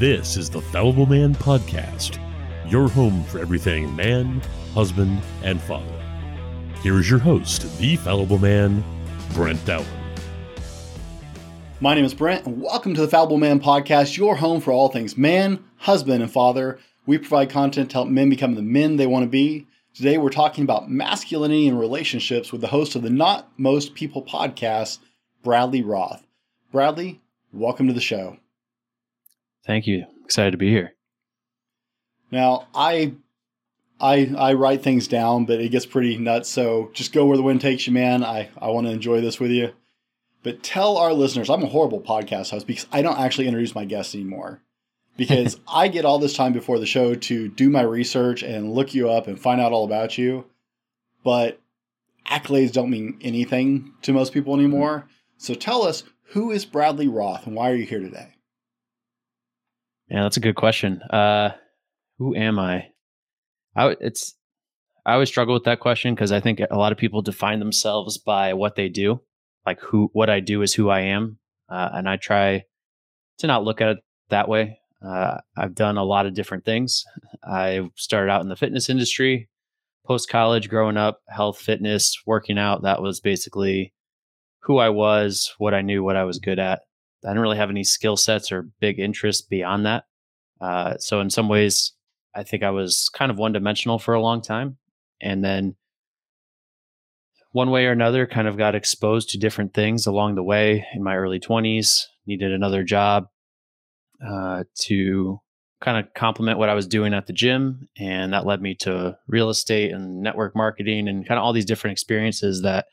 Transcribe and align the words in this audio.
This 0.00 0.36
is 0.36 0.50
the 0.50 0.60
Fallible 0.60 1.06
Man 1.06 1.36
Podcast, 1.36 2.18
your 2.68 2.88
home 2.88 3.22
for 3.22 3.38
everything 3.38 3.94
man, 3.94 4.42
husband, 4.72 5.22
and 5.44 5.60
father. 5.60 6.02
Here 6.82 6.98
is 6.98 7.08
your 7.08 7.20
host, 7.20 7.78
the 7.78 7.94
Fallible 7.94 8.38
Man, 8.38 8.82
Brent 9.34 9.64
Dowling. 9.64 9.86
My 11.78 11.94
name 11.94 12.04
is 12.04 12.12
Brent, 12.12 12.44
and 12.44 12.60
welcome 12.60 12.92
to 12.94 13.02
the 13.02 13.06
Fallible 13.06 13.38
Man 13.38 13.60
Podcast, 13.60 14.16
your 14.16 14.34
home 14.34 14.60
for 14.60 14.72
all 14.72 14.88
things 14.88 15.16
man, 15.16 15.62
husband, 15.76 16.24
and 16.24 16.32
father. 16.32 16.80
We 17.06 17.18
provide 17.18 17.50
content 17.50 17.90
to 17.90 17.98
help 17.98 18.08
men 18.08 18.28
become 18.28 18.56
the 18.56 18.62
men 18.62 18.96
they 18.96 19.06
want 19.06 19.22
to 19.22 19.30
be. 19.30 19.68
Today, 19.94 20.18
we're 20.18 20.30
talking 20.30 20.64
about 20.64 20.90
masculinity 20.90 21.68
and 21.68 21.78
relationships 21.78 22.50
with 22.50 22.62
the 22.62 22.66
host 22.66 22.96
of 22.96 23.02
the 23.02 23.10
Not 23.10 23.48
Most 23.58 23.94
People 23.94 24.24
podcast, 24.24 24.98
Bradley 25.44 25.82
Roth. 25.82 26.26
Bradley, 26.72 27.20
welcome 27.52 27.86
to 27.86 27.92
the 27.94 28.00
show. 28.00 28.38
Thank 29.66 29.86
you. 29.86 30.04
Excited 30.24 30.52
to 30.52 30.58
be 30.58 30.70
here. 30.70 30.94
Now, 32.30 32.66
I 32.74 33.14
I 34.00 34.32
I 34.36 34.52
write 34.54 34.82
things 34.82 35.08
down, 35.08 35.44
but 35.46 35.60
it 35.60 35.70
gets 35.70 35.86
pretty 35.86 36.18
nuts. 36.18 36.48
So 36.48 36.90
just 36.92 37.12
go 37.12 37.26
where 37.26 37.36
the 37.36 37.42
wind 37.42 37.60
takes 37.60 37.86
you, 37.86 37.92
man. 37.92 38.24
I, 38.24 38.50
I 38.58 38.68
want 38.68 38.86
to 38.86 38.92
enjoy 38.92 39.20
this 39.20 39.40
with 39.40 39.50
you. 39.50 39.72
But 40.42 40.62
tell 40.62 40.98
our 40.98 41.14
listeners, 41.14 41.48
I'm 41.48 41.62
a 41.62 41.68
horrible 41.68 42.02
podcast 42.02 42.50
host 42.50 42.66
because 42.66 42.86
I 42.92 43.00
don't 43.00 43.18
actually 43.18 43.46
introduce 43.46 43.74
my 43.74 43.86
guests 43.86 44.14
anymore. 44.14 44.60
Because 45.16 45.58
I 45.68 45.88
get 45.88 46.04
all 46.04 46.18
this 46.18 46.34
time 46.34 46.52
before 46.52 46.78
the 46.78 46.86
show 46.86 47.14
to 47.14 47.48
do 47.48 47.70
my 47.70 47.80
research 47.80 48.42
and 48.42 48.74
look 48.74 48.94
you 48.94 49.08
up 49.08 49.26
and 49.26 49.40
find 49.40 49.60
out 49.60 49.72
all 49.72 49.84
about 49.84 50.18
you. 50.18 50.44
But 51.22 51.60
accolades 52.26 52.72
don't 52.72 52.90
mean 52.90 53.18
anything 53.22 53.94
to 54.02 54.12
most 54.12 54.34
people 54.34 54.54
anymore. 54.54 54.98
Mm-hmm. 54.98 55.08
So 55.38 55.54
tell 55.54 55.82
us, 55.82 56.04
who 56.28 56.50
is 56.50 56.64
Bradley 56.64 57.08
Roth 57.08 57.46
and 57.46 57.54
why 57.54 57.70
are 57.70 57.74
you 57.74 57.86
here 57.86 58.00
today? 58.00 58.33
Yeah, 60.14 60.22
that's 60.22 60.36
a 60.36 60.40
good 60.40 60.54
question. 60.54 61.02
Uh, 61.10 61.50
who 62.18 62.36
am 62.36 62.56
I? 62.56 62.86
I 63.74 63.96
it's 64.00 64.36
I 65.04 65.14
always 65.14 65.28
struggle 65.28 65.54
with 65.54 65.64
that 65.64 65.80
question 65.80 66.14
because 66.14 66.30
I 66.30 66.38
think 66.38 66.60
a 66.60 66.78
lot 66.78 66.92
of 66.92 66.98
people 66.98 67.20
define 67.20 67.58
themselves 67.58 68.16
by 68.16 68.54
what 68.54 68.76
they 68.76 68.88
do. 68.88 69.22
Like 69.66 69.80
who 69.80 70.10
what 70.12 70.30
I 70.30 70.38
do 70.38 70.62
is 70.62 70.72
who 70.72 70.88
I 70.88 71.00
am, 71.00 71.40
uh, 71.68 71.88
and 71.94 72.08
I 72.08 72.16
try 72.16 72.62
to 73.38 73.46
not 73.48 73.64
look 73.64 73.80
at 73.80 73.88
it 73.88 73.98
that 74.28 74.48
way. 74.48 74.78
Uh, 75.04 75.38
I've 75.56 75.74
done 75.74 75.96
a 75.96 76.04
lot 76.04 76.26
of 76.26 76.34
different 76.34 76.64
things. 76.64 77.02
I 77.42 77.90
started 77.96 78.30
out 78.30 78.42
in 78.42 78.48
the 78.48 78.54
fitness 78.54 78.88
industry, 78.88 79.48
post 80.06 80.28
college, 80.28 80.68
growing 80.68 80.96
up, 80.96 81.22
health, 81.28 81.58
fitness, 81.58 82.22
working 82.24 82.56
out. 82.56 82.82
That 82.82 83.02
was 83.02 83.18
basically 83.18 83.92
who 84.60 84.78
I 84.78 84.90
was, 84.90 85.52
what 85.58 85.74
I 85.74 85.82
knew, 85.82 86.04
what 86.04 86.14
I 86.14 86.22
was 86.22 86.38
good 86.38 86.60
at. 86.60 86.82
I 87.24 87.30
didn't 87.30 87.42
really 87.42 87.56
have 87.56 87.70
any 87.70 87.84
skill 87.84 88.16
sets 88.16 88.52
or 88.52 88.68
big 88.80 88.98
interests 88.98 89.42
beyond 89.42 89.86
that. 89.86 90.04
Uh, 90.60 90.96
so 90.98 91.20
in 91.20 91.30
some 91.30 91.48
ways, 91.48 91.92
I 92.34 92.42
think 92.42 92.62
I 92.62 92.70
was 92.70 93.08
kind 93.14 93.30
of 93.30 93.38
one 93.38 93.52
dimensional 93.52 93.98
for 93.98 94.14
a 94.14 94.20
long 94.20 94.42
time, 94.42 94.76
and 95.20 95.44
then 95.44 95.76
one 97.52 97.70
way 97.70 97.86
or 97.86 97.92
another, 97.92 98.26
kind 98.26 98.48
of 98.48 98.56
got 98.56 98.74
exposed 98.74 99.30
to 99.30 99.38
different 99.38 99.74
things 99.74 100.06
along 100.06 100.34
the 100.34 100.42
way. 100.42 100.84
In 100.94 101.02
my 101.02 101.16
early 101.16 101.38
twenties, 101.38 102.08
needed 102.26 102.52
another 102.52 102.82
job 102.82 103.28
uh, 104.26 104.64
to 104.80 105.40
kind 105.80 106.04
of 106.04 106.12
complement 106.14 106.58
what 106.58 106.68
I 106.68 106.74
was 106.74 106.86
doing 106.86 107.14
at 107.14 107.26
the 107.26 107.32
gym, 107.32 107.88
and 107.98 108.32
that 108.32 108.46
led 108.46 108.60
me 108.60 108.74
to 108.76 109.16
real 109.28 109.50
estate 109.50 109.92
and 109.92 110.22
network 110.22 110.56
marketing 110.56 111.08
and 111.08 111.26
kind 111.26 111.38
of 111.38 111.44
all 111.44 111.52
these 111.52 111.66
different 111.66 111.92
experiences 111.92 112.62
that 112.62 112.86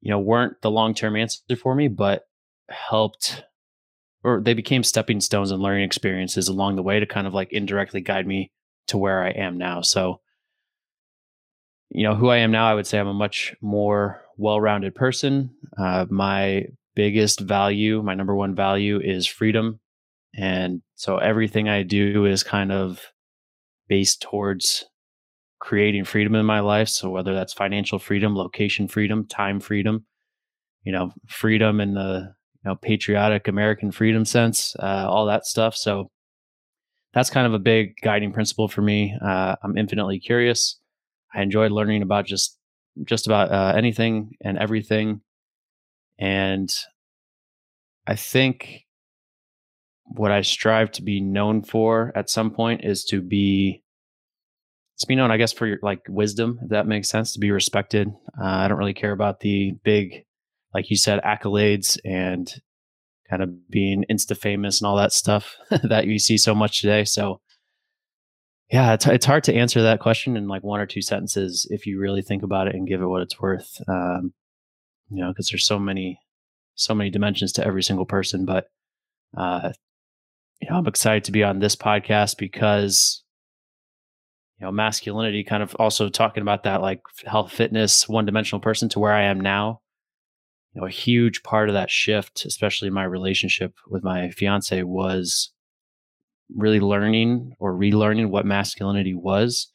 you 0.00 0.10
know 0.10 0.18
weren't 0.18 0.60
the 0.62 0.70
long 0.70 0.94
term 0.94 1.14
answer 1.14 1.40
for 1.56 1.74
me, 1.74 1.88
but 1.88 2.24
helped 2.70 3.44
or 4.24 4.40
they 4.40 4.54
became 4.54 4.82
stepping 4.82 5.20
stones 5.20 5.50
and 5.50 5.60
learning 5.60 5.84
experiences 5.84 6.48
along 6.48 6.76
the 6.76 6.82
way 6.82 7.00
to 7.00 7.06
kind 7.06 7.26
of 7.26 7.34
like 7.34 7.52
indirectly 7.52 8.00
guide 8.00 8.26
me 8.26 8.52
to 8.88 8.98
where 8.98 9.22
I 9.22 9.30
am 9.30 9.58
now. 9.58 9.80
So, 9.80 10.20
you 11.90 12.04
know, 12.04 12.14
who 12.14 12.28
I 12.28 12.38
am 12.38 12.52
now, 12.52 12.68
I 12.68 12.74
would 12.74 12.86
say 12.86 12.98
I'm 12.98 13.08
a 13.08 13.14
much 13.14 13.54
more 13.60 14.22
well 14.36 14.60
rounded 14.60 14.94
person. 14.94 15.50
Uh, 15.76 16.06
my 16.08 16.66
biggest 16.94 17.40
value, 17.40 18.02
my 18.02 18.14
number 18.14 18.34
one 18.34 18.54
value 18.54 19.00
is 19.02 19.26
freedom. 19.26 19.80
And 20.34 20.82
so 20.94 21.18
everything 21.18 21.68
I 21.68 21.82
do 21.82 22.24
is 22.24 22.42
kind 22.42 22.72
of 22.72 23.00
based 23.88 24.22
towards 24.22 24.84
creating 25.58 26.04
freedom 26.04 26.34
in 26.34 26.46
my 26.46 26.60
life. 26.60 26.88
So 26.88 27.10
whether 27.10 27.34
that's 27.34 27.52
financial 27.52 27.98
freedom, 27.98 28.34
location 28.34 28.88
freedom, 28.88 29.26
time 29.26 29.60
freedom, 29.60 30.06
you 30.84 30.92
know, 30.92 31.12
freedom 31.28 31.80
in 31.80 31.94
the 31.94 32.34
know 32.64 32.76
patriotic 32.76 33.48
American 33.48 33.90
freedom 33.90 34.24
sense, 34.24 34.74
uh, 34.78 35.06
all 35.08 35.26
that 35.26 35.46
stuff. 35.46 35.76
So 35.76 36.10
that's 37.14 37.30
kind 37.30 37.46
of 37.46 37.54
a 37.54 37.58
big 37.58 37.94
guiding 38.02 38.32
principle 38.32 38.68
for 38.68 38.82
me. 38.82 39.16
Uh, 39.20 39.56
I'm 39.62 39.76
infinitely 39.76 40.18
curious. 40.18 40.78
I 41.34 41.42
enjoy 41.42 41.68
learning 41.68 42.02
about 42.02 42.26
just 42.26 42.58
just 43.04 43.26
about 43.26 43.50
uh, 43.50 43.76
anything 43.76 44.32
and 44.42 44.58
everything, 44.58 45.22
and 46.18 46.70
I 48.06 48.16
think 48.16 48.86
what 50.04 50.30
I 50.30 50.42
strive 50.42 50.90
to 50.92 51.02
be 51.02 51.20
known 51.20 51.62
for 51.62 52.12
at 52.14 52.28
some 52.28 52.50
point 52.50 52.84
is 52.84 53.04
to 53.06 53.22
be 53.22 53.82
to 54.98 55.06
be 55.06 55.16
known, 55.16 55.30
I 55.30 55.36
guess, 55.36 55.52
for 55.52 55.66
your 55.66 55.78
like 55.82 56.00
wisdom, 56.08 56.58
if 56.62 56.68
that 56.70 56.86
makes 56.86 57.08
sense, 57.08 57.32
to 57.32 57.40
be 57.40 57.50
respected. 57.50 58.08
Uh, 58.40 58.44
I 58.44 58.68
don't 58.68 58.78
really 58.78 58.94
care 58.94 59.12
about 59.12 59.40
the 59.40 59.72
big 59.84 60.24
like 60.74 60.90
you 60.90 60.96
said, 60.96 61.20
accolades 61.22 61.98
and 62.04 62.52
kind 63.28 63.42
of 63.42 63.70
being 63.70 64.04
insta 64.10 64.36
famous 64.36 64.80
and 64.80 64.86
all 64.86 64.96
that 64.96 65.12
stuff 65.12 65.56
that 65.82 66.06
you 66.06 66.18
see 66.18 66.38
so 66.38 66.54
much 66.54 66.80
today. 66.80 67.04
So, 67.04 67.40
yeah, 68.70 68.94
it's, 68.94 69.06
it's 69.06 69.26
hard 69.26 69.44
to 69.44 69.54
answer 69.54 69.82
that 69.82 70.00
question 70.00 70.36
in 70.36 70.48
like 70.48 70.62
one 70.62 70.80
or 70.80 70.86
two 70.86 71.02
sentences 71.02 71.66
if 71.70 71.86
you 71.86 71.98
really 71.98 72.22
think 72.22 72.42
about 72.42 72.68
it 72.68 72.74
and 72.74 72.88
give 72.88 73.02
it 73.02 73.06
what 73.06 73.22
it's 73.22 73.40
worth. 73.40 73.80
Um, 73.86 74.32
you 75.10 75.22
know, 75.22 75.28
because 75.28 75.48
there's 75.48 75.66
so 75.66 75.78
many, 75.78 76.18
so 76.74 76.94
many 76.94 77.10
dimensions 77.10 77.52
to 77.52 77.66
every 77.66 77.82
single 77.82 78.06
person. 78.06 78.46
But, 78.46 78.66
uh, 79.36 79.72
you 80.60 80.70
know, 80.70 80.76
I'm 80.76 80.86
excited 80.86 81.24
to 81.24 81.32
be 81.32 81.44
on 81.44 81.58
this 81.58 81.76
podcast 81.76 82.38
because, 82.38 83.22
you 84.58 84.64
know, 84.64 84.72
masculinity 84.72 85.44
kind 85.44 85.62
of 85.62 85.74
also 85.74 86.08
talking 86.08 86.40
about 86.40 86.62
that 86.62 86.80
like 86.80 87.02
health, 87.26 87.52
fitness, 87.52 88.08
one 88.08 88.24
dimensional 88.24 88.60
person 88.60 88.88
to 88.90 89.00
where 89.00 89.12
I 89.12 89.24
am 89.24 89.38
now 89.38 89.81
you 90.72 90.80
know, 90.80 90.86
a 90.86 90.90
huge 90.90 91.42
part 91.42 91.68
of 91.68 91.74
that 91.74 91.90
shift, 91.90 92.44
especially 92.44 92.90
my 92.90 93.04
relationship 93.04 93.74
with 93.88 94.02
my 94.02 94.30
fiance, 94.30 94.82
was 94.82 95.52
really 96.54 96.80
learning 96.80 97.54
or 97.58 97.74
relearning 97.74 98.30
what 98.30 98.46
masculinity 98.46 99.14
was. 99.14 99.70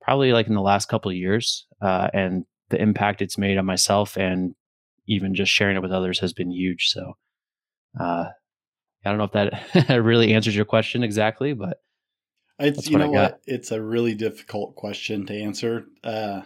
Probably 0.00 0.32
like 0.32 0.46
in 0.46 0.54
the 0.54 0.60
last 0.60 0.88
couple 0.88 1.10
of 1.10 1.16
years, 1.16 1.66
uh, 1.82 2.08
and 2.14 2.44
the 2.70 2.80
impact 2.80 3.20
it's 3.20 3.38
made 3.38 3.58
on 3.58 3.66
myself 3.66 4.16
and 4.16 4.54
even 5.06 5.34
just 5.34 5.52
sharing 5.52 5.76
it 5.76 5.82
with 5.82 5.92
others 5.92 6.20
has 6.20 6.32
been 6.32 6.50
huge. 6.50 6.88
So, 6.88 7.14
uh, 7.98 8.26
I 9.04 9.10
don't 9.10 9.18
know 9.18 9.24
if 9.24 9.32
that 9.32 9.88
really 10.02 10.34
answers 10.34 10.54
your 10.54 10.64
question 10.64 11.02
exactly, 11.02 11.52
but 11.52 11.78
it's 12.58 12.88
you 12.88 12.98
know 12.98 13.10
what, 13.10 13.40
it's 13.46 13.70
a 13.70 13.80
really 13.82 14.14
difficult 14.14 14.76
question 14.76 15.26
to 15.26 15.34
answer. 15.34 15.86
Uh, 16.02 16.42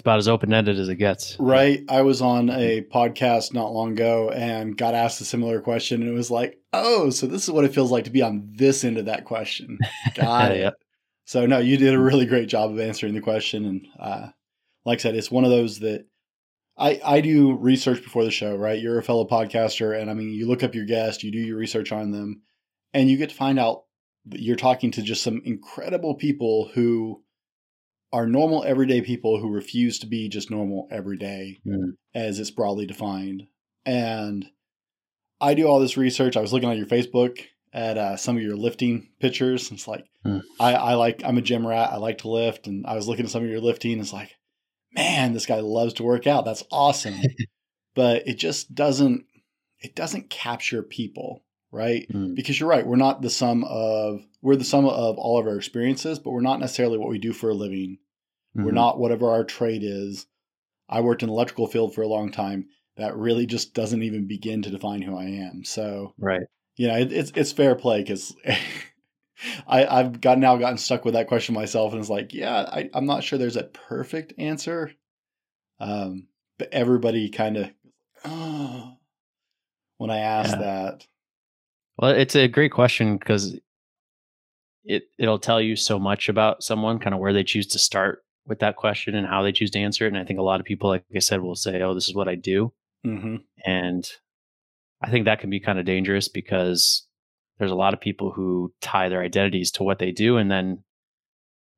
it's 0.00 0.04
about 0.06 0.18
as 0.18 0.28
open 0.28 0.54
ended 0.54 0.78
as 0.78 0.88
it 0.88 0.96
gets. 0.96 1.36
Right. 1.38 1.84
I 1.86 2.00
was 2.00 2.22
on 2.22 2.48
a 2.48 2.80
podcast 2.80 3.52
not 3.52 3.74
long 3.74 3.92
ago 3.92 4.30
and 4.30 4.74
got 4.74 4.94
asked 4.94 5.20
a 5.20 5.26
similar 5.26 5.60
question, 5.60 6.00
and 6.00 6.10
it 6.10 6.14
was 6.14 6.30
like, 6.30 6.58
oh, 6.72 7.10
so 7.10 7.26
this 7.26 7.42
is 7.42 7.50
what 7.50 7.66
it 7.66 7.74
feels 7.74 7.90
like 7.90 8.04
to 8.04 8.10
be 8.10 8.22
on 8.22 8.48
this 8.50 8.82
end 8.82 8.96
of 8.96 9.04
that 9.04 9.26
question. 9.26 9.78
Got 10.14 10.52
it. 10.52 10.72
So, 11.26 11.44
no, 11.44 11.58
you 11.58 11.76
did 11.76 11.92
a 11.92 11.98
really 11.98 12.24
great 12.24 12.48
job 12.48 12.70
of 12.70 12.80
answering 12.80 13.12
the 13.12 13.20
question. 13.20 13.66
And 13.66 13.86
uh, 13.98 14.28
like 14.86 15.00
I 15.00 15.02
said, 15.02 15.16
it's 15.16 15.30
one 15.30 15.44
of 15.44 15.50
those 15.50 15.80
that 15.80 16.06
I, 16.78 16.98
I 17.04 17.20
do 17.20 17.54
research 17.54 18.02
before 18.02 18.24
the 18.24 18.30
show, 18.30 18.56
right? 18.56 18.80
You're 18.80 18.98
a 18.98 19.02
fellow 19.02 19.26
podcaster, 19.26 20.00
and 20.00 20.10
I 20.10 20.14
mean, 20.14 20.30
you 20.30 20.48
look 20.48 20.62
up 20.62 20.74
your 20.74 20.86
guest, 20.86 21.22
you 21.22 21.30
do 21.30 21.38
your 21.38 21.58
research 21.58 21.92
on 21.92 22.10
them, 22.10 22.40
and 22.94 23.10
you 23.10 23.18
get 23.18 23.28
to 23.28 23.36
find 23.36 23.58
out 23.58 23.82
that 24.26 24.40
you're 24.40 24.56
talking 24.56 24.92
to 24.92 25.02
just 25.02 25.22
some 25.22 25.42
incredible 25.44 26.14
people 26.14 26.70
who 26.72 27.22
are 28.12 28.26
normal 28.26 28.64
everyday 28.64 29.00
people 29.00 29.38
who 29.38 29.50
refuse 29.50 29.98
to 30.00 30.06
be 30.06 30.28
just 30.28 30.50
normal 30.50 30.88
everyday 30.90 31.58
mm. 31.66 31.92
as 32.14 32.38
it's 32.40 32.50
broadly 32.50 32.86
defined. 32.86 33.46
And 33.86 34.46
I 35.40 35.54
do 35.54 35.66
all 35.66 35.80
this 35.80 35.96
research. 35.96 36.36
I 36.36 36.40
was 36.40 36.52
looking 36.52 36.68
on 36.68 36.76
your 36.76 36.86
Facebook 36.86 37.40
at 37.72 37.96
uh, 37.96 38.16
some 38.16 38.36
of 38.36 38.42
your 38.42 38.56
lifting 38.56 39.08
pictures. 39.20 39.70
It's 39.70 39.86
like 39.86 40.04
mm. 40.26 40.42
I, 40.58 40.74
I 40.74 40.94
like 40.94 41.22
I'm 41.24 41.38
a 41.38 41.42
gym 41.42 41.66
rat. 41.66 41.90
I 41.92 41.96
like 41.96 42.18
to 42.18 42.28
lift, 42.28 42.66
and 42.66 42.86
I 42.86 42.94
was 42.94 43.08
looking 43.08 43.24
at 43.24 43.30
some 43.30 43.44
of 43.44 43.50
your 43.50 43.60
lifting. 43.60 44.00
It's 44.00 44.12
like, 44.12 44.36
man, 44.92 45.32
this 45.32 45.46
guy 45.46 45.60
loves 45.60 45.94
to 45.94 46.02
work 46.02 46.26
out. 46.26 46.44
That's 46.44 46.64
awesome. 46.70 47.14
but 47.94 48.26
it 48.26 48.38
just 48.38 48.74
doesn't 48.74 49.24
it 49.78 49.94
doesn't 49.94 50.30
capture 50.30 50.82
people, 50.82 51.42
right? 51.72 52.06
Mm. 52.12 52.34
Because 52.34 52.58
you're 52.58 52.68
right. 52.68 52.86
We're 52.86 52.96
not 52.96 53.22
the 53.22 53.30
sum 53.30 53.64
of 53.64 54.26
we're 54.42 54.56
the 54.56 54.64
sum 54.64 54.86
of 54.86 55.18
all 55.18 55.38
of 55.38 55.46
our 55.46 55.56
experiences, 55.56 56.18
but 56.18 56.30
we're 56.30 56.40
not 56.40 56.60
necessarily 56.60 56.98
what 56.98 57.10
we 57.10 57.18
do 57.18 57.32
for 57.32 57.50
a 57.50 57.54
living. 57.54 57.98
Mm-hmm. 58.56 58.64
We're 58.64 58.72
not 58.72 58.98
whatever 58.98 59.30
our 59.30 59.44
trade 59.44 59.82
is. 59.84 60.26
I 60.88 61.00
worked 61.00 61.22
in 61.22 61.28
the 61.28 61.34
electrical 61.34 61.66
field 61.66 61.94
for 61.94 62.02
a 62.02 62.08
long 62.08 62.32
time. 62.32 62.66
That 62.96 63.16
really 63.16 63.46
just 63.46 63.74
doesn't 63.74 64.02
even 64.02 64.26
begin 64.26 64.62
to 64.62 64.70
define 64.70 65.02
who 65.02 65.16
I 65.16 65.24
am. 65.24 65.64
So, 65.64 66.14
right. 66.18 66.42
you 66.76 66.88
know, 66.88 66.96
it, 66.96 67.12
it's 67.12 67.32
it's 67.34 67.52
fair 67.52 67.74
play 67.74 68.02
because 68.02 68.34
I 69.66 69.86
I've 69.86 70.20
got 70.20 70.38
now 70.38 70.56
gotten 70.56 70.78
stuck 70.78 71.04
with 71.04 71.14
that 71.14 71.28
question 71.28 71.54
myself, 71.54 71.92
and 71.92 72.00
it's 72.00 72.10
like, 72.10 72.34
yeah, 72.34 72.62
I, 72.62 72.90
I'm 72.92 73.06
not 73.06 73.22
sure 73.22 73.38
there's 73.38 73.56
a 73.56 73.64
perfect 73.64 74.34
answer. 74.38 74.92
Um, 75.78 76.26
but 76.58 76.68
everybody 76.72 77.30
kind 77.30 77.56
of, 77.56 77.70
oh, 78.24 78.96
when 79.96 80.10
I 80.10 80.18
ask 80.18 80.50
yeah. 80.50 80.58
that. 80.58 81.06
Well, 82.00 82.12
it's 82.12 82.34
a 82.34 82.48
great 82.48 82.72
question 82.72 83.18
because 83.18 83.58
it 84.84 85.02
it'll 85.18 85.38
tell 85.38 85.60
you 85.60 85.76
so 85.76 85.98
much 85.98 86.30
about 86.30 86.62
someone, 86.62 86.98
kind 86.98 87.12
of 87.12 87.20
where 87.20 87.34
they 87.34 87.44
choose 87.44 87.66
to 87.68 87.78
start 87.78 88.24
with 88.46 88.60
that 88.60 88.76
question 88.76 89.14
and 89.14 89.26
how 89.26 89.42
they 89.42 89.52
choose 89.52 89.70
to 89.72 89.78
answer 89.78 90.06
it. 90.06 90.08
And 90.08 90.18
I 90.18 90.24
think 90.24 90.38
a 90.38 90.42
lot 90.42 90.60
of 90.60 90.66
people, 90.66 90.88
like 90.88 91.04
I 91.14 91.18
said, 91.18 91.42
will 91.42 91.54
say, 91.54 91.82
"Oh, 91.82 91.92
this 91.92 92.08
is 92.08 92.14
what 92.14 92.26
I 92.26 92.36
do," 92.36 92.72
mm-hmm. 93.06 93.36
and 93.66 94.10
I 95.02 95.10
think 95.10 95.26
that 95.26 95.40
can 95.40 95.50
be 95.50 95.60
kind 95.60 95.78
of 95.78 95.84
dangerous 95.84 96.28
because 96.28 97.06
there's 97.58 97.70
a 97.70 97.76
lot 97.76 97.92
of 97.92 98.00
people 98.00 98.30
who 98.30 98.72
tie 98.80 99.10
their 99.10 99.22
identities 99.22 99.70
to 99.72 99.82
what 99.82 99.98
they 99.98 100.10
do, 100.10 100.38
and 100.38 100.50
then, 100.50 100.82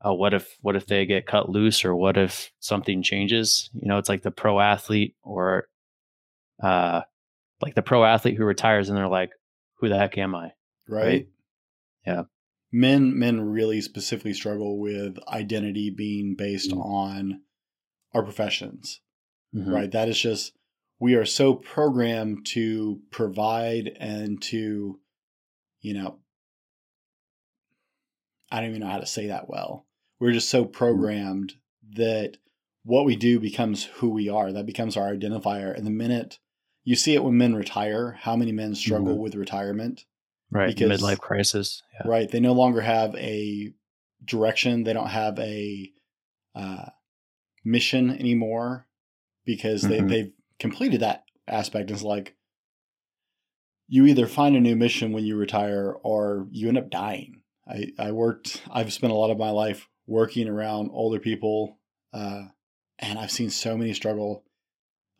oh, 0.02 0.14
what 0.14 0.34
if 0.34 0.56
what 0.60 0.76
if 0.76 0.86
they 0.86 1.04
get 1.04 1.26
cut 1.26 1.48
loose, 1.48 1.84
or 1.84 1.96
what 1.96 2.16
if 2.16 2.52
something 2.60 3.02
changes? 3.02 3.70
You 3.74 3.88
know, 3.88 3.98
it's 3.98 4.08
like 4.08 4.22
the 4.22 4.30
pro 4.30 4.60
athlete 4.60 5.16
or, 5.24 5.66
uh, 6.62 7.00
like 7.60 7.74
the 7.74 7.82
pro 7.82 8.04
athlete 8.04 8.36
who 8.36 8.44
retires 8.44 8.88
and 8.88 8.96
they're 8.96 9.08
like, 9.08 9.32
"Who 9.82 9.90
the 9.90 9.98
heck 9.98 10.16
am 10.16 10.34
I?" 10.34 10.52
Right. 10.88 11.04
right? 11.04 11.28
Yeah 12.06 12.22
men 12.72 13.16
men 13.18 13.40
really 13.40 13.82
specifically 13.82 14.32
struggle 14.32 14.78
with 14.78 15.18
identity 15.28 15.90
being 15.90 16.34
based 16.34 16.70
mm-hmm. 16.70 16.80
on 16.80 17.40
our 18.14 18.22
professions 18.22 19.00
mm-hmm. 19.54 19.70
right 19.70 19.92
that 19.92 20.08
is 20.08 20.18
just 20.18 20.54
we 20.98 21.14
are 21.14 21.26
so 21.26 21.54
programmed 21.54 22.46
to 22.46 23.00
provide 23.10 23.94
and 24.00 24.40
to 24.40 24.98
you 25.82 25.92
know 25.92 26.18
i 28.50 28.60
don't 28.60 28.70
even 28.70 28.80
know 28.80 28.88
how 28.88 28.98
to 29.00 29.06
say 29.06 29.26
that 29.26 29.48
well 29.48 29.86
we're 30.18 30.32
just 30.32 30.48
so 30.48 30.64
mm-hmm. 30.64 30.72
programmed 30.72 31.54
that 31.94 32.38
what 32.84 33.04
we 33.04 33.14
do 33.14 33.38
becomes 33.38 33.84
who 33.84 34.08
we 34.08 34.30
are 34.30 34.50
that 34.50 34.66
becomes 34.66 34.96
our 34.96 35.12
identifier 35.14 35.76
and 35.76 35.86
the 35.86 35.90
minute 35.90 36.38
you 36.84 36.96
see 36.96 37.14
it 37.14 37.22
when 37.22 37.36
men 37.36 37.54
retire 37.54 38.18
how 38.20 38.36
many 38.36 38.52
men 38.52 38.74
struggle 38.74 39.14
mm-hmm. 39.14 39.22
with 39.22 39.34
retirement 39.34 40.04
right 40.50 40.74
because, 40.74 41.00
midlife 41.00 41.18
crisis 41.18 41.82
yeah. 41.94 42.08
right 42.08 42.30
they 42.30 42.40
no 42.40 42.52
longer 42.52 42.80
have 42.80 43.14
a 43.16 43.72
direction 44.24 44.84
they 44.84 44.92
don't 44.92 45.08
have 45.08 45.38
a 45.38 45.90
uh, 46.54 46.86
mission 47.64 48.10
anymore 48.10 48.86
because 49.44 49.82
mm-hmm. 49.82 50.06
they, 50.08 50.22
they've 50.22 50.32
completed 50.58 51.00
that 51.00 51.24
aspect 51.48 51.90
it's 51.90 52.02
like 52.02 52.36
you 53.88 54.06
either 54.06 54.26
find 54.26 54.56
a 54.56 54.60
new 54.60 54.76
mission 54.76 55.12
when 55.12 55.24
you 55.24 55.36
retire 55.36 55.94
or 56.02 56.46
you 56.50 56.68
end 56.68 56.78
up 56.78 56.90
dying 56.90 57.40
i, 57.68 57.86
I 57.98 58.12
worked 58.12 58.62
i've 58.70 58.92
spent 58.92 59.12
a 59.12 59.16
lot 59.16 59.30
of 59.30 59.38
my 59.38 59.50
life 59.50 59.88
working 60.06 60.48
around 60.48 60.90
older 60.92 61.18
people 61.18 61.78
uh, 62.12 62.42
and 62.98 63.18
i've 63.18 63.30
seen 63.30 63.50
so 63.50 63.76
many 63.76 63.92
struggle 63.94 64.44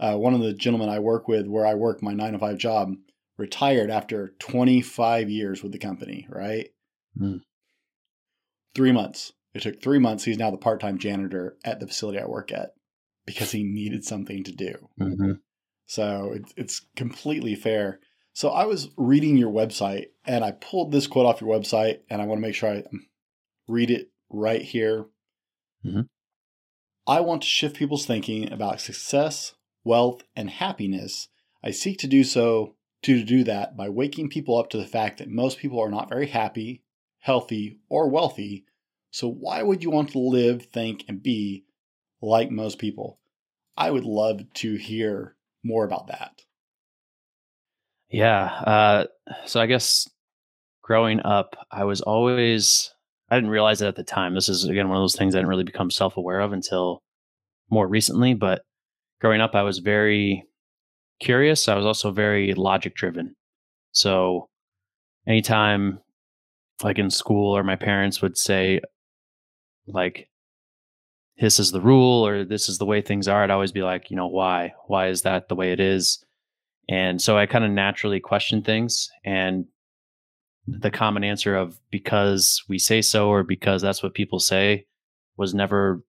uh, 0.02 0.16
one 0.16 0.34
of 0.34 0.40
the 0.40 0.52
gentlemen 0.52 0.88
i 0.88 0.98
work 0.98 1.28
with 1.28 1.46
where 1.46 1.66
i 1.66 1.74
work 1.74 2.02
my 2.02 2.12
nine 2.12 2.32
to 2.32 2.38
five 2.38 2.58
job 2.58 2.94
retired 3.42 3.90
after 3.90 4.34
25 4.38 5.30
years 5.30 5.62
with 5.62 5.72
the 5.72 5.78
company, 5.78 6.26
right? 6.28 6.68
Mm. 7.20 7.40
Three 8.74 8.92
months. 8.92 9.32
It 9.54 9.62
took 9.62 9.82
three 9.82 9.98
months. 9.98 10.24
He's 10.24 10.38
now 10.38 10.50
the 10.50 10.56
part 10.56 10.80
time 10.80 10.98
janitor 10.98 11.56
at 11.64 11.80
the 11.80 11.86
facility 11.86 12.18
I 12.18 12.26
work 12.26 12.52
at 12.52 12.70
because 13.26 13.50
he 13.50 13.64
needed 13.64 14.04
something 14.04 14.44
to 14.44 14.52
do. 14.52 14.88
Mm-hmm. 15.00 15.32
So 15.86 16.32
it's, 16.34 16.54
it's 16.56 16.86
completely 16.96 17.54
fair. 17.54 18.00
So 18.32 18.50
I 18.50 18.64
was 18.64 18.88
reading 18.96 19.36
your 19.36 19.52
website 19.52 20.06
and 20.24 20.44
I 20.44 20.52
pulled 20.52 20.90
this 20.90 21.06
quote 21.06 21.26
off 21.26 21.40
your 21.40 21.50
website 21.50 22.00
and 22.08 22.22
I 22.22 22.26
want 22.26 22.38
to 22.38 22.46
make 22.46 22.54
sure 22.54 22.70
I 22.70 22.84
read 23.68 23.90
it 23.90 24.10
right 24.30 24.62
here. 24.62 25.06
Mm-hmm. 25.84 26.02
I 27.06 27.20
want 27.20 27.42
to 27.42 27.48
shift 27.48 27.76
people's 27.76 28.06
thinking 28.06 28.50
about 28.50 28.80
success, 28.80 29.54
wealth, 29.84 30.22
and 30.36 30.50
happiness. 30.50 31.28
I 31.62 31.70
seek 31.70 31.98
to 31.98 32.06
do 32.06 32.24
so 32.24 32.76
to 33.02 33.24
do 33.24 33.44
that 33.44 33.76
by 33.76 33.88
waking 33.88 34.28
people 34.28 34.56
up 34.56 34.70
to 34.70 34.76
the 34.76 34.86
fact 34.86 35.18
that 35.18 35.28
most 35.28 35.58
people 35.58 35.80
are 35.80 35.90
not 35.90 36.08
very 36.08 36.28
happy, 36.28 36.82
healthy, 37.18 37.80
or 37.88 38.08
wealthy. 38.08 38.64
So, 39.10 39.28
why 39.28 39.62
would 39.62 39.82
you 39.82 39.90
want 39.90 40.10
to 40.12 40.18
live, 40.18 40.66
think, 40.66 41.04
and 41.08 41.22
be 41.22 41.64
like 42.20 42.50
most 42.50 42.78
people? 42.78 43.18
I 43.76 43.90
would 43.90 44.04
love 44.04 44.42
to 44.54 44.76
hear 44.76 45.36
more 45.64 45.84
about 45.84 46.06
that. 46.08 46.42
Yeah. 48.08 48.44
Uh, 48.44 49.04
so, 49.46 49.60
I 49.60 49.66
guess 49.66 50.08
growing 50.82 51.20
up, 51.20 51.56
I 51.70 51.84
was 51.84 52.00
always, 52.00 52.94
I 53.30 53.36
didn't 53.36 53.50
realize 53.50 53.82
it 53.82 53.88
at 53.88 53.96
the 53.96 54.04
time. 54.04 54.34
This 54.34 54.48
is, 54.48 54.64
again, 54.64 54.88
one 54.88 54.96
of 54.96 55.02
those 55.02 55.16
things 55.16 55.34
I 55.34 55.38
didn't 55.38 55.50
really 55.50 55.64
become 55.64 55.90
self 55.90 56.16
aware 56.16 56.40
of 56.40 56.52
until 56.52 57.02
more 57.68 57.88
recently. 57.88 58.34
But 58.34 58.62
growing 59.22 59.40
up, 59.40 59.54
I 59.54 59.62
was 59.62 59.78
very 59.78 60.44
curious. 61.20 61.68
I 61.68 61.76
was 61.76 61.86
also 61.86 62.10
very 62.10 62.54
logic 62.54 62.96
driven. 62.96 63.36
So 63.92 64.48
anytime 65.28 66.00
like 66.82 66.98
in 66.98 67.08
school 67.08 67.56
or 67.56 67.62
my 67.62 67.76
parents 67.76 68.20
would 68.20 68.36
say 68.36 68.80
like 69.86 70.28
this 71.38 71.60
is 71.60 71.70
the 71.70 71.80
rule 71.80 72.26
or 72.26 72.44
this 72.44 72.68
is 72.68 72.78
the 72.78 72.84
way 72.84 73.00
things 73.00 73.28
are, 73.28 73.44
I'd 73.44 73.50
always 73.50 73.70
be 73.70 73.84
like, 73.84 74.10
you 74.10 74.16
know, 74.16 74.26
why? 74.26 74.72
Why 74.88 75.06
is 75.06 75.22
that 75.22 75.48
the 75.48 75.54
way 75.54 75.70
it 75.70 75.78
is? 75.78 76.24
And 76.88 77.22
so 77.22 77.38
I 77.38 77.46
kind 77.46 77.64
of 77.64 77.70
naturally 77.70 78.18
question 78.18 78.60
things 78.62 79.08
and 79.24 79.66
the 80.66 80.90
common 80.90 81.22
answer 81.22 81.54
of 81.54 81.78
because 81.92 82.64
we 82.68 82.78
say 82.78 83.00
so 83.00 83.28
or 83.28 83.44
because 83.44 83.82
that's 83.82 84.02
what 84.02 84.14
people 84.14 84.40
say 84.40 84.86
was 85.36 85.54
never 85.54 86.02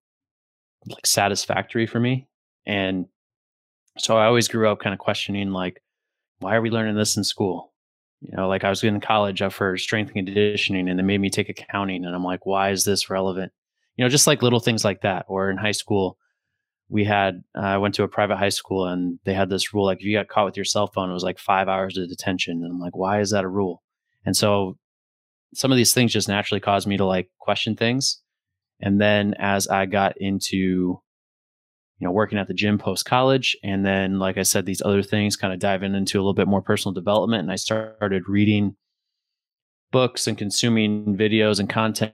like 0.87 1.05
satisfactory 1.05 1.85
for 1.85 1.99
me. 1.99 2.27
And 2.65 3.05
so 3.97 4.17
I 4.17 4.25
always 4.25 4.47
grew 4.47 4.69
up 4.69 4.79
kind 4.79 4.93
of 4.93 4.99
questioning 4.99 5.51
like, 5.51 5.81
why 6.39 6.55
are 6.55 6.61
we 6.61 6.69
learning 6.69 6.95
this 6.95 7.17
in 7.17 7.23
school? 7.23 7.73
You 8.21 8.37
know, 8.37 8.47
like 8.47 8.63
I 8.63 8.69
was 8.69 8.83
in 8.83 9.01
college 9.01 9.41
for 9.51 9.77
strength 9.77 10.11
and 10.15 10.25
conditioning 10.25 10.87
and 10.87 10.97
they 10.97 11.03
made 11.03 11.19
me 11.19 11.29
take 11.29 11.49
accounting. 11.49 12.05
And 12.05 12.15
I'm 12.15 12.23
like, 12.23 12.45
why 12.45 12.71
is 12.71 12.85
this 12.85 13.09
relevant? 13.09 13.51
You 13.97 14.05
know, 14.05 14.09
just 14.09 14.27
like 14.27 14.41
little 14.41 14.59
things 14.59 14.85
like 14.85 15.01
that. 15.01 15.25
Or 15.27 15.49
in 15.49 15.57
high 15.57 15.71
school, 15.71 16.17
we 16.89 17.03
had, 17.03 17.43
uh, 17.55 17.61
I 17.61 17.77
went 17.77 17.95
to 17.95 18.03
a 18.03 18.07
private 18.07 18.37
high 18.37 18.49
school 18.49 18.87
and 18.87 19.19
they 19.25 19.33
had 19.33 19.49
this 19.49 19.73
rule 19.73 19.85
like 19.85 19.99
if 19.99 20.05
you 20.05 20.17
got 20.17 20.29
caught 20.29 20.45
with 20.45 20.57
your 20.57 20.65
cell 20.65 20.87
phone, 20.87 21.09
it 21.09 21.13
was 21.13 21.23
like 21.23 21.37
five 21.37 21.67
hours 21.67 21.97
of 21.97 22.09
detention. 22.09 22.61
And 22.63 22.71
I'm 22.71 22.79
like, 22.79 22.95
why 22.95 23.19
is 23.19 23.31
that 23.31 23.43
a 23.43 23.49
rule? 23.49 23.83
And 24.25 24.35
so 24.35 24.77
some 25.53 25.71
of 25.71 25.77
these 25.77 25.93
things 25.93 26.13
just 26.13 26.27
naturally 26.27 26.61
caused 26.61 26.87
me 26.87 26.97
to 26.97 27.05
like 27.05 27.29
question 27.39 27.75
things. 27.75 28.21
And 28.81 28.99
then 28.99 29.33
as 29.37 29.67
I 29.67 29.85
got 29.85 30.15
into 30.17 31.02
you 31.99 32.05
know, 32.05 32.11
working 32.11 32.37
at 32.37 32.47
the 32.47 32.53
gym 32.53 32.77
post 32.77 33.05
college. 33.05 33.55
And 33.63 33.85
then, 33.85 34.19
like 34.19 34.37
I 34.37 34.43
said, 34.43 34.65
these 34.65 34.81
other 34.83 35.03
things 35.03 35.35
kind 35.35 35.53
of 35.53 35.59
diving 35.59 35.95
into 35.95 36.17
a 36.17 36.21
little 36.21 36.33
bit 36.33 36.47
more 36.47 36.61
personal 36.61 36.93
development. 36.93 37.43
And 37.43 37.51
I 37.51 37.55
started 37.55 38.27
reading 38.27 38.75
books 39.91 40.27
and 40.27 40.37
consuming 40.37 41.15
videos 41.15 41.59
and 41.59 41.69
content 41.69 42.13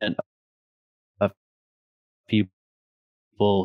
and 0.00 0.16
of 1.20 1.30
people 2.28 2.50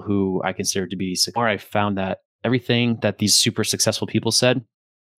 who 0.02 0.42
I 0.46 0.54
considered 0.54 0.92
to 0.92 0.96
be 0.96 1.18
more. 1.36 1.48
I 1.48 1.58
found 1.58 1.98
that 1.98 2.20
everything 2.44 3.00
that 3.02 3.18
these 3.18 3.36
super 3.36 3.64
successful 3.64 4.08
people 4.08 4.32
said 4.32 4.64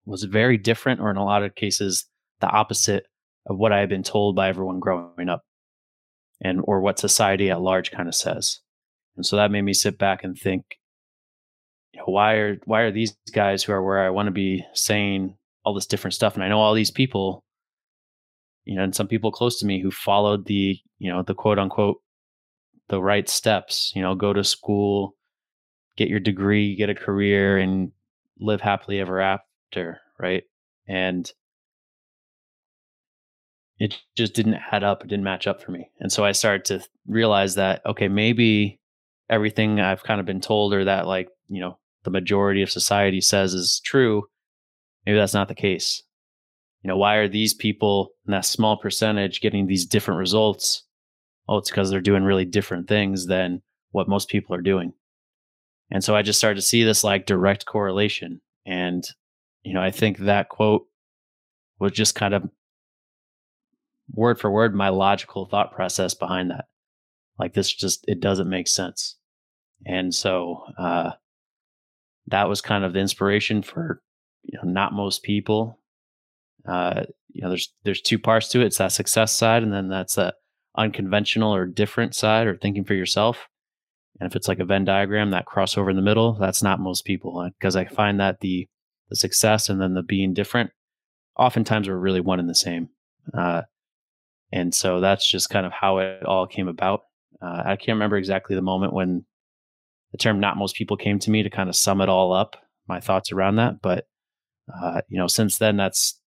was 0.07 0.25
very 0.25 0.57
different, 0.57 1.01
or 1.01 1.11
in 1.11 1.17
a 1.17 1.25
lot 1.25 1.43
of 1.43 1.55
cases, 1.55 2.07
the 2.41 2.49
opposite 2.49 3.07
of 3.47 3.59
what 3.59 3.73
I 3.73 3.81
had 3.81 3.89
been 3.89 4.03
told 4.03 4.37
by 4.37 4.49
everyone 4.49 4.81
growing 4.81 5.29
up 5.29 5.43
and 6.41 6.61
or 6.65 6.81
what 6.81 6.99
society 6.99 7.51
at 7.51 7.61
large 7.61 7.91
kind 7.91 8.09
of 8.09 8.15
says. 8.15 8.61
And 9.19 9.27
so 9.27 9.35
that 9.35 9.51
made 9.51 9.63
me 9.63 9.75
sit 9.75 9.99
back 9.99 10.23
and 10.23 10.39
think, 10.39 10.79
you 11.93 11.99
know, 11.99 12.07
why 12.07 12.35
are 12.35 12.59
why 12.67 12.83
are 12.83 12.93
these 12.93 13.17
guys 13.35 13.65
who 13.65 13.73
are 13.73 13.83
where 13.83 14.07
I 14.07 14.11
want 14.11 14.29
to 14.29 14.33
be 14.33 14.65
saying 14.75 15.37
all 15.65 15.75
this 15.75 15.87
different 15.87 16.15
stuff? 16.15 16.35
And 16.35 16.45
I 16.45 16.49
know 16.49 16.61
all 16.61 16.73
these 16.73 16.93
people, 16.93 17.43
you 18.65 18.77
know, 18.77 18.85
and 18.85 18.95
some 18.95 19.09
people 19.09 19.33
close 19.33 19.59
to 19.59 19.67
me 19.67 19.83
who 19.83 19.91
followed 19.91 20.47
the, 20.47 20.79
you 20.99 21.13
know, 21.13 21.23
the 21.23 21.35
quote 21.35 21.59
unquote 21.59 21.97
the 22.89 23.03
right 23.03 23.29
steps, 23.29 23.93
you 23.97 24.03
know, 24.03 24.15
go 24.15 24.33
to 24.33 24.45
school, 24.45 25.17
get 25.97 26.09
your 26.09 26.21
degree, 26.21 26.77
get 26.77 26.89
a 26.89 26.95
career, 26.95 27.59
and 27.59 27.91
live 28.39 28.61
happily 28.61 29.01
ever 29.01 29.21
after, 29.21 29.99
right? 30.21 30.45
And 30.87 31.29
it 33.81 33.97
just 34.17 34.33
didn't 34.33 34.61
add 34.71 34.85
up, 34.85 35.03
it 35.03 35.09
didn't 35.09 35.25
match 35.25 35.49
up 35.49 35.61
for 35.61 35.73
me. 35.73 35.91
And 35.99 36.13
so 36.13 36.25
I 36.25 36.31
started 36.31 36.65
to 36.67 36.87
realize 37.09 37.57
that, 37.57 37.85
okay, 37.85 38.07
maybe 38.07 38.79
everything 39.31 39.81
I've 39.81 40.03
kind 40.03 40.21
of 40.21 40.27
been 40.27 40.41
told 40.41 40.73
or 40.73 40.85
that 40.85 41.07
like, 41.07 41.29
you 41.49 41.61
know, 41.61 41.79
the 42.05 42.11
majority 42.11 42.63
of 42.63 42.71
society 42.71 43.21
says 43.21 43.55
is 43.55 43.81
true, 43.85 44.25
maybe 45.05 45.19
that's 45.19 45.35
not 45.35 45.49
the 45.49 45.55
case. 45.55 46.03
You 46.83 46.89
know, 46.89 46.97
why 46.97 47.17
are 47.17 47.29
these 47.29 47.55
people 47.55 48.11
in 48.27 48.33
that 48.33 48.45
small 48.45 48.77
percentage 48.77 49.41
getting 49.41 49.67
these 49.67 49.85
different 49.85 50.19
results? 50.19 50.85
Oh, 51.49 51.59
it's 51.59 51.71
because 51.71 51.91
they're 51.91 52.01
doing 52.01 52.23
really 52.23 52.45
different 52.45 52.89
things 52.89 53.27
than 53.27 53.63
what 53.91 54.09
most 54.09 54.29
people 54.29 54.55
are 54.55 54.63
doing. 54.63 54.93
And 55.91 56.05
so 56.05 56.15
I 56.15 56.23
just 56.23 56.39
started 56.39 56.57
to 56.57 56.67
see 56.67 56.85
this 56.85 57.03
like 57.03 57.27
direct 57.27 57.67
correlation. 57.67 58.41
And, 58.67 59.05
you 59.63 59.75
know, 59.75 59.83
I 59.83 59.91
think 59.91 60.19
that 60.19 60.51
quote 60.51 60.87
was 61.79 61.93
just 61.93 62.15
kind 62.15 62.35
of 62.35 62.49
word 64.13 64.39
for 64.39 64.51
word 64.51 64.75
my 64.75 64.91
logical 64.91 65.47
thought 65.47 65.73
process 65.73 66.15
behind 66.15 66.51
that. 66.51 66.67
Like 67.39 67.55
this 67.55 67.73
just 67.73 68.05
it 68.09 68.21
doesn't 68.21 68.49
make 68.49 68.69
sense. 68.69 69.17
And 69.87 70.15
so 70.15 70.63
uh 70.79 71.13
that 72.27 72.49
was 72.49 72.61
kind 72.61 72.85
of 72.85 72.93
the 72.93 72.99
inspiration 72.99 73.63
for 73.63 74.03
you 74.43 74.59
know 74.59 74.69
not 74.69 74.93
most 74.93 75.23
people. 75.23 75.79
Uh 76.67 77.05
you 77.29 77.43
know 77.43 77.49
there's 77.49 77.73
there's 77.85 78.03
two 78.03 78.19
parts 78.19 78.49
to 78.49 78.61
it. 78.61 78.67
It's 78.67 78.79
that 78.79 78.93
success 78.93 79.35
side 79.35 79.63
and 79.63 79.73
then 79.73 79.89
that's 79.89 80.17
that 80.17 80.35
unconventional 80.77 81.55
or 81.55 81.67
different 81.67 82.15
side 82.15 82.47
or 82.47 82.57
thinking 82.57 82.85
for 82.85 82.95
yourself. 82.95 83.49
And 84.21 84.29
if 84.29 84.37
it's 84.37 84.49
like 84.49 84.59
a 84.59 84.65
Venn 84.65 84.85
diagram, 84.85 85.31
that 85.31 85.47
crossover 85.47 85.91
in 85.91 85.97
the 85.97 86.03
middle, 86.03 86.35
that's 86.35 86.63
not 86.63 86.81
most 86.81 87.05
people 87.05 87.49
because 87.59 87.77
I 87.77 87.85
find 87.85 88.19
that 88.21 88.41
the 88.41 88.69
the 89.09 89.17
success 89.17 89.69
and 89.69 89.81
then 89.81 89.95
the 89.95 90.03
being 90.03 90.35
different 90.35 90.71
oftentimes 91.39 91.89
are 91.89 91.99
really 91.99 92.21
one 92.21 92.41
and 92.41 92.49
the 92.49 92.55
same. 92.55 92.89
Uh, 93.33 93.63
and 94.53 94.75
so 94.75 95.01
that's 95.01 95.31
just 95.31 95.51
kind 95.51 95.67
of 95.67 95.73
how 95.73 95.99
it 95.99 96.25
all 96.25 96.47
came 96.47 96.69
about. 96.69 97.03
Uh, 97.41 97.63
I 97.67 97.77
can't 97.77 97.97
remember 97.97 98.17
exactly 98.17 98.57
the 98.57 98.63
moment 98.63 98.93
when 98.93 99.25
the 100.13 100.19
term 100.19 100.41
"not 100.41 100.57
most 100.57 100.77
people" 100.77 100.97
came 100.97 101.19
to 101.21 101.31
me 101.31 101.43
to 101.43 101.51
kind 101.51 101.69
of 101.69 101.77
sum 101.77 102.01
it 102.01 102.09
all 102.09 102.33
up, 102.33 102.57
my 102.87 103.01
thoughts 103.01 103.33
around 103.33 103.57
that. 103.57 103.81
But 103.83 104.07
uh, 104.75 105.03
you 105.09 105.19
know, 105.19 105.27
since 105.27 105.59
then, 105.59 105.77
that's 105.77 106.21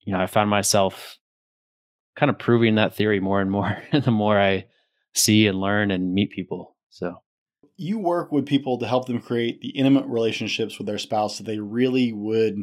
you 0.00 0.12
know, 0.12 0.20
I 0.20 0.26
found 0.26 0.50
myself 0.50 1.18
kind 2.16 2.30
of 2.30 2.38
proving 2.38 2.74
that 2.76 2.94
theory 2.94 3.20
more 3.20 3.40
and 3.40 3.50
more 3.50 3.82
the 3.92 4.10
more 4.10 4.38
I 4.38 4.66
see 5.14 5.46
and 5.46 5.60
learn 5.60 5.90
and 5.90 6.14
meet 6.14 6.30
people. 6.30 6.76
So 6.90 7.22
you 7.76 7.98
work 7.98 8.32
with 8.32 8.46
people 8.46 8.78
to 8.78 8.86
help 8.86 9.06
them 9.06 9.20
create 9.20 9.60
the 9.60 9.70
intimate 9.70 10.06
relationships 10.06 10.78
with 10.78 10.86
their 10.86 10.98
spouse 10.98 11.38
that 11.38 11.44
they 11.44 11.58
really 11.58 12.12
would 12.12 12.56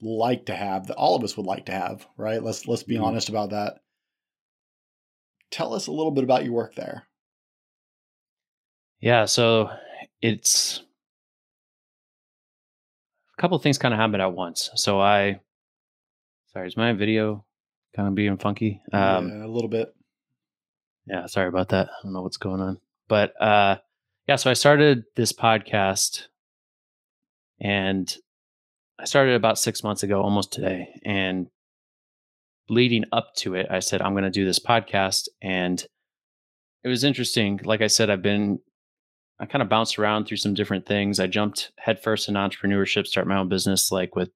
like 0.00 0.46
to 0.46 0.54
have 0.54 0.86
that 0.86 0.96
all 0.96 1.14
of 1.14 1.24
us 1.24 1.36
would 1.36 1.46
like 1.46 1.66
to 1.66 1.72
have 1.72 2.06
right 2.16 2.42
let's 2.42 2.66
let's 2.66 2.82
be 2.82 2.96
mm-hmm. 2.96 3.04
honest 3.04 3.28
about 3.28 3.50
that 3.50 3.78
tell 5.52 5.74
us 5.74 5.86
a 5.86 5.92
little 5.92 6.10
bit 6.10 6.24
about 6.24 6.44
your 6.44 6.54
work 6.54 6.74
there. 6.74 7.04
Yeah 9.00 9.26
so 9.26 9.70
it's 10.20 10.82
a 13.38 13.40
couple 13.40 13.56
of 13.56 13.62
things 13.62 13.78
kind 13.78 13.94
of 13.94 14.00
happened 14.00 14.22
at 14.22 14.32
once. 14.32 14.70
So 14.74 15.00
i 15.00 15.38
sorry 16.52 16.66
is 16.66 16.76
my 16.76 16.92
video 16.92 17.44
kind 17.94 18.08
of 18.08 18.14
being 18.14 18.36
funky? 18.38 18.80
Um 18.92 19.28
yeah, 19.28 19.46
a 19.46 19.48
little 19.48 19.68
bit. 19.68 19.94
yeah 21.06 21.26
sorry 21.26 21.48
about 21.48 21.68
that. 21.70 21.88
I 21.88 22.02
don't 22.02 22.12
know 22.12 22.22
what's 22.22 22.36
going 22.38 22.60
on. 22.60 22.78
But 23.08 23.40
uh 23.40 23.76
yeah, 24.28 24.36
so 24.36 24.50
I 24.50 24.54
started 24.54 25.04
this 25.16 25.32
podcast 25.32 26.26
and 27.60 28.16
I 28.98 29.04
started 29.04 29.34
about 29.34 29.58
six 29.58 29.82
months 29.82 30.04
ago, 30.04 30.22
almost 30.22 30.52
today. 30.52 31.00
And 31.04 31.48
leading 32.72 33.04
up 33.12 33.34
to 33.36 33.54
it, 33.54 33.66
I 33.70 33.80
said, 33.80 34.00
I'm 34.00 34.14
going 34.14 34.24
to 34.24 34.30
do 34.30 34.46
this 34.46 34.58
podcast. 34.58 35.28
And 35.42 35.84
it 36.82 36.88
was 36.88 37.04
interesting. 37.04 37.60
Like 37.64 37.82
I 37.82 37.86
said, 37.86 38.08
I've 38.08 38.22
been, 38.22 38.58
I 39.38 39.46
kind 39.46 39.62
of 39.62 39.68
bounced 39.68 39.98
around 39.98 40.24
through 40.24 40.38
some 40.38 40.54
different 40.54 40.86
things. 40.86 41.20
I 41.20 41.26
jumped 41.26 41.70
headfirst 41.78 42.28
in 42.28 42.34
entrepreneurship, 42.34 43.06
start 43.06 43.26
my 43.26 43.36
own 43.36 43.48
business, 43.48 43.92
like 43.92 44.16
with 44.16 44.30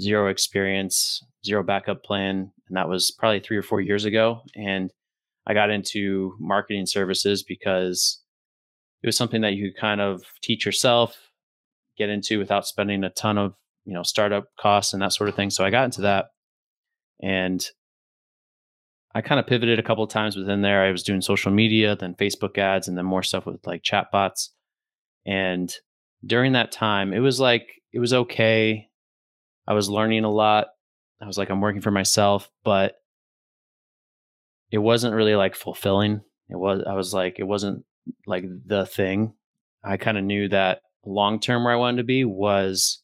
zero 0.00 0.28
experience, 0.28 1.22
zero 1.44 1.62
backup 1.62 2.02
plan. 2.02 2.50
And 2.68 2.76
that 2.76 2.88
was 2.88 3.10
probably 3.10 3.40
three 3.40 3.58
or 3.58 3.62
four 3.62 3.82
years 3.82 4.06
ago. 4.06 4.40
And 4.54 4.90
I 5.46 5.52
got 5.52 5.70
into 5.70 6.34
marketing 6.40 6.86
services 6.86 7.42
because 7.42 8.22
it 9.02 9.06
was 9.06 9.16
something 9.16 9.42
that 9.42 9.54
you 9.54 9.70
could 9.70 9.80
kind 9.80 10.00
of 10.00 10.22
teach 10.42 10.64
yourself, 10.64 11.16
get 11.98 12.08
into 12.08 12.38
without 12.38 12.66
spending 12.66 13.04
a 13.04 13.10
ton 13.10 13.36
of, 13.36 13.54
you 13.84 13.92
know, 13.92 14.02
startup 14.02 14.46
costs 14.58 14.94
and 14.94 15.02
that 15.02 15.12
sort 15.12 15.28
of 15.28 15.36
thing. 15.36 15.50
So 15.50 15.64
I 15.64 15.70
got 15.70 15.84
into 15.84 16.00
that 16.02 16.26
and 17.20 17.64
I 19.14 19.20
kind 19.20 19.40
of 19.40 19.46
pivoted 19.46 19.78
a 19.78 19.82
couple 19.82 20.04
of 20.04 20.10
times 20.10 20.36
within 20.36 20.62
there. 20.62 20.84
I 20.84 20.92
was 20.92 21.02
doing 21.02 21.20
social 21.20 21.50
media, 21.50 21.96
then 21.96 22.14
Facebook 22.14 22.58
ads, 22.58 22.88
and 22.88 22.96
then 22.96 23.04
more 23.04 23.22
stuff 23.22 23.46
with 23.46 23.66
like 23.66 23.82
chatbots. 23.82 24.50
And 25.26 25.74
during 26.24 26.52
that 26.52 26.72
time, 26.72 27.12
it 27.12 27.20
was 27.20 27.40
like, 27.40 27.68
it 27.92 27.98
was 27.98 28.12
okay. 28.12 28.88
I 29.66 29.72
was 29.72 29.88
learning 29.88 30.24
a 30.24 30.30
lot. 30.30 30.68
I 31.20 31.26
was 31.26 31.38
like, 31.38 31.50
I'm 31.50 31.60
working 31.60 31.80
for 31.80 31.90
myself, 31.90 32.48
but 32.64 32.94
it 34.70 34.78
wasn't 34.78 35.14
really 35.14 35.34
like 35.34 35.54
fulfilling. 35.54 36.20
It 36.48 36.56
was, 36.56 36.82
I 36.86 36.94
was 36.94 37.12
like, 37.12 37.38
it 37.38 37.44
wasn't 37.44 37.84
like 38.26 38.44
the 38.66 38.86
thing. 38.86 39.34
I 39.82 39.96
kind 39.96 40.18
of 40.18 40.24
knew 40.24 40.48
that 40.50 40.82
long 41.04 41.40
term 41.40 41.64
where 41.64 41.72
I 41.72 41.76
wanted 41.76 41.98
to 41.98 42.04
be 42.04 42.24
was 42.24 43.02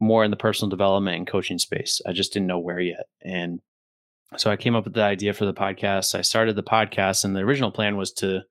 more 0.00 0.24
in 0.24 0.30
the 0.30 0.36
personal 0.36 0.70
development 0.70 1.16
and 1.16 1.26
coaching 1.26 1.58
space. 1.58 2.00
I 2.06 2.12
just 2.12 2.32
didn't 2.32 2.48
know 2.48 2.58
where 2.58 2.80
yet. 2.80 3.06
And 3.22 3.60
so 4.36 4.50
I 4.50 4.56
came 4.56 4.74
up 4.74 4.84
with 4.84 4.94
the 4.94 5.02
idea 5.02 5.32
for 5.32 5.44
the 5.44 5.54
podcast. 5.54 6.14
I 6.14 6.22
started 6.22 6.56
the 6.56 6.62
podcast, 6.62 7.24
and 7.24 7.36
the 7.36 7.40
original 7.40 7.70
plan 7.70 7.96
was 7.96 8.12
to 8.14 8.42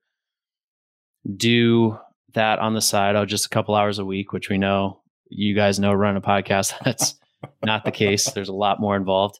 do 1.36 1.98
that 2.32 2.58
on 2.58 2.74
the 2.74 2.80
side, 2.80 3.16
oh, 3.16 3.24
just 3.24 3.46
a 3.46 3.50
couple 3.50 3.74
hours 3.74 3.98
a 3.98 4.04
week, 4.04 4.32
which 4.32 4.48
we 4.48 4.58
know 4.58 5.00
you 5.28 5.54
guys 5.54 5.78
know 5.78 5.92
run 5.92 6.16
a 6.16 6.20
podcast. 6.20 6.72
That's 6.84 7.14
not 7.64 7.84
the 7.84 7.92
case. 7.92 8.30
There's 8.30 8.48
a 8.48 8.54
lot 8.54 8.80
more 8.80 8.96
involved. 8.96 9.38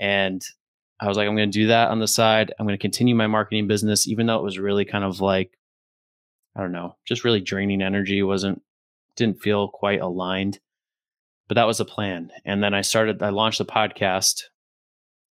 And 0.00 0.42
I 1.00 1.08
was 1.08 1.16
like, 1.16 1.28
I'm 1.28 1.36
going 1.36 1.50
to 1.50 1.58
do 1.58 1.66
that 1.68 1.88
on 1.88 2.00
the 2.00 2.08
side. 2.08 2.52
I'm 2.58 2.66
going 2.66 2.78
to 2.78 2.82
continue 2.82 3.14
my 3.14 3.26
marketing 3.26 3.66
business, 3.66 4.08
even 4.08 4.26
though 4.26 4.38
it 4.38 4.44
was 4.44 4.58
really 4.58 4.84
kind 4.84 5.04
of 5.04 5.20
like 5.20 5.52
I 6.54 6.60
don't 6.60 6.72
know, 6.72 6.96
just 7.06 7.24
really 7.24 7.40
draining 7.40 7.82
energy. 7.82 8.22
wasn't 8.22 8.62
didn't 9.16 9.40
feel 9.40 9.68
quite 9.68 10.00
aligned, 10.00 10.58
but 11.52 11.56
that 11.56 11.66
was 11.66 11.80
a 11.80 11.84
plan. 11.84 12.30
And 12.46 12.62
then 12.62 12.72
I 12.72 12.80
started. 12.80 13.22
I 13.22 13.28
launched 13.28 13.58
the 13.58 13.66
podcast, 13.66 14.44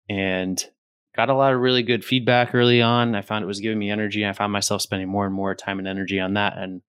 and 0.08 0.64
got 1.16 1.28
a 1.28 1.34
lot 1.34 1.52
of 1.52 1.58
really 1.58 1.82
good 1.82 2.04
feedback 2.04 2.54
early 2.54 2.80
on. 2.80 3.16
I 3.16 3.22
found 3.22 3.42
it 3.42 3.48
was 3.48 3.58
giving 3.58 3.80
me 3.80 3.90
energy. 3.90 4.24
I 4.24 4.32
found 4.32 4.52
myself 4.52 4.80
spending 4.80 5.08
more 5.08 5.26
and 5.26 5.34
more 5.34 5.56
time 5.56 5.80
and 5.80 5.88
energy 5.88 6.20
on 6.20 6.34
that, 6.34 6.56
and 6.56 6.82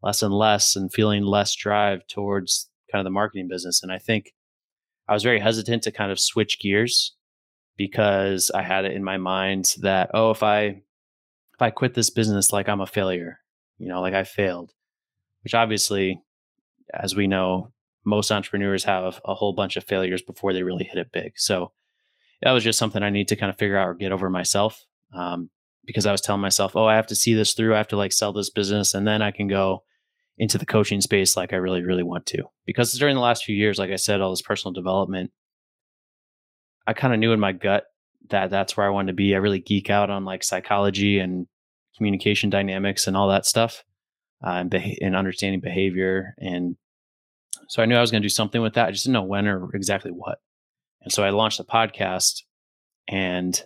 less 0.00 0.22
and 0.22 0.32
less, 0.32 0.76
and 0.76 0.92
feeling 0.92 1.24
less 1.24 1.56
drive 1.56 2.06
towards 2.06 2.70
kind 2.92 3.00
of 3.00 3.04
the 3.04 3.10
marketing 3.10 3.48
business. 3.48 3.82
And 3.82 3.90
I 3.90 3.98
think 3.98 4.32
I 5.08 5.14
was 5.14 5.24
very 5.24 5.40
hesitant 5.40 5.82
to 5.82 5.90
kind 5.90 6.12
of 6.12 6.20
switch 6.20 6.60
gears 6.60 7.16
because 7.76 8.50
I 8.54 8.62
had 8.62 8.84
it 8.84 8.92
in 8.92 9.02
my 9.02 9.16
mind 9.16 9.74
that 9.80 10.10
oh, 10.14 10.30
if 10.30 10.44
I 10.44 10.62
if 10.62 11.60
I 11.60 11.70
quit 11.70 11.94
this 11.94 12.10
business, 12.10 12.52
like 12.52 12.68
I'm 12.68 12.80
a 12.80 12.86
failure 12.86 13.40
you 13.78 13.88
know, 13.88 14.00
like 14.00 14.14
I 14.14 14.24
failed, 14.24 14.72
which 15.42 15.54
obviously, 15.54 16.20
as 16.92 17.14
we 17.14 17.26
know, 17.26 17.72
most 18.08 18.30
entrepreneurs 18.32 18.84
have 18.84 19.20
a 19.24 19.34
whole 19.34 19.52
bunch 19.52 19.76
of 19.76 19.84
failures 19.84 20.22
before 20.22 20.52
they 20.52 20.62
really 20.62 20.84
hit 20.84 20.98
it 20.98 21.12
big. 21.12 21.32
So 21.36 21.72
that 22.42 22.52
was 22.52 22.64
just 22.64 22.78
something 22.78 23.02
I 23.02 23.10
need 23.10 23.28
to 23.28 23.36
kind 23.36 23.50
of 23.50 23.58
figure 23.58 23.76
out 23.76 23.88
or 23.88 23.94
get 23.94 24.12
over 24.12 24.30
myself. 24.30 24.84
Um, 25.12 25.50
because 25.84 26.04
I 26.04 26.12
was 26.12 26.20
telling 26.20 26.42
myself, 26.42 26.76
oh, 26.76 26.84
I 26.84 26.96
have 26.96 27.06
to 27.06 27.14
see 27.14 27.32
this 27.34 27.54
through. 27.54 27.74
I 27.74 27.78
have 27.78 27.88
to 27.88 27.96
like 27.96 28.12
sell 28.12 28.32
this 28.32 28.50
business 28.50 28.92
and 28.92 29.06
then 29.06 29.22
I 29.22 29.30
can 29.30 29.48
go 29.48 29.84
into 30.36 30.58
the 30.58 30.66
coaching 30.66 31.00
space 31.00 31.36
like 31.36 31.52
I 31.52 31.56
really, 31.56 31.82
really 31.82 32.02
want 32.02 32.26
to. 32.26 32.44
Because 32.66 32.92
during 32.92 33.14
the 33.14 33.22
last 33.22 33.44
few 33.44 33.56
years, 33.56 33.78
like 33.78 33.90
I 33.90 33.96
said, 33.96 34.20
all 34.20 34.30
this 34.30 34.42
personal 34.42 34.72
development, 34.72 35.30
I 36.86 36.92
kind 36.92 37.12
of 37.12 37.20
knew 37.20 37.32
in 37.32 37.40
my 37.40 37.52
gut 37.52 37.84
that 38.30 38.50
that's 38.50 38.76
where 38.76 38.86
I 38.86 38.90
wanted 38.90 39.08
to 39.08 39.16
be. 39.16 39.34
I 39.34 39.38
really 39.38 39.60
geek 39.60 39.90
out 39.90 40.10
on 40.10 40.24
like 40.24 40.44
psychology 40.44 41.18
and 41.18 41.46
communication 41.96 42.50
dynamics 42.50 43.06
and 43.06 43.16
all 43.16 43.28
that 43.28 43.46
stuff, 43.46 43.84
uh, 44.46 44.50
and, 44.50 44.74
and 44.74 45.16
understanding 45.16 45.60
behavior. 45.60 46.34
And 46.38 46.76
so 47.68 47.82
I 47.82 47.86
knew 47.86 47.94
I 47.94 48.00
was 48.00 48.10
going 48.10 48.22
to 48.22 48.24
do 48.24 48.30
something 48.30 48.60
with 48.60 48.74
that. 48.74 48.88
I 48.88 48.90
just 48.90 49.04
didn't 49.04 49.14
know 49.14 49.22
when 49.22 49.46
or 49.46 49.74
exactly 49.74 50.10
what. 50.10 50.40
And 51.02 51.12
so 51.12 51.22
I 51.22 51.30
launched 51.30 51.60
a 51.60 51.64
podcast. 51.64 52.42
And 53.06 53.60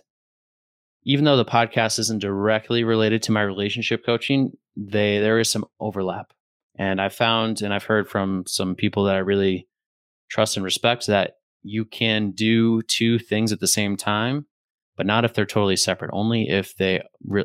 even 1.03 1.25
though 1.25 1.37
the 1.37 1.45
podcast 1.45 1.99
isn't 1.99 2.21
directly 2.21 2.83
related 2.83 3.23
to 3.23 3.31
my 3.31 3.41
relationship 3.41 4.05
coaching, 4.05 4.51
they 4.77 5.19
there 5.19 5.39
is 5.39 5.49
some 5.49 5.65
overlap. 5.79 6.31
And 6.75 7.01
I 7.01 7.09
found 7.09 7.61
and 7.61 7.73
I've 7.73 7.83
heard 7.83 8.07
from 8.07 8.43
some 8.47 8.75
people 8.75 9.05
that 9.05 9.15
I 9.15 9.19
really 9.19 9.67
trust 10.29 10.55
and 10.55 10.63
respect 10.63 11.07
that 11.07 11.37
you 11.63 11.85
can 11.85 12.31
do 12.31 12.81
two 12.83 13.19
things 13.19 13.51
at 13.51 13.59
the 13.59 13.67
same 13.67 13.97
time 13.97 14.45
but 14.95 15.05
not 15.05 15.25
if 15.25 15.33
they're 15.33 15.45
totally 15.45 15.75
separate. 15.75 16.11
Only 16.13 16.49
if 16.49 16.75
they 16.75 17.01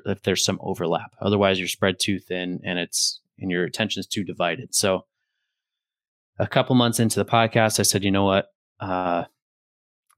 if 0.07 0.23
there's 0.23 0.45
some 0.45 0.59
overlap. 0.61 1.15
Otherwise, 1.21 1.59
you're 1.59 1.69
spread 1.69 1.99
too 1.99 2.19
thin, 2.19 2.61
and 2.65 2.79
it's 2.79 3.21
and 3.39 3.51
your 3.51 3.65
attention 3.65 4.01
is 4.01 4.07
too 4.07 4.25
divided. 4.25 4.75
So, 4.75 5.07
a 6.39 6.47
couple 6.47 6.75
months 6.77 7.01
into 7.01 7.19
the 7.19 7.25
podcast, 7.25 7.81
I 7.81 7.83
said, 7.83 8.05
you 8.05 8.11
know 8.11 8.25
what? 8.25 8.47
Uh, 8.81 9.25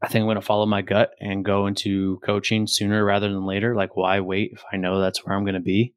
I 0.02 0.08
think 0.08 0.22
I'm 0.22 0.26
going 0.26 0.36
to 0.36 0.42
follow 0.42 0.66
my 0.66 0.82
gut 0.82 1.10
and 1.20 1.44
go 1.44 1.66
into 1.66 2.18
coaching 2.24 2.66
sooner 2.66 3.04
rather 3.04 3.28
than 3.28 3.44
later. 3.44 3.74
Like, 3.74 3.96
why 3.96 4.20
wait 4.20 4.52
if 4.52 4.62
I 4.72 4.76
know 4.76 5.00
that's 5.00 5.24
where 5.24 5.36
I'm 5.36 5.44
going 5.44 5.54
to 5.54 5.60
be? 5.60 5.94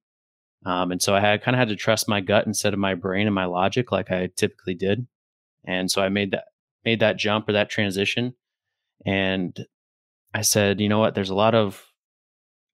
Um, 0.65 0.91
and 0.91 1.01
so 1.01 1.13
I 1.13 1.19
had 1.19 1.41
kind 1.41 1.55
of 1.55 1.59
had 1.59 1.69
to 1.69 1.75
trust 1.75 2.07
my 2.07 2.21
gut 2.21 2.45
instead 2.47 2.73
of 2.73 2.79
my 2.79 2.95
brain 2.95 3.27
and 3.27 3.35
my 3.35 3.45
logic, 3.45 3.91
like 3.91 4.11
I 4.11 4.29
typically 4.35 4.75
did. 4.75 5.07
And 5.65 5.89
so 5.89 6.01
I 6.01 6.09
made 6.09 6.31
that 6.31 6.45
made 6.85 6.99
that 6.99 7.17
jump 7.17 7.47
or 7.47 7.53
that 7.53 7.69
transition. 7.69 8.33
And 9.05 9.57
I 10.33 10.41
said, 10.41 10.79
you 10.79 10.89
know 10.89 10.99
what? 10.99 11.15
There's 11.15 11.29
a 11.29 11.35
lot 11.35 11.55
of 11.55 11.81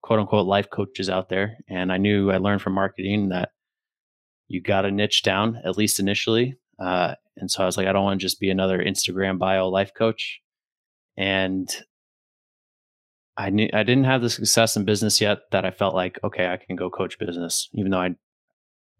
quote 0.02 0.20
unquote 0.20 0.46
life 0.46 0.70
coaches 0.70 1.10
out 1.10 1.28
there. 1.28 1.58
And 1.68 1.92
I 1.92 1.96
knew 1.96 2.30
I 2.30 2.38
learned 2.38 2.62
from 2.62 2.74
marketing 2.74 3.28
that 3.28 3.50
you 4.48 4.60
got 4.60 4.82
to 4.82 4.90
niche 4.90 5.22
down, 5.22 5.60
at 5.64 5.76
least 5.76 6.00
initially. 6.00 6.56
Uh, 6.78 7.14
And 7.40 7.50
so 7.50 7.62
I 7.62 7.66
was 7.66 7.76
like, 7.76 7.86
I 7.86 7.92
don't 7.92 8.04
want 8.04 8.20
to 8.20 8.24
just 8.24 8.40
be 8.40 8.50
another 8.50 8.78
Instagram 8.78 9.38
bio 9.38 9.68
life 9.68 9.92
coach. 9.96 10.40
And 11.16 11.68
I 13.36 13.50
knew 13.50 13.68
I 13.72 13.82
didn't 13.82 14.04
have 14.04 14.22
the 14.22 14.30
success 14.30 14.76
in 14.76 14.84
business 14.84 15.20
yet 15.20 15.38
that 15.50 15.64
I 15.64 15.70
felt 15.70 15.94
like, 15.94 16.18
okay, 16.22 16.48
I 16.48 16.56
can 16.56 16.76
go 16.76 16.90
coach 16.90 17.18
business, 17.18 17.68
even 17.72 17.90
though 17.90 18.00
I 18.00 18.10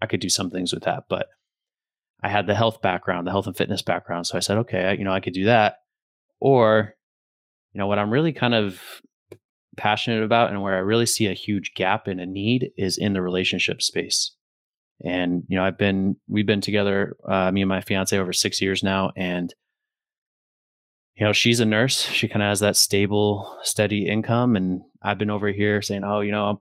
I 0.02 0.06
could 0.06 0.20
do 0.20 0.30
some 0.30 0.50
things 0.50 0.72
with 0.72 0.84
that. 0.84 1.04
But 1.08 1.28
I 2.22 2.28
had 2.28 2.46
the 2.46 2.54
health 2.54 2.80
background, 2.82 3.26
the 3.26 3.30
health 3.30 3.46
and 3.46 3.56
fitness 3.56 3.82
background. 3.82 4.26
So 4.26 4.36
I 4.36 4.40
said, 4.40 4.58
okay, 4.58 4.96
you 4.98 5.04
know, 5.04 5.12
I 5.12 5.20
could 5.20 5.32
do 5.32 5.44
that. 5.44 5.76
Or, 6.40 6.94
you 7.72 7.78
know, 7.78 7.86
what 7.86 7.98
I'm 7.98 8.10
really 8.10 8.32
kind 8.32 8.54
of 8.54 8.80
passionate 9.76 10.22
about 10.22 10.50
and 10.50 10.62
where 10.62 10.74
I 10.74 10.80
really 10.80 11.06
see 11.06 11.26
a 11.26 11.34
huge 11.34 11.72
gap 11.74 12.06
and 12.06 12.20
a 12.20 12.26
need 12.26 12.70
is 12.76 12.98
in 12.98 13.12
the 13.12 13.22
relationship 13.22 13.82
space. 13.82 14.34
And, 15.04 15.44
you 15.48 15.56
know, 15.56 15.64
I've 15.64 15.78
been, 15.78 16.16
we've 16.28 16.46
been 16.46 16.60
together, 16.60 17.16
uh, 17.26 17.50
me 17.50 17.62
and 17.62 17.68
my 17.68 17.80
fiance 17.80 18.16
over 18.18 18.32
six 18.32 18.60
years 18.60 18.82
now. 18.82 19.12
And, 19.16 19.54
you 21.14 21.24
know, 21.26 21.32
she's 21.32 21.60
a 21.60 21.64
nurse. 21.64 22.02
She 22.02 22.28
kind 22.28 22.42
of 22.42 22.48
has 22.48 22.60
that 22.60 22.76
stable, 22.76 23.58
steady 23.62 24.06
income. 24.06 24.56
And 24.56 24.82
I've 25.02 25.18
been 25.18 25.30
over 25.30 25.48
here 25.48 25.82
saying, 25.82 26.04
oh, 26.04 26.20
you 26.20 26.32
know, 26.32 26.60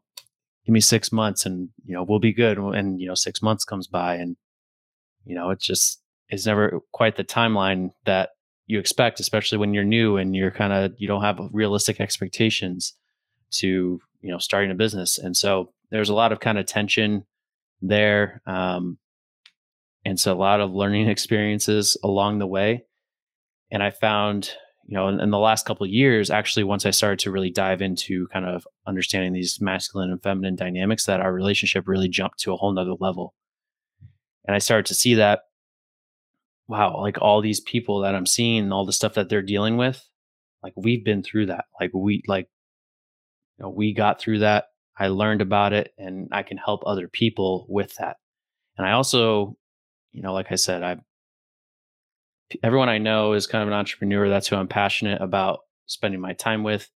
give 0.66 0.74
me 0.74 0.80
six 0.80 1.12
months 1.12 1.46
and, 1.46 1.70
you 1.86 1.94
know, 1.94 2.04
we'll 2.04 2.20
be 2.20 2.34
good. 2.34 2.58
And, 2.58 3.00
you 3.02 3.08
know, 3.08 3.16
six 3.16 3.42
months 3.42 3.66
comes 3.66 3.88
by 3.88 4.16
and, 4.16 4.38
you 5.26 5.36
know, 5.36 5.50
it's 5.50 5.66
just, 5.66 6.02
it's 6.30 6.46
never 6.46 6.80
quite 6.92 7.18
the 7.18 7.24
timeline 7.24 7.92
that 8.06 8.30
you 8.68 8.80
expect, 8.80 9.20
especially 9.20 9.58
when 9.58 9.74
you're 9.74 9.84
new 9.84 10.18
and 10.18 10.36
you're 10.36 10.52
kind 10.52 10.72
of, 10.72 10.94
you 10.98 11.08
don't 11.08 11.24
have 11.24 11.40
realistic 11.52 12.00
expectations 12.00 12.94
to, 13.52 14.00
you 14.22 14.32
know, 14.32 14.38
starting 14.38 14.72
a 14.72 14.76
business. 14.76 15.18
And 15.18 15.36
so 15.36 15.74
there's 15.90 16.10
a 16.10 16.14
lot 16.14 16.32
of 16.32 16.40
kind 16.40 16.60
of 16.60 16.66
tension 16.66 17.26
there. 17.82 18.42
Um, 18.46 18.98
and 20.06 20.20
so 20.20 20.34
a 20.34 20.36
lot 20.36 20.62
of 20.62 20.72
learning 20.72 21.08
experiences 21.10 21.98
along 22.04 22.40
the 22.40 22.48
way. 22.48 22.86
And 23.72 23.84
I 23.84 23.92
found, 23.92 24.52
you 24.88 24.96
know, 24.96 25.08
in, 25.08 25.20
in 25.20 25.30
the 25.30 25.38
last 25.38 25.66
couple 25.66 25.86
of 25.86 25.92
years, 25.92 26.32
actually, 26.32 26.64
once 26.64 26.86
I 26.86 26.92
started 26.92 27.20
to 27.20 27.32
really 27.32 27.52
dive 27.52 27.82
into 27.82 28.28
kind 28.28 28.46
of 28.46 28.68
understanding 28.88 29.34
these 29.34 29.62
masculine 29.62 30.10
and 30.10 30.22
feminine 30.22 30.56
dynamics, 30.56 31.06
that 31.06 31.22
our 31.22 31.32
relationship 31.32 31.88
really 31.88 32.10
jumped 32.10 32.40
to 32.40 32.54
a 32.54 32.56
whole 32.56 32.74
nother 32.74 32.96
level. 33.00 33.36
And 34.46 34.56
I 34.56 34.60
started 34.60 34.88
to 34.88 34.96
see 34.96 35.16
that, 35.16 35.42
wow, 36.68 37.00
like 37.00 37.22
all 37.22 37.42
these 37.42 37.60
people 37.60 38.02
that 38.02 38.16
I'm 38.16 38.26
seeing, 38.26 38.72
all 38.72 38.86
the 38.86 38.94
stuff 38.94 39.14
that 39.14 39.30
they're 39.30 39.44
dealing 39.44 39.78
with, 39.78 40.04
like 40.64 40.74
we've 40.76 41.06
been 41.06 41.22
through 41.22 41.48
that. 41.48 41.66
Like 41.80 41.92
we, 41.94 42.24
like, 42.28 42.48
you 43.58 43.64
know, 43.64 43.70
we 43.70 43.94
got 43.94 44.20
through 44.20 44.40
that 44.40 44.66
I 45.00 45.08
learned 45.08 45.42
about 45.42 45.72
it 45.72 45.94
and 45.98 46.28
I 46.32 46.44
can 46.44 46.58
help 46.58 46.84
other 46.86 47.08
people 47.08 47.66
with 47.70 47.96
that. 47.96 48.18
And 48.78 48.86
I 48.86 48.92
also, 48.92 49.56
you 50.12 50.22
know, 50.22 50.34
like 50.34 50.52
I 50.52 50.56
said, 50.56 50.84
I 50.84 50.98
everyone 52.64 52.90
I 52.90 52.98
know 52.98 53.34
is 53.34 53.48
kind 53.48 53.62
of 53.62 53.68
an 53.70 53.74
entrepreneur. 53.74 54.28
That's 54.28 54.48
who 54.48 54.56
I'm 54.56 54.68
passionate 54.68 55.22
about 55.22 55.60
spending 55.86 56.20
my 56.20 56.34
time 56.34 56.64
with. 56.64 56.90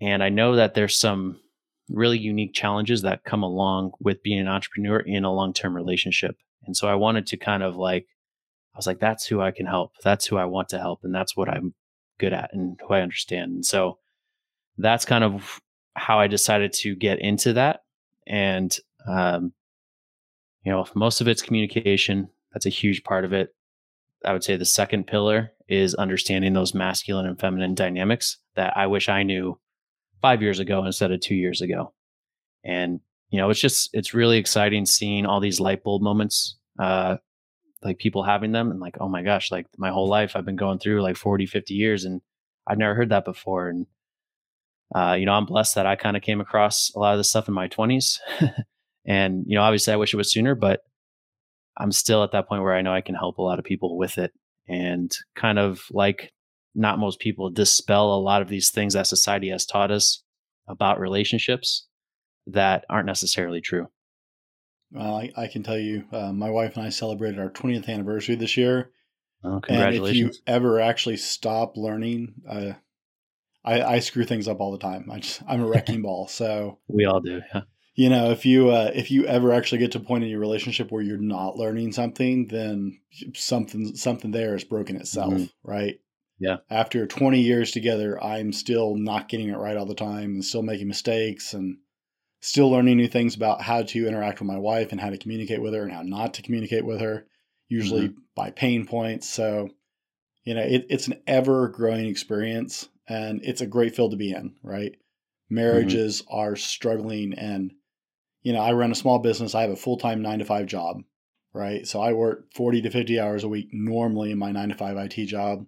And 0.00 0.22
I 0.22 0.28
know 0.28 0.56
that 0.56 0.74
there's 0.74 0.98
some 0.98 1.40
really 1.88 2.18
unique 2.18 2.52
challenges 2.52 3.02
that 3.02 3.24
come 3.24 3.42
along 3.42 3.92
with 4.00 4.22
being 4.22 4.40
an 4.40 4.48
entrepreneur 4.48 5.00
in 5.00 5.24
a 5.24 5.32
long-term 5.32 5.74
relationship. 5.74 6.36
And 6.66 6.76
so 6.76 6.88
I 6.88 6.94
wanted 6.94 7.26
to 7.28 7.36
kind 7.36 7.62
of 7.62 7.76
like 7.76 8.06
I 8.74 8.78
was 8.78 8.86
like 8.86 9.00
that's 9.00 9.26
who 9.26 9.40
I 9.40 9.50
can 9.50 9.66
help. 9.66 9.92
That's 10.04 10.26
who 10.26 10.36
I 10.36 10.44
want 10.44 10.68
to 10.70 10.78
help 10.78 11.00
and 11.02 11.14
that's 11.14 11.36
what 11.36 11.48
I'm 11.48 11.74
good 12.18 12.32
at 12.32 12.52
and 12.52 12.78
who 12.86 12.94
I 12.94 13.00
understand. 13.00 13.52
And 13.52 13.66
so 13.66 13.98
that's 14.76 15.04
kind 15.04 15.24
of 15.24 15.60
how 15.98 16.18
I 16.18 16.26
decided 16.26 16.72
to 16.74 16.94
get 16.94 17.20
into 17.20 17.52
that. 17.54 17.82
And, 18.26 18.76
um, 19.06 19.52
you 20.64 20.72
know, 20.72 20.86
most 20.94 21.20
of 21.20 21.28
it's 21.28 21.42
communication. 21.42 22.28
That's 22.52 22.66
a 22.66 22.70
huge 22.70 23.04
part 23.04 23.24
of 23.24 23.32
it. 23.32 23.54
I 24.24 24.32
would 24.32 24.44
say 24.44 24.56
the 24.56 24.64
second 24.64 25.06
pillar 25.06 25.52
is 25.68 25.94
understanding 25.94 26.52
those 26.52 26.74
masculine 26.74 27.26
and 27.26 27.38
feminine 27.38 27.74
dynamics 27.74 28.38
that 28.56 28.76
I 28.76 28.86
wish 28.86 29.08
I 29.08 29.22
knew 29.22 29.58
five 30.20 30.42
years 30.42 30.58
ago 30.58 30.84
instead 30.84 31.12
of 31.12 31.20
two 31.20 31.36
years 31.36 31.60
ago. 31.60 31.92
And, 32.64 33.00
you 33.30 33.38
know, 33.38 33.50
it's 33.50 33.60
just, 33.60 33.90
it's 33.92 34.14
really 34.14 34.38
exciting 34.38 34.86
seeing 34.86 35.26
all 35.26 35.40
these 35.40 35.60
light 35.60 35.84
bulb 35.84 36.02
moments, 36.02 36.56
uh, 36.78 37.16
like 37.82 37.98
people 37.98 38.24
having 38.24 38.50
them 38.50 38.70
and 38.70 38.80
like, 38.80 38.96
oh 39.00 39.08
my 39.08 39.22
gosh, 39.22 39.52
like 39.52 39.66
my 39.76 39.90
whole 39.90 40.08
life 40.08 40.34
I've 40.34 40.44
been 40.44 40.56
going 40.56 40.80
through 40.80 41.02
like 41.02 41.16
40, 41.16 41.46
50 41.46 41.74
years 41.74 42.04
and 42.04 42.20
I've 42.66 42.78
never 42.78 42.94
heard 42.94 43.10
that 43.10 43.24
before. 43.24 43.68
And, 43.68 43.86
uh, 44.94 45.16
you 45.18 45.26
know, 45.26 45.32
I'm 45.32 45.46
blessed 45.46 45.74
that 45.74 45.86
I 45.86 45.96
kind 45.96 46.16
of 46.16 46.22
came 46.22 46.40
across 46.40 46.90
a 46.94 46.98
lot 46.98 47.12
of 47.12 47.18
this 47.18 47.30
stuff 47.30 47.48
in 47.48 47.54
my 47.54 47.68
20s. 47.68 48.18
and, 49.06 49.44
you 49.46 49.56
know, 49.56 49.62
obviously 49.62 49.92
I 49.92 49.96
wish 49.96 50.14
it 50.14 50.16
was 50.18 50.32
sooner, 50.32 50.54
but 50.54 50.80
I'm 51.76 51.92
still 51.92 52.24
at 52.24 52.32
that 52.32 52.48
point 52.48 52.62
where 52.62 52.74
I 52.74 52.82
know 52.82 52.92
I 52.92 53.02
can 53.02 53.14
help 53.14 53.38
a 53.38 53.42
lot 53.42 53.58
of 53.58 53.64
people 53.64 53.96
with 53.96 54.18
it 54.18 54.32
and 54.66 55.14
kind 55.34 55.58
of 55.58 55.82
like 55.90 56.32
not 56.74 56.98
most 56.98 57.20
people 57.20 57.50
dispel 57.50 58.14
a 58.14 58.20
lot 58.20 58.42
of 58.42 58.48
these 58.48 58.70
things 58.70 58.94
that 58.94 59.06
society 59.06 59.50
has 59.50 59.66
taught 59.66 59.90
us 59.90 60.22
about 60.68 61.00
relationships 61.00 61.86
that 62.46 62.84
aren't 62.88 63.06
necessarily 63.06 63.60
true. 63.60 63.88
Well, 64.90 65.16
I, 65.16 65.30
I 65.36 65.46
can 65.48 65.62
tell 65.62 65.78
you, 65.78 66.04
uh, 66.12 66.32
my 66.32 66.50
wife 66.50 66.76
and 66.76 66.86
I 66.86 66.88
celebrated 66.88 67.38
our 67.38 67.50
20th 67.50 67.88
anniversary 67.88 68.36
this 68.36 68.56
year. 68.56 68.90
Oh, 69.44 69.60
congratulations. 69.60 70.18
And 70.20 70.30
if 70.30 70.36
you 70.36 70.42
ever 70.46 70.80
actually 70.80 71.18
stop 71.18 71.76
learning, 71.76 72.34
uh, 72.48 72.72
I, 73.68 73.94
I 73.94 73.98
screw 73.98 74.24
things 74.24 74.48
up 74.48 74.60
all 74.60 74.72
the 74.72 74.78
time. 74.78 75.10
I 75.10 75.18
just 75.18 75.42
I'm 75.46 75.60
a 75.60 75.66
wrecking 75.66 76.00
ball. 76.00 76.26
So 76.28 76.78
we 76.88 77.04
all 77.04 77.20
do. 77.20 77.42
Yeah. 77.54 77.62
You 77.94 78.08
know, 78.08 78.30
if 78.30 78.46
you 78.46 78.70
uh, 78.70 78.90
if 78.94 79.10
you 79.10 79.26
ever 79.26 79.52
actually 79.52 79.78
get 79.78 79.92
to 79.92 79.98
a 79.98 80.02
point 80.02 80.24
in 80.24 80.30
your 80.30 80.40
relationship 80.40 80.90
where 80.90 81.02
you're 81.02 81.18
not 81.18 81.56
learning 81.56 81.92
something, 81.92 82.46
then 82.46 82.98
something 83.34 83.94
something 83.94 84.30
there 84.30 84.54
is 84.54 84.64
broken 84.64 84.96
itself, 84.96 85.34
mm-hmm. 85.34 85.70
right? 85.70 86.00
Yeah. 86.38 86.58
After 86.70 87.06
20 87.06 87.40
years 87.40 87.72
together, 87.72 88.22
I'm 88.22 88.52
still 88.52 88.94
not 88.94 89.28
getting 89.28 89.48
it 89.48 89.56
right 89.56 89.76
all 89.76 89.86
the 89.86 89.94
time 89.94 90.34
and 90.34 90.44
still 90.44 90.62
making 90.62 90.86
mistakes 90.86 91.52
and 91.52 91.78
still 92.40 92.70
learning 92.70 92.96
new 92.96 93.08
things 93.08 93.34
about 93.34 93.60
how 93.60 93.82
to 93.82 94.06
interact 94.06 94.38
with 94.38 94.46
my 94.46 94.58
wife 94.58 94.92
and 94.92 95.00
how 95.00 95.10
to 95.10 95.18
communicate 95.18 95.60
with 95.60 95.74
her 95.74 95.82
and 95.82 95.92
how 95.92 96.02
not 96.02 96.34
to 96.34 96.42
communicate 96.42 96.84
with 96.84 97.00
her, 97.00 97.26
usually 97.68 98.10
mm-hmm. 98.10 98.20
by 98.36 98.52
pain 98.52 98.86
points. 98.86 99.28
So, 99.28 99.70
you 100.44 100.54
know, 100.54 100.62
it, 100.62 100.86
it's 100.88 101.08
an 101.08 101.20
ever 101.26 101.66
growing 101.68 102.06
experience 102.06 102.88
and 103.08 103.40
it's 103.42 103.60
a 103.60 103.66
great 103.66 103.96
field 103.96 104.12
to 104.12 104.16
be 104.16 104.32
in, 104.32 104.54
right? 104.62 104.96
Marriages 105.50 106.22
mm-hmm. 106.22 106.38
are 106.38 106.56
struggling 106.56 107.34
and 107.34 107.72
you 108.42 108.52
know, 108.52 108.60
I 108.60 108.72
run 108.72 108.92
a 108.92 108.94
small 108.94 109.18
business, 109.18 109.54
I 109.54 109.62
have 109.62 109.70
a 109.70 109.76
full-time 109.76 110.22
9 110.22 110.38
to 110.38 110.44
5 110.44 110.66
job, 110.66 111.02
right? 111.52 111.86
So 111.86 112.00
I 112.00 112.12
work 112.12 112.52
40 112.54 112.82
to 112.82 112.90
50 112.90 113.20
hours 113.20 113.44
a 113.44 113.48
week 113.48 113.68
normally 113.72 114.30
in 114.30 114.38
my 114.38 114.52
9 114.52 114.70
to 114.70 114.74
5 114.74 114.96
IT 114.96 115.26
job. 115.26 115.66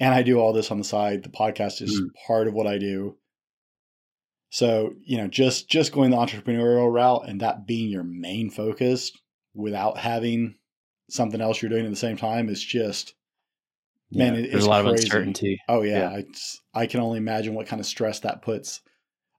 And 0.00 0.12
I 0.12 0.22
do 0.22 0.38
all 0.38 0.52
this 0.52 0.70
on 0.70 0.78
the 0.78 0.84
side. 0.84 1.22
The 1.22 1.28
podcast 1.28 1.80
is 1.80 2.00
mm-hmm. 2.00 2.08
part 2.26 2.48
of 2.48 2.54
what 2.54 2.66
I 2.66 2.78
do. 2.78 3.16
So, 4.50 4.94
you 5.04 5.16
know, 5.16 5.28
just 5.28 5.70
just 5.70 5.92
going 5.92 6.10
the 6.10 6.16
entrepreneurial 6.16 6.92
route 6.92 7.26
and 7.26 7.40
that 7.40 7.66
being 7.66 7.88
your 7.88 8.02
main 8.02 8.50
focus 8.50 9.12
without 9.54 9.96
having 9.96 10.56
something 11.08 11.40
else 11.40 11.62
you're 11.62 11.70
doing 11.70 11.84
at 11.84 11.90
the 11.90 11.96
same 11.96 12.16
time 12.16 12.48
is 12.48 12.62
just 12.62 13.14
man, 14.12 14.34
yeah, 14.34 14.50
there's 14.50 14.64
a 14.64 14.68
lot 14.68 14.84
crazy. 14.84 14.94
of 14.94 15.04
uncertainty. 15.04 15.60
Oh 15.68 15.82
yeah, 15.82 16.10
yeah. 16.12 16.22
I 16.74 16.82
I 16.82 16.86
can 16.86 17.00
only 17.00 17.18
imagine 17.18 17.54
what 17.54 17.66
kind 17.66 17.80
of 17.80 17.86
stress 17.86 18.20
that 18.20 18.42
puts. 18.42 18.80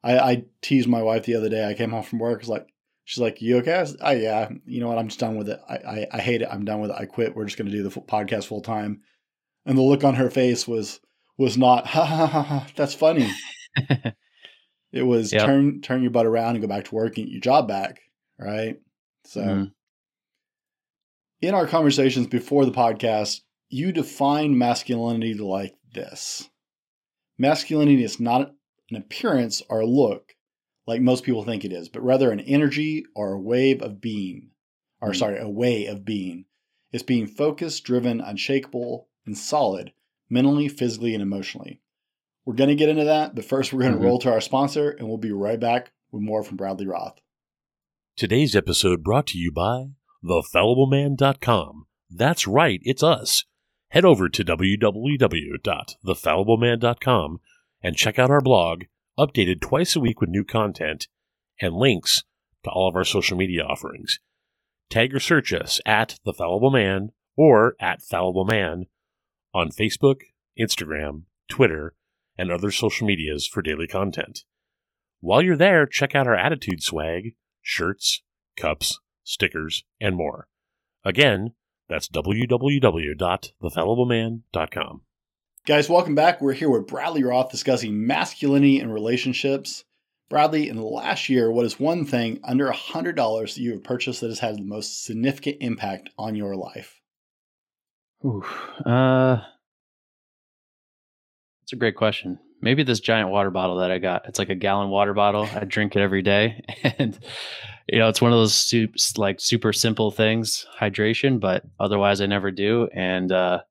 I, 0.03 0.19
I 0.19 0.43
teased 0.61 0.87
my 0.87 1.01
wife 1.01 1.25
the 1.25 1.35
other 1.35 1.49
day. 1.49 1.67
I 1.67 1.73
came 1.73 1.91
home 1.91 2.03
from 2.03 2.19
work. 2.19 2.41
It's 2.41 2.49
like 2.49 2.67
she's 3.05 3.21
like, 3.21 3.41
"You 3.41 3.57
okay?" 3.57 3.75
I 3.75 3.81
was, 3.81 3.97
oh 4.01 4.11
yeah. 4.11 4.49
You 4.65 4.81
know 4.81 4.89
what? 4.89 4.97
I'm 4.97 5.07
just 5.07 5.19
done 5.19 5.37
with 5.37 5.49
it. 5.49 5.59
I 5.69 5.75
I, 5.75 6.07
I 6.13 6.19
hate 6.19 6.41
it. 6.41 6.49
I'm 6.51 6.65
done 6.65 6.81
with 6.81 6.91
it. 6.91 6.97
I 6.97 7.05
quit. 7.05 7.35
We're 7.35 7.45
just 7.45 7.57
going 7.57 7.71
to 7.71 7.77
do 7.77 7.83
the 7.83 8.01
podcast 8.01 8.45
full 8.45 8.61
time. 8.61 9.01
And 9.65 9.77
the 9.77 9.81
look 9.81 10.03
on 10.03 10.15
her 10.15 10.29
face 10.29 10.67
was 10.67 10.99
was 11.37 11.57
not 11.57 11.87
ha 11.87 12.05
ha 12.05 12.27
ha 12.27 12.41
ha. 12.41 12.67
That's 12.75 12.93
funny. 12.93 13.31
it 14.91 15.03
was 15.03 15.31
yep. 15.31 15.45
turn 15.45 15.81
turn 15.81 16.01
your 16.01 16.11
butt 16.11 16.25
around 16.25 16.55
and 16.55 16.61
go 16.61 16.67
back 16.67 16.85
to 16.85 16.95
work 16.95 17.17
and 17.17 17.25
get 17.25 17.31
your 17.31 17.41
job 17.41 17.67
back. 17.67 18.01
Right. 18.37 18.79
So. 19.25 19.41
Mm-hmm. 19.41 19.63
In 21.41 21.53
our 21.53 21.67
conversations 21.67 22.27
before 22.27 22.65
the 22.65 22.71
podcast, 22.71 23.41
you 23.73 23.91
define 23.91 24.57
masculinity 24.57 25.33
like 25.33 25.75
this 25.93 26.49
masculinity 27.37 28.03
is 28.03 28.19
not 28.19 28.53
an 28.89 28.95
appearance 28.95 29.61
or 29.69 29.81
a 29.81 29.85
look 29.85 30.35
like 30.85 31.01
most 31.01 31.23
people 31.23 31.43
think 31.43 31.63
it 31.63 31.73
is, 31.73 31.89
but 31.89 32.03
rather 32.03 32.31
an 32.31 32.41
energy 32.41 33.05
or 33.15 33.31
a 33.31 33.39
wave 33.39 33.81
of 33.81 34.01
being, 34.01 34.51
or 35.01 35.11
mm. 35.11 35.15
sorry, 35.15 35.39
a 35.39 35.49
way 35.49 35.85
of 35.85 36.05
being. 36.05 36.45
It's 36.91 37.03
being 37.03 37.25
focused, 37.25 37.83
driven, 37.85 38.21
unshakable, 38.21 39.07
and 39.25 39.37
solid 39.37 39.93
mentally, 40.29 40.67
physically, 40.67 41.13
and 41.13 41.21
emotionally. 41.21 41.81
We're 42.45 42.55
going 42.55 42.69
to 42.69 42.75
get 42.75 42.89
into 42.89 43.05
that, 43.05 43.33
but 43.33 43.45
first 43.45 43.71
we're 43.71 43.81
going 43.81 43.93
to 43.93 43.97
mm-hmm. 43.97 44.07
roll 44.07 44.19
to 44.19 44.31
our 44.31 44.41
sponsor, 44.41 44.91
and 44.91 45.07
we'll 45.07 45.17
be 45.17 45.31
right 45.31 45.59
back 45.59 45.91
with 46.11 46.21
more 46.21 46.43
from 46.43 46.57
Bradley 46.57 46.85
Roth. 46.85 47.19
Today's 48.17 48.55
episode 48.55 49.03
brought 49.03 49.27
to 49.27 49.37
you 49.37 49.51
by 49.51 49.91
thefallibleman.com. 50.23 51.85
That's 52.09 52.45
right, 52.45 52.79
it's 52.83 53.01
us 53.01 53.45
head 53.93 54.03
over 54.03 54.27
to 54.27 54.43
www.thefallibleman.com 54.43 57.39
and 57.83 57.95
check 57.95 58.17
out 58.17 58.31
our 58.31 58.41
blog, 58.41 58.85
updated 59.19 59.61
twice 59.61 59.95
a 59.95 59.99
week 59.99 60.19
with 60.19 60.31
new 60.31 60.43
content 60.43 61.07
and 61.61 61.75
links 61.75 62.23
to 62.63 62.71
all 62.71 62.89
of 62.89 62.95
our 62.95 63.03
social 63.03 63.37
media 63.37 63.63
offerings. 63.63 64.19
Tag 64.89 65.13
or 65.13 65.19
search 65.19 65.53
us 65.53 65.79
at 65.85 66.17
The 66.25 66.33
Fallible 66.33 66.71
Man 66.71 67.11
or 67.37 67.75
at 67.79 68.01
Fallible 68.01 68.45
Man 68.45 68.87
on 69.53 69.69
Facebook, 69.69 70.21
Instagram, 70.59 71.25
Twitter, 71.47 71.93
and 72.35 72.51
other 72.51 72.71
social 72.71 73.05
medias 73.05 73.47
for 73.47 73.61
daily 73.61 73.85
content. 73.85 74.43
While 75.19 75.43
you're 75.43 75.55
there, 75.55 75.85
check 75.85 76.15
out 76.15 76.25
our 76.25 76.35
attitude 76.35 76.81
swag, 76.81 77.35
shirts, 77.61 78.23
cups, 78.57 78.99
stickers, 79.23 79.83
and 80.01 80.15
more. 80.15 80.47
Again, 81.05 81.53
that's 81.93 82.09
www.thefallibleman.com. 82.09 85.01
Guys, 85.67 85.87
welcome 85.87 86.15
back. 86.15 86.41
We're 86.41 86.53
here 86.53 86.71
with 86.71 86.87
Bradley 86.87 87.23
Roth 87.23 87.51
discussing 87.51 88.07
masculinity 88.07 88.79
and 88.79 88.91
relationships. 88.91 89.83
Bradley, 90.27 90.69
in 90.69 90.75
the 90.75 90.81
last 90.81 91.29
year, 91.29 91.51
what 91.51 91.67
is 91.67 91.79
one 91.79 92.03
thing 92.03 92.39
under 92.43 92.71
$100 92.71 93.15
that 93.15 93.61
you 93.61 93.73
have 93.73 93.83
purchased 93.83 94.21
that 94.21 94.29
has 94.29 94.39
had 94.39 94.57
the 94.57 94.63
most 94.63 95.05
significant 95.05 95.57
impact 95.61 96.09
on 96.17 96.33
your 96.33 96.55
life? 96.55 96.99
Ooh, 98.25 98.43
uh, 98.83 99.41
that's 101.61 101.73
a 101.73 101.75
great 101.75 101.95
question. 101.95 102.39
Maybe 102.63 102.83
this 102.83 103.01
giant 103.01 103.29
water 103.29 103.51
bottle 103.51 103.77
that 103.77 103.91
I 103.91 103.99
got. 103.99 104.27
It's 104.27 104.39
like 104.39 104.49
a 104.49 104.55
gallon 104.55 104.89
water 104.89 105.13
bottle. 105.13 105.49
I 105.53 105.65
drink 105.65 105.97
it 105.97 106.01
every 106.01 106.21
day, 106.21 106.63
and 106.97 107.19
you 107.89 107.99
know, 107.99 108.07
it's 108.07 108.21
one 108.21 108.31
of 108.31 108.37
those 108.37 108.53
super, 108.55 108.93
like 109.17 109.41
super 109.41 109.73
simple 109.73 110.11
things, 110.11 110.65
hydration, 110.79 111.41
but 111.41 111.63
otherwise 111.77 112.21
I 112.21 112.25
never 112.25 112.51
do. 112.51 112.87
And 112.93 113.31
uh, 113.33 113.63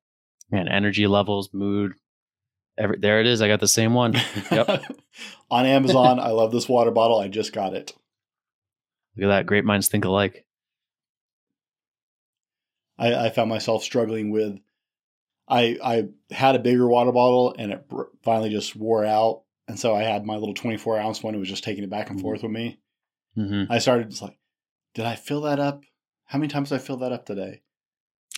man, 0.51 0.67
energy 0.67 1.07
levels, 1.07 1.49
mood, 1.53 1.93
every 2.77 2.99
there 2.99 3.19
it 3.19 3.25
is. 3.25 3.41
I 3.41 3.47
got 3.47 3.59
the 3.59 3.67
same 3.67 3.95
one. 3.95 4.13
Yep. 4.51 4.83
On 5.49 5.65
Amazon, 5.65 6.19
I 6.19 6.29
love 6.29 6.51
this 6.51 6.69
water 6.69 6.91
bottle. 6.91 7.19
I 7.19 7.29
just 7.29 7.51
got 7.51 7.73
it. 7.73 7.93
Look 9.17 9.25
at 9.25 9.27
that. 9.29 9.45
Great 9.47 9.65
minds 9.65 9.87
think 9.87 10.05
alike. 10.05 10.45
I, 12.99 13.25
I 13.25 13.29
found 13.31 13.49
myself 13.49 13.83
struggling 13.83 14.31
with. 14.31 14.59
I 15.47 15.77
I 15.83 16.07
had 16.33 16.55
a 16.55 16.59
bigger 16.59 16.87
water 16.87 17.11
bottle 17.11 17.55
and 17.57 17.71
it 17.71 17.85
finally 18.23 18.49
just 18.49 18.75
wore 18.75 19.05
out, 19.05 19.43
and 19.67 19.79
so 19.79 19.93
I 19.95 20.03
had 20.03 20.25
my 20.25 20.35
little 20.35 20.53
twenty 20.53 20.77
four 20.77 20.97
ounce 20.97 21.21
one. 21.21 21.35
It 21.35 21.39
was 21.39 21.49
just 21.49 21.63
taking 21.63 21.83
it 21.83 21.89
back 21.89 22.09
and 22.09 22.17
mm-hmm. 22.17 22.25
forth 22.25 22.43
with 22.43 22.51
me. 22.51 22.79
Mm-hmm. 23.37 23.71
I 23.71 23.79
started 23.79 24.09
just 24.09 24.21
like, 24.21 24.37
did 24.93 25.05
I 25.05 25.15
fill 25.15 25.41
that 25.41 25.59
up? 25.59 25.83
How 26.25 26.39
many 26.39 26.47
times 26.47 26.69
did 26.69 26.75
I 26.75 26.79
fill 26.79 26.97
that 26.97 27.11
up 27.11 27.25
today? 27.25 27.61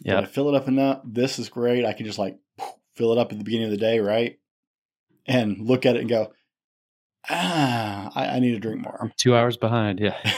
Yeah, 0.04 0.20
I 0.20 0.26
fill 0.26 0.50
it 0.50 0.56
up 0.56 0.68
enough. 0.68 1.02
This 1.06 1.40
is 1.40 1.50
great. 1.50 1.86
I 1.86 1.94
can 1.94 2.06
just 2.06 2.20
like 2.20 2.38
fill 2.96 3.12
it 3.12 3.18
up 3.18 3.32
at 3.32 3.38
the 3.38 3.44
beginning 3.44 3.66
of 3.66 3.72
the 3.72 3.78
day, 3.78 4.00
right? 4.00 4.40
And 5.26 5.58
look 5.60 5.86
at 5.86 5.96
it 5.96 6.02
and 6.02 6.10
go, 6.10 6.34
ah, 7.30 8.12
I, 8.16 8.28
I 8.28 8.40
need 8.40 8.52
to 8.52 8.60
drink 8.60 8.82
more. 8.82 8.98
I'm 9.02 9.12
two 9.18 9.36
hours 9.36 9.58
behind. 9.58 10.00
Yeah. 10.00 10.18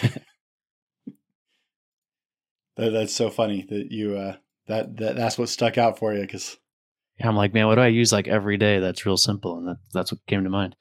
that, 2.78 2.90
that's 2.92 3.14
so 3.14 3.30
funny 3.30 3.66
that 3.70 3.92
you 3.92 4.18
uh, 4.18 4.36
that, 4.68 4.98
that 4.98 5.16
that's 5.16 5.38
what 5.38 5.50
stuck 5.50 5.78
out 5.78 5.98
for 5.98 6.14
you 6.14 6.22
because 6.22 6.58
yeah, 7.20 7.28
I'm 7.28 7.36
like, 7.36 7.54
man, 7.54 7.68
what 7.68 7.76
do 7.76 7.82
I 7.82 7.88
use 7.88 8.12
like 8.12 8.28
every 8.28 8.58
day? 8.58 8.80
That's 8.80 9.06
real 9.06 9.18
simple, 9.18 9.58
and 9.58 9.68
that, 9.68 9.78
that's 9.94 10.12
what 10.12 10.26
came 10.28 10.44
to 10.44 10.50
mind. 10.50 10.76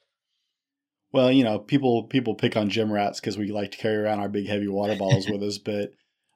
Well, 1.13 1.33
you 1.33 1.45
know, 1.45 1.59
people 1.59 2.05
people 2.05 2.35
pick 2.35 2.57
on 2.57 2.69
gym 2.69 2.93
rats 2.93 3.21
because 3.21 3.39
we 3.39 3.51
like 3.51 3.73
to 3.73 3.79
carry 3.79 3.97
around 3.97 4.21
our 4.21 4.29
big 4.29 4.47
heavy 4.47 4.69
water 4.69 4.97
bottles 4.97 5.29
with 5.29 5.43
us, 5.43 5.59
but 5.59 5.75
at 5.75 5.91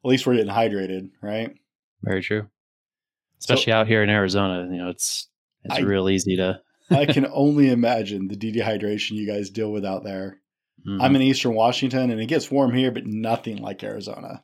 least 0.05 0.27
we're 0.27 0.37
getting 0.37 0.53
hydrated, 0.53 1.11
right? 1.23 1.53
Very 2.03 2.23
true. 2.23 2.49
Especially 3.39 3.73
so, 3.73 3.79
out 3.79 3.87
here 3.87 4.03
in 4.03 4.09
Arizona, 4.09 4.67
you 4.73 4.79
know, 4.79 4.89
it's 4.89 5.29
it's 5.65 5.75
I, 5.75 5.81
real 5.81 6.09
easy 6.09 6.37
to. 6.37 6.61
I 6.91 7.05
can 7.13 7.27
only 7.31 7.71
imagine 7.71 8.29
the 8.29 8.37
dehydration 8.37 9.13
you 9.13 9.27
guys 9.27 9.51
deal 9.51 9.71
with 9.71 9.85
out 9.85 10.05
there. 10.05 10.41
Mm-hmm. 10.87 11.03
I'm 11.03 11.17
in 11.17 11.23
Eastern 11.23 11.55
Washington, 11.55 12.11
and 12.11 12.21
it 12.21 12.27
gets 12.27 12.51
warm 12.51 12.73
here, 12.73 12.91
but 12.91 13.07
nothing 13.07 13.59
like 13.59 13.85
Arizona. 13.85 14.43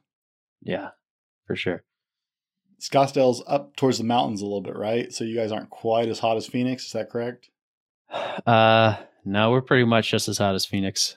Yeah, 0.60 0.90
for 1.46 1.56
sure. 1.56 1.82
Scottsdale's 2.80 3.42
up 3.46 3.74
towards 3.76 3.98
the 3.98 4.04
mountains 4.04 4.42
a 4.42 4.44
little 4.44 4.60
bit, 4.60 4.76
right? 4.76 5.12
So 5.12 5.24
you 5.24 5.34
guys 5.34 5.52
aren't 5.52 5.70
quite 5.70 6.08
as 6.08 6.18
hot 6.18 6.36
as 6.36 6.46
Phoenix. 6.46 6.86
Is 6.86 6.92
that 6.92 7.10
correct? 7.10 7.50
Uh, 8.46 8.96
no, 9.24 9.50
we're 9.50 9.60
pretty 9.60 9.84
much 9.84 10.08
just 10.08 10.28
as 10.28 10.38
hot 10.38 10.54
as 10.54 10.64
Phoenix. 10.64 11.16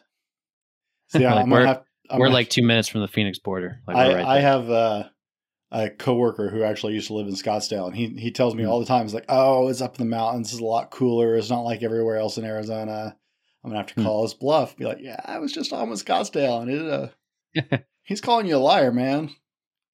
See, 1.10 1.20
like 1.28 1.46
we're, 1.46 1.66
have, 1.66 1.84
we're 2.18 2.30
like 2.30 2.50
two 2.50 2.64
minutes 2.64 2.88
from 2.88 3.02
the 3.02 3.08
Phoenix 3.08 3.38
border. 3.38 3.82
Like 3.88 3.98
I, 3.98 4.14
right 4.16 4.26
I 4.26 4.40
have 4.40 4.70
uh, 4.70 5.04
a 5.72 5.90
coworker 5.92 6.50
who 6.50 6.64
actually 6.64 6.94
used 6.94 7.08
to 7.08 7.14
live 7.14 7.28
in 7.28 7.36
Scottsdale, 7.36 7.86
and 7.86 7.96
he 7.96 8.08
he 8.18 8.32
tells 8.32 8.56
me 8.56 8.64
mm 8.64 8.70
all 8.70 8.80
the 8.80 8.86
time, 8.86 9.04
he's 9.04 9.14
like, 9.14 9.26
"Oh, 9.30 9.68
it's 9.68 9.82
up 9.82 10.00
in 10.00 10.06
the 10.06 10.16
mountains. 10.16 10.52
It's 10.52 10.62
a 10.62 10.66
lot 10.66 10.90
cooler. 10.90 11.36
It's 11.36 11.50
not 11.50 11.62
like 11.62 11.84
everywhere 11.84 12.18
else 12.18 12.38
in 12.38 12.46
Arizona." 12.46 13.16
I'm 13.64 13.70
gonna 13.70 13.80
have 13.80 13.88
to 13.88 13.94
hmm. 13.96 14.04
call 14.04 14.22
mm 14.22 14.24
his 14.24 14.34
bluff. 14.34 14.76
Be 14.76 14.86
like, 14.86 15.00
"Yeah, 15.02 15.20
I 15.24 15.38
was 15.40 15.54
just 15.54 15.72
on 15.72 15.90
with 15.90 16.04
Scottsdale, 16.04 16.62
and 16.62 16.72
it, 16.72 17.72
uh, 17.72 17.78
he's 18.04 18.22
calling 18.22 18.48
you 18.48 18.56
a 18.56 18.58
liar, 18.58 18.92
man." 18.92 19.30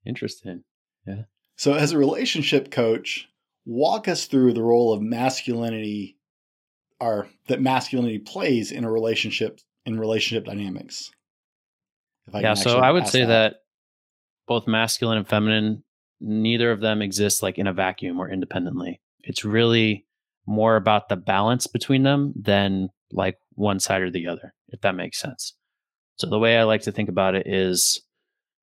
Interesting. 0.06 0.63
Yeah. 1.06 1.23
So, 1.58 1.74
as 1.74 1.91
a 1.91 1.98
relationship 1.98 2.72
coach, 2.72 3.28
walk 3.65 4.08
us 4.08 4.26
through 4.26 4.54
the 4.54 4.63
role 4.63 4.94
of 4.94 5.02
masculinity, 5.02 6.18
or 7.00 7.28
that 7.48 7.62
masculinity 7.62 8.20
plays 8.20 8.72
in 8.72 8.84
a 8.84 8.91
relationship 8.91 9.60
in 9.86 10.00
relationship 10.00 10.46
dynamics. 10.46 11.12
yeah. 12.34 12.56
So 12.56 12.80
I 12.80 12.91
would 12.91 13.08
say 13.08 13.22
that. 13.22 13.28
that 13.28 13.56
both 14.48 14.68
masculine 14.68 15.18
and 15.18 15.28
feminine, 15.28 15.84
neither 16.20 16.72
of 16.72 16.80
them 16.80 17.02
exist 17.02 17.44
like 17.44 17.58
in 17.58 17.68
a 17.68 17.74
vacuum 17.74 18.20
or 18.20 18.30
independently. 18.30 19.02
It's 19.22 19.44
really 19.44 20.06
more 20.46 20.76
about 20.76 21.10
the 21.10 21.15
balance 21.15 21.68
between 21.68 22.04
them 22.04 22.34
than 22.39 22.89
like 23.12 23.38
one 23.54 23.80
side 23.80 24.02
or 24.02 24.12
the 24.12 24.28
other, 24.28 24.54
if 24.70 24.82
that 24.82 24.96
makes 24.96 25.20
sense. 25.20 25.56
So 26.18 26.30
the 26.30 26.39
way 26.39 26.58
I 26.58 26.63
like 26.63 26.82
to 26.82 26.91
think 26.91 27.10
about 27.10 27.36
it 27.36 27.48
is, 27.48 28.02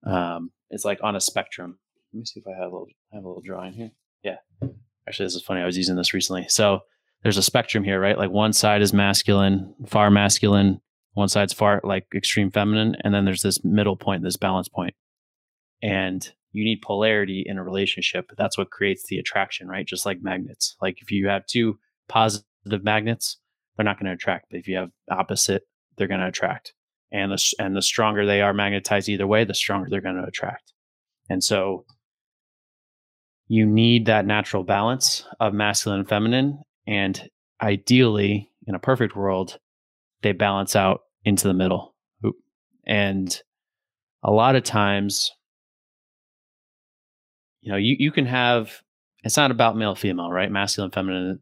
um, 0.06 0.50
it's 0.70 0.84
like 0.84 1.00
on 1.02 1.16
a 1.16 1.20
spectrum. 1.20 1.78
Let 2.12 2.18
me 2.18 2.24
see 2.24 2.40
if 2.40 2.46
I 2.46 2.52
have 2.52 2.72
a 2.72 2.74
little, 2.74 2.88
I 3.12 3.16
have 3.16 3.24
a 3.24 3.28
little 3.28 3.42
drawing 3.42 3.72
here. 3.74 3.90
Yeah, 4.22 4.36
actually, 5.08 5.26
this 5.26 5.34
is 5.34 5.42
funny. 5.42 5.60
I 5.62 5.66
was 5.66 5.76
using 5.78 5.96
this 5.96 6.14
recently. 6.14 6.46
So 6.48 6.80
there's 7.22 7.38
a 7.38 7.42
spectrum 7.42 7.84
here, 7.84 8.00
right? 8.00 8.18
Like 8.18 8.30
one 8.30 8.52
side 8.52 8.82
is 8.82 8.92
masculine, 8.92 9.74
far 9.86 10.10
masculine. 10.10 10.80
One 11.14 11.28
side's 11.28 11.52
far 11.52 11.80
like 11.84 12.06
extreme 12.14 12.50
feminine, 12.50 12.96
and 13.02 13.12
then 13.14 13.24
there's 13.24 13.42
this 13.42 13.64
middle 13.64 13.96
point, 13.96 14.22
this 14.22 14.36
balance 14.36 14.68
point. 14.68 14.94
and 15.82 16.32
you 16.52 16.64
need 16.64 16.82
polarity 16.82 17.42
in 17.46 17.58
a 17.58 17.64
relationship. 17.64 18.30
That's 18.36 18.58
what 18.58 18.70
creates 18.70 19.06
the 19.06 19.18
attraction, 19.18 19.68
right? 19.68 19.86
Just 19.86 20.04
like 20.04 20.22
magnets. 20.22 20.76
Like 20.82 21.00
if 21.00 21.10
you 21.10 21.28
have 21.28 21.46
two 21.46 21.78
positive 22.08 22.84
magnets, 22.84 23.38
they're 23.76 23.84
not 23.84 23.98
going 23.98 24.06
to 24.06 24.12
attract. 24.12 24.46
But 24.50 24.58
if 24.60 24.68
you 24.68 24.76
have 24.76 24.90
opposite, 25.10 25.62
they're 25.96 26.08
going 26.08 26.20
to 26.20 26.26
attract. 26.26 26.74
And 27.10 27.32
the 27.32 27.54
and 27.58 27.74
the 27.76 27.82
stronger 27.82 28.26
they 28.26 28.42
are 28.42 28.52
magnetized 28.54 29.08
either 29.08 29.26
way, 29.26 29.44
the 29.44 29.54
stronger 29.54 29.88
they're 29.90 30.00
going 30.00 30.16
to 30.16 30.24
attract. 30.28 30.72
And 31.30 31.42
so 31.42 31.84
you 33.48 33.66
need 33.66 34.06
that 34.06 34.26
natural 34.26 34.62
balance 34.62 35.24
of 35.40 35.52
masculine 35.54 36.00
and 36.00 36.08
feminine. 36.08 36.62
And 36.86 37.28
ideally, 37.60 38.50
in 38.66 38.74
a 38.74 38.78
perfect 38.78 39.16
world, 39.16 39.58
they 40.22 40.32
balance 40.32 40.74
out 40.76 41.02
into 41.24 41.48
the 41.48 41.54
middle. 41.54 41.94
And 42.86 43.40
a 44.22 44.30
lot 44.30 44.56
of 44.56 44.64
times 44.64 45.32
you 47.62 47.70
know, 47.70 47.78
you, 47.78 47.96
you 47.98 48.12
can 48.12 48.26
have, 48.26 48.82
it's 49.22 49.36
not 49.36 49.50
about 49.50 49.76
male, 49.76 49.94
female, 49.94 50.30
right? 50.30 50.50
Masculine, 50.50 50.90
feminine. 50.90 51.40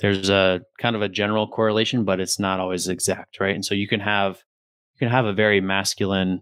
There's 0.00 0.28
a 0.28 0.62
kind 0.78 0.96
of 0.96 1.02
a 1.02 1.08
general 1.08 1.46
correlation, 1.46 2.04
but 2.04 2.18
it's 2.18 2.40
not 2.40 2.58
always 2.58 2.88
exact, 2.88 3.38
right? 3.38 3.54
And 3.54 3.64
so 3.64 3.74
you 3.74 3.86
can 3.86 4.00
have, 4.00 4.42
you 4.94 5.06
can 5.06 5.10
have 5.10 5.26
a 5.26 5.32
very 5.32 5.60
masculine 5.60 6.40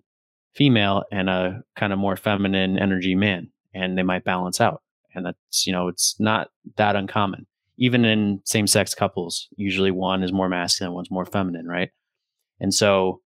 female 0.54 1.02
and 1.10 1.28
a 1.28 1.62
kind 1.76 1.92
of 1.92 1.98
more 1.98 2.16
feminine 2.16 2.78
energy 2.78 3.14
man, 3.14 3.50
and 3.74 3.96
they 3.96 4.02
might 4.02 4.24
balance 4.24 4.60
out. 4.60 4.82
And 5.14 5.26
that's, 5.26 5.66
you 5.66 5.72
know, 5.72 5.88
it's 5.88 6.16
not 6.18 6.48
that 6.76 6.96
uncommon. 6.96 7.46
Even 7.78 8.04
in 8.04 8.40
same 8.44 8.66
sex 8.66 8.94
couples, 8.94 9.48
usually 9.56 9.90
one 9.90 10.22
is 10.22 10.32
more 10.32 10.48
masculine, 10.48 10.94
one's 10.94 11.10
more 11.10 11.26
feminine, 11.26 11.66
right? 11.66 11.90
And 12.60 12.72
so 12.72 13.20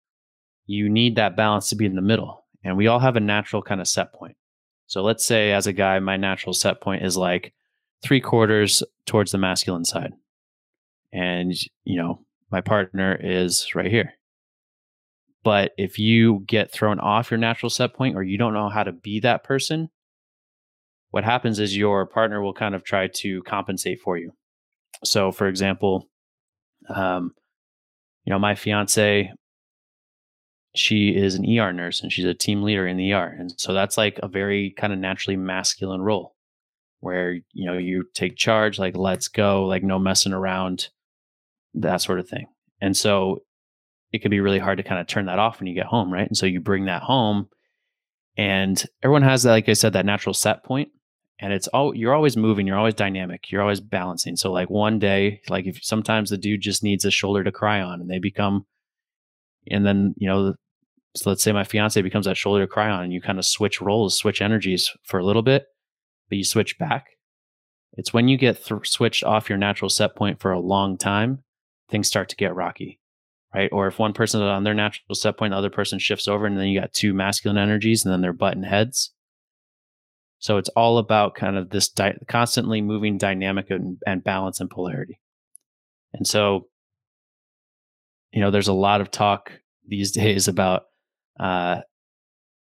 you 0.66 0.90
need 0.90 1.16
that 1.16 1.36
balance 1.36 1.70
to 1.70 1.76
be 1.76 1.86
in 1.86 1.96
the 1.96 2.02
middle. 2.02 2.46
And 2.64 2.78
we 2.78 2.88
all 2.88 3.00
have 3.00 3.16
a 3.16 3.22
natural 3.22 3.62
kind 3.62 3.82
of 3.82 3.88
set 3.88 4.14
point. 4.14 4.38
So 4.88 5.02
let's 5.02 5.26
say 5.26 5.52
as 5.52 5.68
a 5.68 5.74
guy, 5.74 6.00
my 6.00 6.18
natural 6.18 6.54
set 6.54 6.82
point 6.82 7.04
is 7.04 7.18
like 7.18 7.54
three 8.04 8.22
quarters 8.22 8.84
towards 9.06 9.32
the 9.32 9.38
masculine 9.38 9.86
side. 9.86 10.14
And, 11.12 11.54
you 11.84 11.98
know, 11.98 12.26
my 12.52 12.62
partner 12.62 13.18
is 13.22 13.74
right 13.76 13.90
here. 13.90 14.14
But 15.44 15.74
if 15.78 16.00
you 16.00 16.44
get 16.48 16.72
thrown 16.72 17.00
off 17.00 17.32
your 17.32 17.38
natural 17.38 17.70
set 17.70 17.94
point 17.94 18.16
or 18.16 18.24
you 18.24 18.38
don't 18.38 18.54
know 18.54 18.70
how 18.70 18.84
to 18.84 18.92
be 18.92 19.20
that 19.22 19.44
person, 19.44 19.90
what 21.14 21.24
happens 21.24 21.60
is 21.60 21.78
your 21.78 22.08
partner 22.08 22.42
will 22.42 22.56
kind 22.56 22.74
of 22.74 22.84
try 22.84 23.08
to 23.08 23.44
compensate 23.44 24.02
for 24.02 24.18
you. 24.18 24.32
So, 25.04 25.32
for 25.32 25.48
example, 25.48 26.10
um, 26.90 27.34
you 28.26 28.32
know, 28.32 28.40
my 28.40 28.56
fiance 28.56 29.32
she 30.76 31.10
is 31.10 31.36
an 31.36 31.46
ER 31.48 31.72
nurse 31.72 32.02
and 32.02 32.12
she's 32.12 32.26
a 32.26 32.34
team 32.34 32.64
leader 32.64 32.88
in 32.88 32.98
the 32.98 33.14
ER. 33.14 33.36
And 33.38 33.54
so 33.58 33.74
that's 33.74 33.96
like 33.96 34.20
a 34.24 34.28
very 34.28 34.74
kind 34.76 34.92
of 34.92 34.98
naturally 34.98 35.38
masculine 35.38 36.02
role 36.02 36.34
where, 37.00 37.34
you 37.52 37.68
know, 37.68 37.78
you 37.78 38.06
take 38.16 38.36
charge, 38.36 38.80
like, 38.80 38.98
let's 38.98 39.28
go, 39.28 39.66
like, 39.66 39.84
no 39.84 40.00
messing 40.00 40.34
around, 40.34 40.88
that 41.76 42.02
sort 42.02 42.18
of 42.18 42.28
thing. 42.28 42.48
And 42.82 42.98
so 42.98 43.44
it 44.12 44.24
can 44.24 44.32
be 44.32 44.40
really 44.40 44.58
hard 44.58 44.78
to 44.78 44.84
kind 44.84 45.00
of 45.00 45.06
turn 45.06 45.28
that 45.28 45.38
off 45.38 45.60
when 45.60 45.68
you 45.68 45.76
get 45.76 45.86
home, 45.86 46.12
right? 46.12 46.28
And 46.28 46.36
so 46.36 46.48
you 46.48 46.60
bring 46.60 46.86
that 46.86 47.04
home 47.04 47.50
and 48.36 48.84
everyone 49.04 49.22
has 49.22 49.46
like 49.46 49.70
I 49.70 49.74
said, 49.74 49.94
that 49.94 50.08
natural 50.08 50.34
set 50.34 50.64
point. 50.64 50.90
And 51.40 51.52
it's 51.52 51.68
all 51.70 51.96
you're 51.96 52.14
always 52.14 52.38
moving 52.38 52.68
you're 52.68 52.78
always 52.78 52.94
dynamic 52.94 53.52
you're 53.52 53.62
always 53.62 53.82
balancing. 53.82 54.36
So 54.36 54.52
like 54.52 54.70
one 54.70 55.00
day 55.00 55.42
like 55.50 55.66
if 55.66 55.84
sometimes 55.84 56.30
the 56.30 56.38
dude 56.38 56.62
just 56.62 56.84
needs 56.84 57.06
a 57.06 57.12
shoulder 57.12 57.44
to 57.44 57.52
cry 57.52 57.82
on 57.82 58.02
and 58.02 58.10
they 58.10 58.20
become 58.20 58.66
and 59.70 59.86
then 59.86 60.14
you 60.18 60.28
know 60.28 60.56
so 61.16 61.30
let's 61.30 61.44
say 61.44 61.52
my 61.52 61.64
fiance 61.64 62.02
becomes 62.02 62.26
that 62.26 62.38
shoulder 62.38 62.62
to 62.62 62.68
cry 62.68 62.90
on 62.90 63.04
and 63.04 63.14
you 63.14 63.22
kind 63.22 63.40
of 63.40 63.46
switch 63.46 63.82
roles 63.82 64.18
switch 64.18 64.42
energies 64.42 64.92
for 65.04 65.20
a 65.20 65.26
little 65.26 65.42
bit 65.44 65.66
but 66.30 66.38
you 66.38 66.44
switch 66.44 66.78
back 66.78 67.08
it's 67.94 68.14
when 68.14 68.28
you 68.28 68.38
get 68.38 68.64
th- 68.66 68.88
switched 68.88 69.24
off 69.24 69.50
your 69.50 69.58
natural 69.58 69.90
set 69.90 70.16
point 70.16 70.40
for 70.40 70.52
a 70.52 70.60
long 70.60 70.98
time 70.98 71.44
things 71.90 72.08
start 72.08 72.30
to 72.30 72.36
get 72.36 72.56
rocky 72.56 73.00
right? 73.54 73.70
Or 73.72 73.88
if 73.88 74.00
one 74.00 74.14
person's 74.14 74.42
on 74.42 74.64
their 74.64 74.74
natural 74.74 75.16
set 75.16 75.38
point 75.38 75.52
the 75.52 75.58
other 75.58 75.70
person 75.70 76.00
shifts 76.00 76.28
over 76.28 76.46
and 76.46 76.58
then 76.58 76.68
you 76.68 76.80
got 76.80 76.94
two 76.94 77.14
masculine 77.14 77.58
energies 77.58 78.04
and 78.04 78.12
then 78.12 78.22
they're 78.22 78.34
button 78.34 78.64
heads 78.64 79.12
so 80.44 80.58
it's 80.58 80.68
all 80.76 80.98
about 80.98 81.36
kind 81.36 81.56
of 81.56 81.70
this 81.70 81.88
di- 81.88 82.18
constantly 82.28 82.82
moving 82.82 83.18
dynamic 83.18 83.70
and, 83.70 83.98
and 84.06 84.26
balance 84.26 84.60
and 84.60 84.70
polarity. 84.70 85.18
And 86.12 86.28
so, 86.28 86.68
you 88.34 88.42
know, 88.42 88.52
there's 88.52 88.68
a 88.68 88.74
lot 88.74 89.00
of 89.00 89.10
talk 89.10 89.54
these 89.88 90.12
days 90.22 90.50
about, 90.50 90.84
uh, 91.40 91.80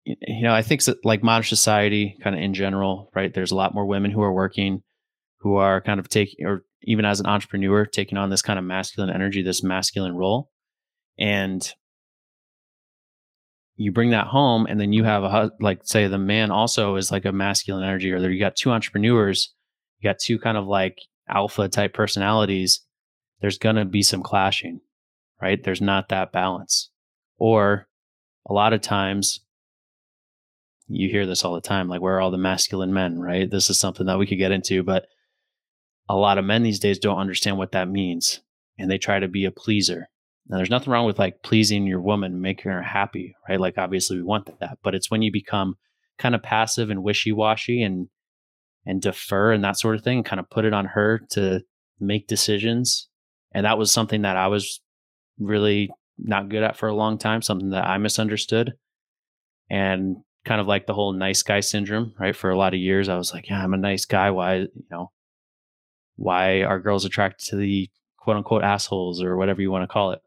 you 0.03 0.43
know, 0.43 0.53
I 0.53 0.63
think 0.63 0.81
like 1.05 1.23
modern 1.23 1.45
society, 1.45 2.17
kind 2.21 2.35
of 2.35 2.41
in 2.41 2.53
general, 2.53 3.09
right? 3.15 3.33
There's 3.33 3.51
a 3.51 3.55
lot 3.55 3.73
more 3.73 3.85
women 3.85 4.11
who 4.11 4.21
are 4.21 4.33
working, 4.33 4.81
who 5.39 5.55
are 5.55 5.79
kind 5.79 6.01
of 6.01 6.09
taking, 6.09 6.45
or 6.45 6.65
even 6.83 7.05
as 7.05 7.21
an 7.21 7.25
entrepreneur, 7.25 7.85
taking 7.85 8.17
on 8.17 8.29
this 8.29 8.41
kind 8.41 8.59
of 8.59 8.65
masculine 8.65 9.09
energy, 9.09 9.43
this 9.43 9.63
masculine 9.63 10.15
role. 10.15 10.49
And 11.17 11.73
you 13.75 13.91
bring 13.91 14.11
that 14.11 14.27
home 14.27 14.65
and 14.67 14.79
then 14.79 14.93
you 14.93 15.03
have 15.03 15.23
a 15.23 15.51
like 15.59 15.81
say 15.83 16.07
the 16.07 16.17
man 16.17 16.51
also 16.51 16.95
is 16.95 17.11
like 17.11 17.25
a 17.25 17.31
masculine 17.31 17.83
energy 17.83 18.11
or 18.11 18.19
there 18.19 18.29
you 18.29 18.39
got 18.39 18.55
two 18.55 18.71
entrepreneurs 18.71 19.53
you 19.99 20.09
got 20.09 20.19
two 20.19 20.37
kind 20.37 20.57
of 20.57 20.67
like 20.67 20.99
alpha 21.27 21.67
type 21.67 21.93
personalities 21.93 22.81
there's 23.39 23.57
going 23.57 23.75
to 23.75 23.85
be 23.85 24.03
some 24.03 24.21
clashing 24.21 24.81
right? 25.41 25.63
There's 25.63 25.81
not 25.81 26.09
that 26.09 26.31
balance. 26.31 26.89
Or 27.37 27.87
a 28.47 28.53
lot 28.53 28.73
of 28.73 28.81
times 28.81 29.41
you 30.87 31.09
hear 31.09 31.25
this 31.25 31.43
all 31.43 31.55
the 31.55 31.61
time 31.61 31.87
like 31.87 32.01
where 32.01 32.17
are 32.17 32.21
all 32.21 32.31
the 32.31 32.37
masculine 32.37 32.93
men 32.93 33.19
right? 33.19 33.49
This 33.49 33.69
is 33.69 33.79
something 33.79 34.05
that 34.07 34.19
we 34.19 34.27
could 34.27 34.37
get 34.37 34.51
into 34.51 34.83
but 34.83 35.07
a 36.09 36.15
lot 36.15 36.37
of 36.37 36.45
men 36.45 36.63
these 36.63 36.79
days 36.79 36.99
don't 36.99 37.19
understand 37.19 37.57
what 37.57 37.71
that 37.71 37.87
means 37.87 38.41
and 38.77 38.91
they 38.91 38.97
try 38.97 39.19
to 39.19 39.27
be 39.27 39.45
a 39.45 39.51
pleaser 39.51 40.09
now, 40.51 40.57
there's 40.57 40.69
nothing 40.69 40.91
wrong 40.91 41.05
with 41.05 41.17
like 41.17 41.43
pleasing 41.43 41.87
your 41.87 42.01
woman, 42.01 42.41
making 42.41 42.69
her 42.73 42.81
happy, 42.81 43.33
right? 43.47 43.59
Like, 43.59 43.77
obviously, 43.77 44.17
we 44.17 44.23
want 44.23 44.49
that, 44.59 44.79
but 44.83 44.93
it's 44.93 45.09
when 45.09 45.21
you 45.21 45.31
become 45.31 45.75
kind 46.19 46.35
of 46.35 46.43
passive 46.43 46.89
and 46.89 47.03
wishy 47.03 47.31
washy 47.31 47.81
and 47.81 48.09
and 48.85 49.01
defer 49.01 49.53
and 49.53 49.63
that 49.63 49.79
sort 49.79 49.95
of 49.95 50.03
thing, 50.03 50.23
kind 50.23 50.39
of 50.39 50.49
put 50.49 50.65
it 50.65 50.73
on 50.73 50.85
her 50.85 51.21
to 51.31 51.61
make 52.01 52.27
decisions. 52.27 53.07
And 53.53 53.65
that 53.65 53.77
was 53.77 53.93
something 53.93 54.23
that 54.23 54.35
I 54.35 54.47
was 54.47 54.81
really 55.39 55.89
not 56.17 56.49
good 56.49 56.63
at 56.63 56.75
for 56.75 56.89
a 56.89 56.95
long 56.95 57.17
time, 57.17 57.41
something 57.41 57.69
that 57.69 57.85
I 57.85 57.97
misunderstood. 57.97 58.73
And 59.69 60.17
kind 60.43 60.59
of 60.59 60.67
like 60.67 60.85
the 60.85 60.93
whole 60.93 61.13
nice 61.13 61.43
guy 61.43 61.61
syndrome, 61.61 62.13
right? 62.19 62.35
For 62.35 62.49
a 62.49 62.57
lot 62.57 62.73
of 62.73 62.79
years, 62.79 63.07
I 63.07 63.17
was 63.17 63.33
like, 63.33 63.47
yeah, 63.47 63.63
I'm 63.63 63.73
a 63.73 63.77
nice 63.77 64.05
guy. 64.05 64.31
Why, 64.31 64.55
you 64.55 64.87
know, 64.89 65.11
why 66.17 66.63
are 66.63 66.79
girls 66.79 67.05
attracted 67.05 67.47
to 67.49 67.55
the 67.55 67.89
quote 68.17 68.35
unquote 68.35 68.63
assholes 68.63 69.21
or 69.21 69.37
whatever 69.37 69.61
you 69.61 69.71
want 69.71 69.83
to 69.83 69.93
call 69.93 70.11
it? 70.11 70.19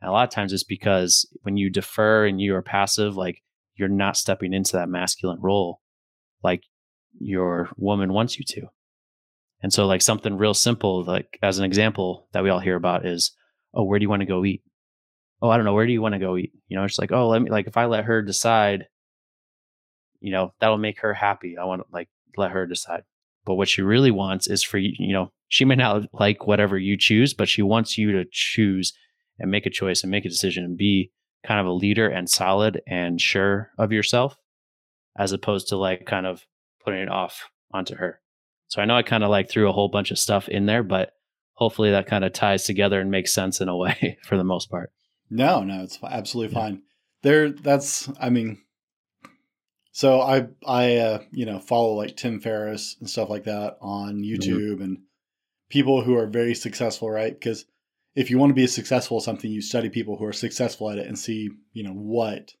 And 0.00 0.08
a 0.08 0.12
lot 0.12 0.28
of 0.28 0.34
times 0.34 0.52
it's 0.52 0.64
because 0.64 1.26
when 1.42 1.56
you 1.56 1.70
defer 1.70 2.26
and 2.26 2.40
you 2.40 2.54
are 2.54 2.62
passive, 2.62 3.16
like 3.16 3.42
you're 3.74 3.88
not 3.88 4.16
stepping 4.16 4.52
into 4.52 4.72
that 4.72 4.88
masculine 4.88 5.40
role 5.40 5.80
like 6.42 6.64
your 7.18 7.70
woman 7.76 8.12
wants 8.12 8.38
you 8.38 8.44
to. 8.48 8.62
And 9.62 9.72
so, 9.72 9.86
like 9.86 10.02
something 10.02 10.36
real 10.36 10.54
simple, 10.54 11.04
like 11.04 11.38
as 11.42 11.58
an 11.58 11.64
example 11.64 12.28
that 12.32 12.42
we 12.42 12.50
all 12.50 12.60
hear 12.60 12.76
about 12.76 13.06
is, 13.06 13.32
oh, 13.74 13.84
where 13.84 13.98
do 13.98 14.04
you 14.04 14.08
want 14.08 14.20
to 14.20 14.26
go 14.26 14.44
eat? 14.44 14.62
Oh, 15.42 15.50
I 15.50 15.56
don't 15.56 15.66
know. 15.66 15.74
Where 15.74 15.86
do 15.86 15.92
you 15.92 16.02
want 16.02 16.14
to 16.14 16.18
go 16.18 16.36
eat? 16.36 16.52
You 16.68 16.76
know, 16.76 16.84
it's 16.84 16.98
like, 16.98 17.12
oh, 17.12 17.28
let 17.28 17.42
me, 17.42 17.50
like, 17.50 17.66
if 17.66 17.76
I 17.76 17.86
let 17.86 18.04
her 18.04 18.22
decide, 18.22 18.86
you 20.20 20.32
know, 20.32 20.52
that'll 20.60 20.78
make 20.78 21.00
her 21.00 21.14
happy. 21.14 21.56
I 21.58 21.64
want 21.64 21.82
to, 21.82 21.86
like, 21.92 22.08
let 22.36 22.50
her 22.52 22.66
decide. 22.66 23.02
But 23.44 23.54
what 23.54 23.68
she 23.68 23.82
really 23.82 24.10
wants 24.10 24.48
is 24.48 24.62
for 24.62 24.78
you, 24.78 24.92
you 24.98 25.12
know, 25.12 25.32
she 25.48 25.64
may 25.64 25.76
not 25.76 26.04
like 26.12 26.46
whatever 26.46 26.78
you 26.78 26.96
choose, 26.96 27.34
but 27.34 27.48
she 27.48 27.62
wants 27.62 27.98
you 27.98 28.12
to 28.12 28.24
choose 28.30 28.92
and 29.40 29.50
make 29.50 29.66
a 29.66 29.70
choice 29.70 30.02
and 30.02 30.10
make 30.10 30.24
a 30.24 30.28
decision 30.28 30.64
and 30.64 30.76
be 30.76 31.10
kind 31.44 31.58
of 31.58 31.66
a 31.66 31.72
leader 31.72 32.08
and 32.08 32.28
solid 32.28 32.82
and 32.86 33.20
sure 33.20 33.70
of 33.78 33.90
yourself 33.90 34.36
as 35.18 35.32
opposed 35.32 35.68
to 35.68 35.76
like 35.76 36.06
kind 36.06 36.26
of 36.26 36.46
putting 36.84 37.00
it 37.00 37.08
off 37.08 37.50
onto 37.72 37.96
her. 37.96 38.20
So 38.68 38.80
I 38.80 38.84
know 38.84 38.96
I 38.96 39.02
kind 39.02 39.24
of 39.24 39.30
like 39.30 39.50
threw 39.50 39.68
a 39.68 39.72
whole 39.72 39.88
bunch 39.88 40.10
of 40.10 40.18
stuff 40.18 40.48
in 40.48 40.66
there, 40.66 40.82
but 40.82 41.12
hopefully 41.54 41.90
that 41.90 42.06
kind 42.06 42.24
of 42.24 42.32
ties 42.32 42.64
together 42.64 43.00
and 43.00 43.10
makes 43.10 43.32
sense 43.32 43.60
in 43.60 43.68
a 43.68 43.76
way 43.76 44.18
for 44.24 44.36
the 44.36 44.44
most 44.44 44.70
part. 44.70 44.92
No, 45.28 45.62
no, 45.62 45.82
it's 45.82 45.98
absolutely 46.02 46.54
yeah. 46.54 46.60
fine. 46.60 46.82
There, 47.22 47.50
that's, 47.50 48.08
I 48.20 48.30
mean, 48.30 48.58
so 49.92 50.20
I, 50.20 50.46
I, 50.66 50.96
uh, 50.96 51.22
you 51.32 51.46
know, 51.46 51.58
follow 51.58 51.94
like 51.94 52.16
Tim 52.16 52.40
Ferriss 52.40 52.96
and 53.00 53.10
stuff 53.10 53.28
like 53.28 53.44
that 53.44 53.76
on 53.80 54.22
mm-hmm. 54.22 54.32
YouTube 54.32 54.74
mm-hmm. 54.74 54.82
and 54.82 54.98
people 55.68 56.02
who 56.02 56.16
are 56.16 56.26
very 56.26 56.54
successful, 56.54 57.10
right? 57.10 57.32
Because 57.32 57.64
if 58.14 58.30
you 58.30 58.38
want 58.38 58.50
to 58.50 58.54
be 58.54 58.66
successful 58.66 59.18
at 59.18 59.22
something, 59.22 59.50
you 59.50 59.62
study 59.62 59.88
people 59.88 60.16
who 60.16 60.24
are 60.24 60.32
successful 60.32 60.90
at 60.90 60.98
it 60.98 61.06
and 61.06 61.18
see, 61.18 61.50
you 61.72 61.82
know, 61.82 61.92
what. 61.92 62.52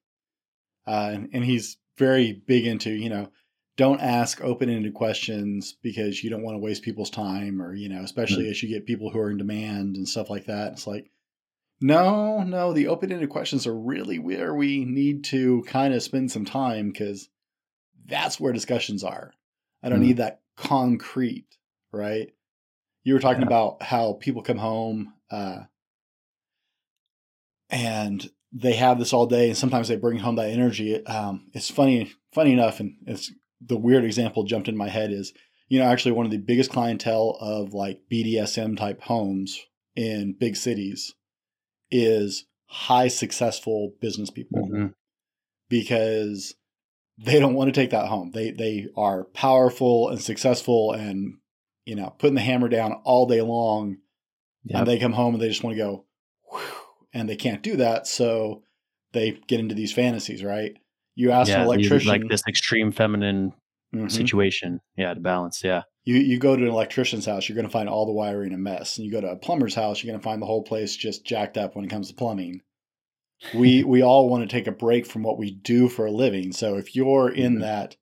Uh, 0.86 1.10
and, 1.12 1.30
and 1.32 1.44
he's 1.44 1.76
very 1.98 2.32
big 2.32 2.66
into, 2.66 2.90
you 2.90 3.08
know, 3.08 3.30
don't 3.76 4.00
ask 4.00 4.40
open-ended 4.42 4.94
questions 4.94 5.76
because 5.82 6.22
you 6.22 6.30
don't 6.30 6.42
want 6.42 6.54
to 6.54 6.60
waste 6.60 6.82
people's 6.82 7.10
time 7.10 7.62
or, 7.62 7.74
you 7.74 7.88
know, 7.88 8.02
especially 8.02 8.44
mm-hmm. 8.44 8.50
as 8.50 8.62
you 8.62 8.68
get 8.68 8.86
people 8.86 9.10
who 9.10 9.18
are 9.18 9.30
in 9.30 9.38
demand 9.38 9.96
and 9.96 10.08
stuff 10.08 10.30
like 10.30 10.46
that. 10.46 10.72
It's 10.72 10.86
like, 10.86 11.10
no, 11.80 12.42
no, 12.42 12.72
the 12.72 12.88
open-ended 12.88 13.30
questions 13.30 13.66
are 13.66 13.78
really 13.78 14.18
where 14.18 14.54
we 14.54 14.84
need 14.84 15.24
to 15.24 15.64
kind 15.66 15.94
of 15.94 16.02
spend 16.02 16.30
some 16.30 16.44
time 16.44 16.90
because 16.90 17.28
that's 18.06 18.38
where 18.38 18.52
discussions 18.52 19.02
are. 19.02 19.32
I 19.82 19.88
don't 19.88 19.98
mm-hmm. 19.98 20.08
need 20.08 20.16
that 20.18 20.42
concrete, 20.56 21.46
right? 21.90 22.28
You 23.02 23.14
were 23.14 23.20
talking 23.20 23.42
yeah. 23.42 23.46
about 23.46 23.82
how 23.82 24.18
people 24.20 24.42
come 24.42 24.58
home 24.58 25.14
uh, 25.30 25.60
and 27.68 28.28
they 28.52 28.74
have 28.74 28.98
this 28.98 29.12
all 29.12 29.26
day, 29.26 29.48
and 29.48 29.56
sometimes 29.56 29.88
they 29.88 29.96
bring 29.96 30.18
home 30.18 30.36
that 30.36 30.50
energy. 30.50 31.04
Um, 31.06 31.50
it's 31.52 31.70
funny, 31.70 32.12
funny 32.32 32.52
enough, 32.52 32.80
and 32.80 32.96
it's 33.06 33.32
the 33.60 33.76
weird 33.76 34.04
example 34.04 34.44
jumped 34.44 34.68
in 34.68 34.76
my 34.76 34.88
head 34.88 35.12
is, 35.12 35.32
you 35.68 35.78
know, 35.78 35.84
actually 35.84 36.12
one 36.12 36.26
of 36.26 36.32
the 36.32 36.38
biggest 36.38 36.70
clientele 36.70 37.36
of 37.40 37.74
like 37.74 38.00
BDSM 38.10 38.76
type 38.76 39.02
homes 39.02 39.60
in 39.94 40.34
big 40.38 40.56
cities 40.56 41.14
is 41.90 42.46
high 42.66 43.08
successful 43.08 43.94
business 44.00 44.30
people 44.30 44.68
mm-hmm. 44.68 44.86
because 45.68 46.54
they 47.18 47.38
don't 47.38 47.54
want 47.54 47.72
to 47.72 47.80
take 47.80 47.90
that 47.90 48.06
home. 48.06 48.30
They 48.32 48.50
they 48.50 48.86
are 48.96 49.24
powerful 49.24 50.08
and 50.08 50.20
successful 50.20 50.92
and 50.92 51.34
you 51.84 51.94
know 51.94 52.14
putting 52.18 52.34
the 52.34 52.40
hammer 52.40 52.68
down 52.68 52.94
all 53.04 53.26
day 53.26 53.42
long 53.42 53.98
Yep. 54.64 54.78
And 54.78 54.88
they 54.88 54.98
come 54.98 55.12
home 55.12 55.34
and 55.34 55.42
they 55.42 55.48
just 55.48 55.62
want 55.62 55.76
to 55.76 55.82
go, 55.82 56.04
and 57.14 57.28
they 57.28 57.36
can't 57.36 57.62
do 57.62 57.76
that. 57.76 58.06
So 58.06 58.62
they 59.12 59.40
get 59.46 59.60
into 59.60 59.74
these 59.74 59.92
fantasies, 59.92 60.44
right? 60.44 60.76
You 61.14 61.32
ask 61.32 61.48
yeah, 61.48 61.60
an 61.60 61.66
electrician. 61.66 62.08
Like 62.08 62.28
this 62.28 62.42
extreme 62.48 62.92
feminine 62.92 63.52
mm-hmm. 63.94 64.08
situation. 64.08 64.80
Yeah, 64.96 65.14
to 65.14 65.20
balance. 65.20 65.62
Yeah. 65.64 65.82
You, 66.04 66.16
you 66.16 66.38
go 66.38 66.56
to 66.56 66.62
an 66.62 66.68
electrician's 66.68 67.26
house, 67.26 67.48
you're 67.48 67.56
going 67.56 67.66
to 67.66 67.72
find 67.72 67.88
all 67.88 68.06
the 68.06 68.12
wiring 68.12 68.52
a 68.52 68.58
mess. 68.58 68.96
And 68.96 69.04
you 69.04 69.12
go 69.12 69.20
to 69.20 69.28
a 69.28 69.36
plumber's 69.36 69.74
house, 69.74 70.02
you're 70.02 70.10
going 70.10 70.20
to 70.20 70.24
find 70.24 70.40
the 70.40 70.46
whole 70.46 70.62
place 70.62 70.96
just 70.96 71.26
jacked 71.26 71.58
up 71.58 71.76
when 71.76 71.84
it 71.84 71.88
comes 71.88 72.08
to 72.08 72.14
plumbing. 72.14 72.62
We 73.54 73.84
we 73.84 74.02
all 74.02 74.28
want 74.28 74.48
to 74.48 74.54
take 74.54 74.66
a 74.66 74.72
break 74.72 75.06
from 75.06 75.22
what 75.22 75.38
we 75.38 75.50
do 75.50 75.88
for 75.88 76.06
a 76.06 76.12
living. 76.12 76.52
So 76.52 76.76
if 76.76 76.96
you're 76.96 77.30
in 77.30 77.54
mm-hmm. 77.54 77.62
that, 77.62 77.96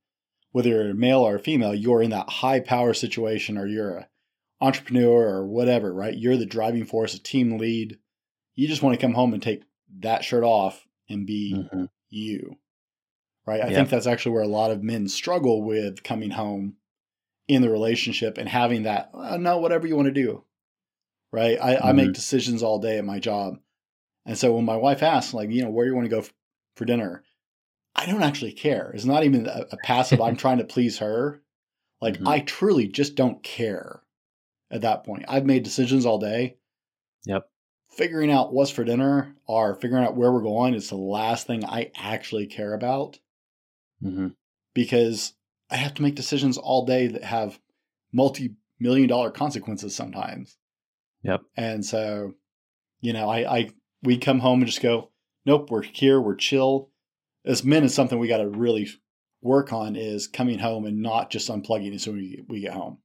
whether 0.52 0.70
you're 0.70 0.90
a 0.90 0.94
male 0.94 1.20
or 1.20 1.36
a 1.36 1.40
female, 1.40 1.74
you're 1.74 2.02
in 2.02 2.10
that 2.10 2.30
high 2.30 2.60
power 2.60 2.94
situation, 2.94 3.58
or 3.58 3.66
you're 3.66 3.98
a 3.98 4.08
entrepreneur 4.60 5.28
or 5.28 5.46
whatever, 5.46 5.92
right? 5.92 6.16
You're 6.16 6.36
the 6.36 6.46
driving 6.46 6.84
force, 6.84 7.14
a 7.14 7.22
team 7.22 7.58
lead. 7.58 7.98
You 8.54 8.66
just 8.66 8.82
want 8.82 8.98
to 8.98 9.04
come 9.04 9.14
home 9.14 9.32
and 9.32 9.42
take 9.42 9.62
that 10.00 10.24
shirt 10.24 10.44
off 10.44 10.86
and 11.08 11.26
be 11.26 11.54
mm-hmm. 11.56 11.84
you, 12.10 12.56
right? 13.46 13.62
I 13.62 13.68
yeah. 13.68 13.76
think 13.76 13.90
that's 13.90 14.06
actually 14.06 14.32
where 14.32 14.42
a 14.42 14.48
lot 14.48 14.70
of 14.70 14.82
men 14.82 15.08
struggle 15.08 15.62
with 15.62 16.02
coming 16.02 16.30
home 16.30 16.76
in 17.46 17.62
the 17.62 17.70
relationship 17.70 18.36
and 18.36 18.48
having 18.48 18.82
that, 18.82 19.10
oh, 19.14 19.36
no, 19.36 19.58
whatever 19.58 19.86
you 19.86 19.96
want 19.96 20.06
to 20.06 20.12
do, 20.12 20.44
right? 21.32 21.58
I, 21.60 21.74
mm-hmm. 21.74 21.86
I 21.86 21.92
make 21.92 22.06
mm-hmm. 22.06 22.12
decisions 22.12 22.62
all 22.62 22.78
day 22.78 22.98
at 22.98 23.04
my 23.04 23.20
job. 23.20 23.58
And 24.26 24.36
so 24.36 24.52
when 24.52 24.64
my 24.64 24.76
wife 24.76 25.02
asks, 25.02 25.32
like, 25.32 25.50
you 25.50 25.62
know, 25.62 25.70
where 25.70 25.86
do 25.86 25.90
you 25.90 25.96
want 25.96 26.10
to 26.10 26.14
go 26.14 26.26
for 26.76 26.84
dinner? 26.84 27.22
I 27.94 28.06
don't 28.06 28.22
actually 28.22 28.52
care. 28.52 28.90
It's 28.90 29.06
not 29.06 29.24
even 29.24 29.46
a, 29.46 29.66
a 29.72 29.76
passive, 29.78 30.20
I'm 30.20 30.36
trying 30.36 30.58
to 30.58 30.64
please 30.64 30.98
her. 30.98 31.40
Like, 32.00 32.14
mm-hmm. 32.14 32.28
I 32.28 32.40
truly 32.40 32.86
just 32.88 33.14
don't 33.14 33.42
care 33.42 34.02
at 34.70 34.82
that 34.82 35.04
point. 35.04 35.24
I've 35.28 35.46
made 35.46 35.62
decisions 35.62 36.06
all 36.06 36.18
day. 36.18 36.56
Yep. 37.24 37.48
Figuring 37.90 38.30
out 38.30 38.52
what's 38.52 38.70
for 38.70 38.84
dinner 38.84 39.34
or 39.46 39.74
figuring 39.74 40.04
out 40.04 40.16
where 40.16 40.32
we're 40.32 40.42
going 40.42 40.74
is 40.74 40.88
the 40.88 40.96
last 40.96 41.46
thing 41.46 41.64
I 41.64 41.90
actually 41.96 42.46
care 42.46 42.74
about. 42.74 43.18
Mm-hmm. 44.02 44.28
Because 44.74 45.34
I 45.70 45.76
have 45.76 45.94
to 45.94 46.02
make 46.02 46.14
decisions 46.14 46.56
all 46.56 46.86
day 46.86 47.08
that 47.08 47.24
have 47.24 47.58
multi 48.12 48.54
million 48.78 49.08
dollar 49.08 49.30
consequences 49.30 49.94
sometimes. 49.94 50.56
Yep. 51.22 51.42
And 51.56 51.84
so, 51.84 52.34
you 53.00 53.12
know, 53.12 53.28
I, 53.28 53.58
I 53.58 53.70
we 54.02 54.18
come 54.18 54.38
home 54.38 54.60
and 54.60 54.66
just 54.66 54.82
go, 54.82 55.10
nope, 55.44 55.70
we're 55.70 55.82
here, 55.82 56.20
we're 56.20 56.36
chill. 56.36 56.90
As 57.44 57.64
men, 57.64 57.84
is 57.84 57.94
something 57.94 58.18
we 58.18 58.28
got 58.28 58.38
to 58.38 58.48
really 58.48 58.88
work 59.40 59.72
on 59.72 59.96
is 59.96 60.26
coming 60.26 60.58
home 60.58 60.84
and 60.84 61.00
not 61.00 61.30
just 61.30 61.48
unplugging 61.48 61.94
as 61.94 62.02
soon 62.02 62.18
as 62.18 62.22
we, 62.22 62.44
we 62.48 62.60
get 62.60 62.74
home. 62.74 62.98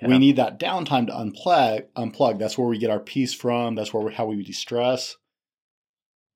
Yeah. 0.00 0.08
We 0.08 0.18
need 0.18 0.36
that 0.36 0.60
downtime 0.60 1.06
to 1.08 1.12
unplug. 1.12 1.86
Unplug. 1.96 2.38
That's 2.38 2.56
where 2.56 2.68
we 2.68 2.78
get 2.78 2.90
our 2.90 3.00
peace 3.00 3.34
from. 3.34 3.74
That's 3.74 3.92
where 3.92 4.04
we, 4.04 4.14
how 4.14 4.26
we 4.26 4.42
de-stress. 4.42 5.16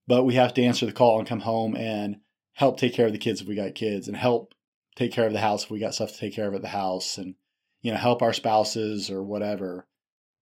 But 0.07 0.25
we 0.25 0.35
have 0.35 0.53
to 0.55 0.63
answer 0.63 0.85
the 0.85 0.93
call 0.93 1.19
and 1.19 1.29
come 1.29 1.41
home 1.41 1.77
and 1.77 2.17
help 2.55 2.77
take 2.77 2.93
care 2.93 3.07
of 3.07 3.13
the 3.13 3.19
kids 3.19 3.41
if 3.41 3.47
we 3.47 3.55
got 3.55 3.75
kids, 3.75 4.09
and 4.09 4.17
help 4.17 4.55
take 4.97 5.13
care 5.13 5.27
of 5.27 5.33
the 5.33 5.41
house 5.41 5.65
if 5.65 5.71
we 5.71 5.79
got 5.79 5.95
stuff 5.95 6.13
to 6.13 6.19
take 6.19 6.35
care 6.35 6.49
of 6.49 6.55
at 6.55 6.63
the 6.63 6.69
house, 6.69 7.19
and 7.19 7.37
you 7.83 7.93
know 7.93 7.99
help 7.99 8.21
our 8.21 8.33
spouses 8.33 9.11
or 9.11 9.23
whatever 9.23 9.87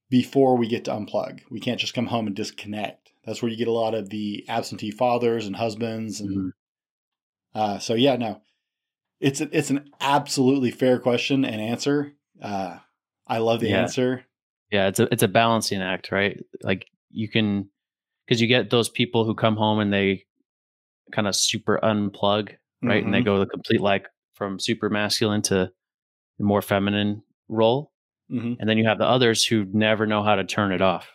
before 0.08 0.56
we 0.56 0.66
get 0.66 0.86
to 0.86 0.90
unplug. 0.90 1.40
We 1.50 1.60
can't 1.60 1.78
just 1.78 1.94
come 1.94 2.06
home 2.06 2.26
and 2.26 2.34
disconnect. 2.34 3.12
That's 3.24 3.42
where 3.42 3.50
you 3.50 3.56
get 3.56 3.68
a 3.68 3.72
lot 3.72 3.94
of 3.94 4.08
the 4.08 4.44
absentee 4.48 4.90
fathers 4.90 5.46
and 5.46 5.56
husbands, 5.56 6.20
and 6.20 6.36
mm-hmm. 6.36 6.48
uh, 7.54 7.78
so 7.78 7.94
yeah, 7.94 8.16
no, 8.16 8.40
it's 9.20 9.42
a, 9.42 9.56
it's 9.56 9.70
an 9.70 9.90
absolutely 10.00 10.70
fair 10.70 10.98
question 10.98 11.44
and 11.44 11.60
answer. 11.60 12.14
Uh, 12.42 12.78
I 13.30 13.38
love 13.38 13.60
the 13.60 13.68
yeah. 13.68 13.82
answer. 13.82 14.24
Yeah, 14.70 14.88
it's 14.88 15.00
a 15.00 15.08
it's 15.12 15.22
a 15.22 15.28
balancing 15.28 15.80
act, 15.80 16.12
right? 16.12 16.38
Like 16.62 16.86
you 17.10 17.28
can 17.28 17.70
because 18.26 18.40
you 18.40 18.46
get 18.46 18.70
those 18.70 18.88
people 18.88 19.24
who 19.24 19.34
come 19.34 19.56
home 19.56 19.78
and 19.78 19.92
they 19.92 20.24
kind 21.12 21.26
of 21.26 21.34
super 21.36 21.78
unplug, 21.82 22.50
right? 22.82 22.98
Mm-hmm. 22.98 23.04
And 23.06 23.14
they 23.14 23.18
mm-hmm. 23.18 23.24
go 23.24 23.38
the 23.38 23.46
complete 23.46 23.80
like 23.80 24.06
from 24.34 24.58
super 24.58 24.90
masculine 24.90 25.42
to 25.42 25.70
more 26.38 26.62
feminine 26.62 27.22
role. 27.48 27.92
Mm-hmm. 28.30 28.54
And 28.58 28.68
then 28.68 28.78
you 28.78 28.86
have 28.86 28.98
the 28.98 29.06
others 29.06 29.44
who 29.44 29.66
never 29.72 30.06
know 30.06 30.22
how 30.22 30.36
to 30.36 30.44
turn 30.44 30.72
it 30.72 30.82
off. 30.82 31.08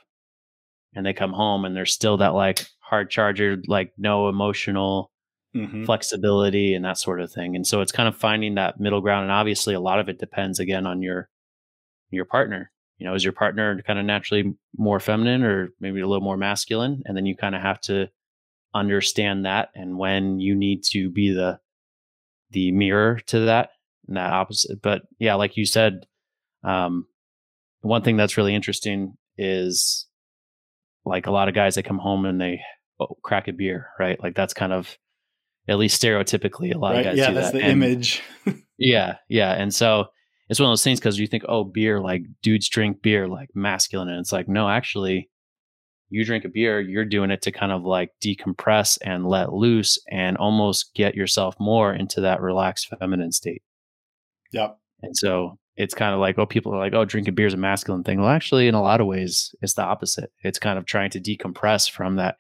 And 0.94 1.06
they 1.06 1.14
come 1.14 1.34
home 1.34 1.66
and 1.66 1.76
they're 1.76 1.86
still 1.86 2.18
that 2.18 2.34
like 2.34 2.66
hard 2.80 3.10
charger, 3.10 3.58
like 3.68 3.92
no 3.98 4.30
emotional 4.30 5.12
mm-hmm. 5.56 5.86
flexibility 5.86 6.74
and 6.74 6.86
that 6.86 6.98
sort 6.98 7.20
of 7.20 7.32
thing. 7.32 7.56
And 7.56 7.66
so 7.66 7.82
it's 7.82 7.92
kind 7.92 8.08
of 8.08 8.16
finding 8.16 8.56
that 8.56 8.80
middle 8.80 9.02
ground. 9.02 9.24
And 9.24 9.32
obviously 9.32 9.74
a 9.74 9.80
lot 9.80 10.00
of 10.00 10.08
it 10.08 10.20
depends 10.20 10.60
again 10.60 10.86
on 10.86 11.02
your 11.02 11.30
your 12.12 12.26
partner. 12.26 12.72
You 12.98 13.08
know, 13.08 13.14
is 13.14 13.24
your 13.24 13.34
partner 13.34 13.82
kind 13.86 14.00
of 14.00 14.06
naturally 14.06 14.56
more 14.78 15.00
feminine 15.00 15.44
or 15.44 15.70
maybe 15.80 16.00
a 16.00 16.08
little 16.08 16.24
more 16.24 16.38
masculine? 16.38 17.04
And 17.06 17.16
then 17.16 17.26
you 17.26 17.36
kind 17.36 17.56
of 17.56 17.62
have 17.62 17.82
to 17.82 18.08
understand 18.74 19.46
that 19.46 19.70
and 19.74 19.98
when 19.98 20.40
you 20.40 20.54
need 20.54 20.84
to 20.84 21.10
be 21.10 21.34
the 21.34 21.58
the 22.52 22.72
mirror 22.72 23.20
to 23.28 23.42
that 23.42 23.70
and 24.08 24.18
that 24.18 24.32
opposite. 24.32 24.82
But 24.82 25.04
yeah, 25.20 25.36
like 25.36 25.58
you 25.58 25.66
said, 25.66 26.06
um, 26.64 27.08
one 27.82 28.02
thing 28.02 28.18
that's 28.18 28.38
really 28.38 28.56
interesting 28.56 29.16
is 29.38 30.08
like 31.06 31.28
a 31.28 31.32
lot 31.32 31.48
of 31.48 31.56
guys 31.56 31.76
that 31.76 31.84
come 31.84 32.00
home 32.00 32.26
and 32.26 32.40
they 32.40 32.62
oh, 33.00 33.18
crack 33.24 33.48
a 33.48 33.54
beer, 33.54 33.90
right? 34.00 34.22
Like 34.22 34.36
that's 34.36 34.54
kind 34.54 34.74
of 34.74 34.98
at 35.68 35.78
least 35.78 36.02
stereotypically 36.02 36.74
a 36.74 36.78
lot 36.78 36.94
right, 36.94 37.00
of 37.00 37.06
guys 37.06 37.18
yeah, 37.18 37.32
that's 37.32 37.52
that. 37.52 37.58
the 37.58 37.64
and, 37.64 37.84
image. 37.84 38.22
yeah, 38.78 39.18
yeah, 39.30 39.52
and 39.52 39.74
so 39.74 40.06
it's 40.50 40.60
one 40.60 40.70
of 40.70 40.72
those 40.72 40.84
things 40.84 41.00
because 41.00 41.20
you 41.20 41.28
think, 41.28 41.44
oh, 41.48 41.64
beer, 41.64 42.00
like 42.00 42.24
dudes 42.42 42.70
drink 42.70 43.02
beer, 43.02 43.28
like 43.28 43.50
masculine. 43.56 44.10
And 44.10 44.20
it's 44.20 44.32
like, 44.32 44.48
no, 44.48 44.70
actually, 44.70 45.30
you 46.10 46.24
drink 46.24 46.46
a 46.46 46.50
beer, 46.50 46.80
you're 46.80 47.06
doing 47.06 47.32
it 47.32 47.42
to 47.44 47.52
kind 47.52 47.72
of 47.72 47.84
like 47.84 48.12
decompress 48.24 48.98
and 49.04 49.26
let 49.26 49.54
loose 49.54 49.98
and 50.12 50.38
almost 50.38 50.94
get 50.94 51.16
yourself 51.16 51.56
more 51.60 51.94
into 51.94 52.22
that 52.22 52.42
relaxed 52.42 52.88
feminine 53.00 53.32
state. 53.32 53.64
Yep. 54.52 54.78
And 55.02 55.18
so 55.18 55.58
it's 55.76 55.96
kind 55.96 56.14
of 56.14 56.20
like, 56.20 56.38
oh, 56.38 56.46
people 56.46 56.74
are 56.74 56.80
like, 56.80 56.94
oh, 56.94 57.06
drinking 57.06 57.36
beer 57.36 57.48
is 57.48 57.54
a 57.54 57.58
masculine 57.58 58.04
thing. 58.04 58.22
Well, 58.22 58.30
actually, 58.30 58.68
in 58.68 58.76
a 58.76 58.82
lot 58.82 59.02
of 59.02 59.08
ways, 59.08 59.54
it's 59.62 59.74
the 59.74 59.84
opposite. 59.84 60.32
It's 60.44 60.60
kind 60.60 60.78
of 60.78 60.86
trying 60.86 61.10
to 61.12 61.20
decompress 61.20 61.90
from 61.90 62.18
that 62.18 62.38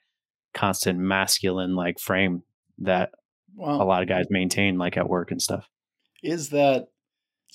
constant 0.54 1.00
masculine 1.00 1.76
like 1.76 2.00
frame 2.00 2.44
that 2.80 3.12
well, 3.56 3.82
a 3.82 3.84
lot 3.84 4.04
of 4.04 4.10
guys 4.10 4.26
maintain, 4.30 4.78
like 4.78 4.96
at 4.96 5.10
work 5.10 5.32
and 5.32 5.42
stuff. 5.42 5.68
Is 6.24 6.50
that 6.50 6.88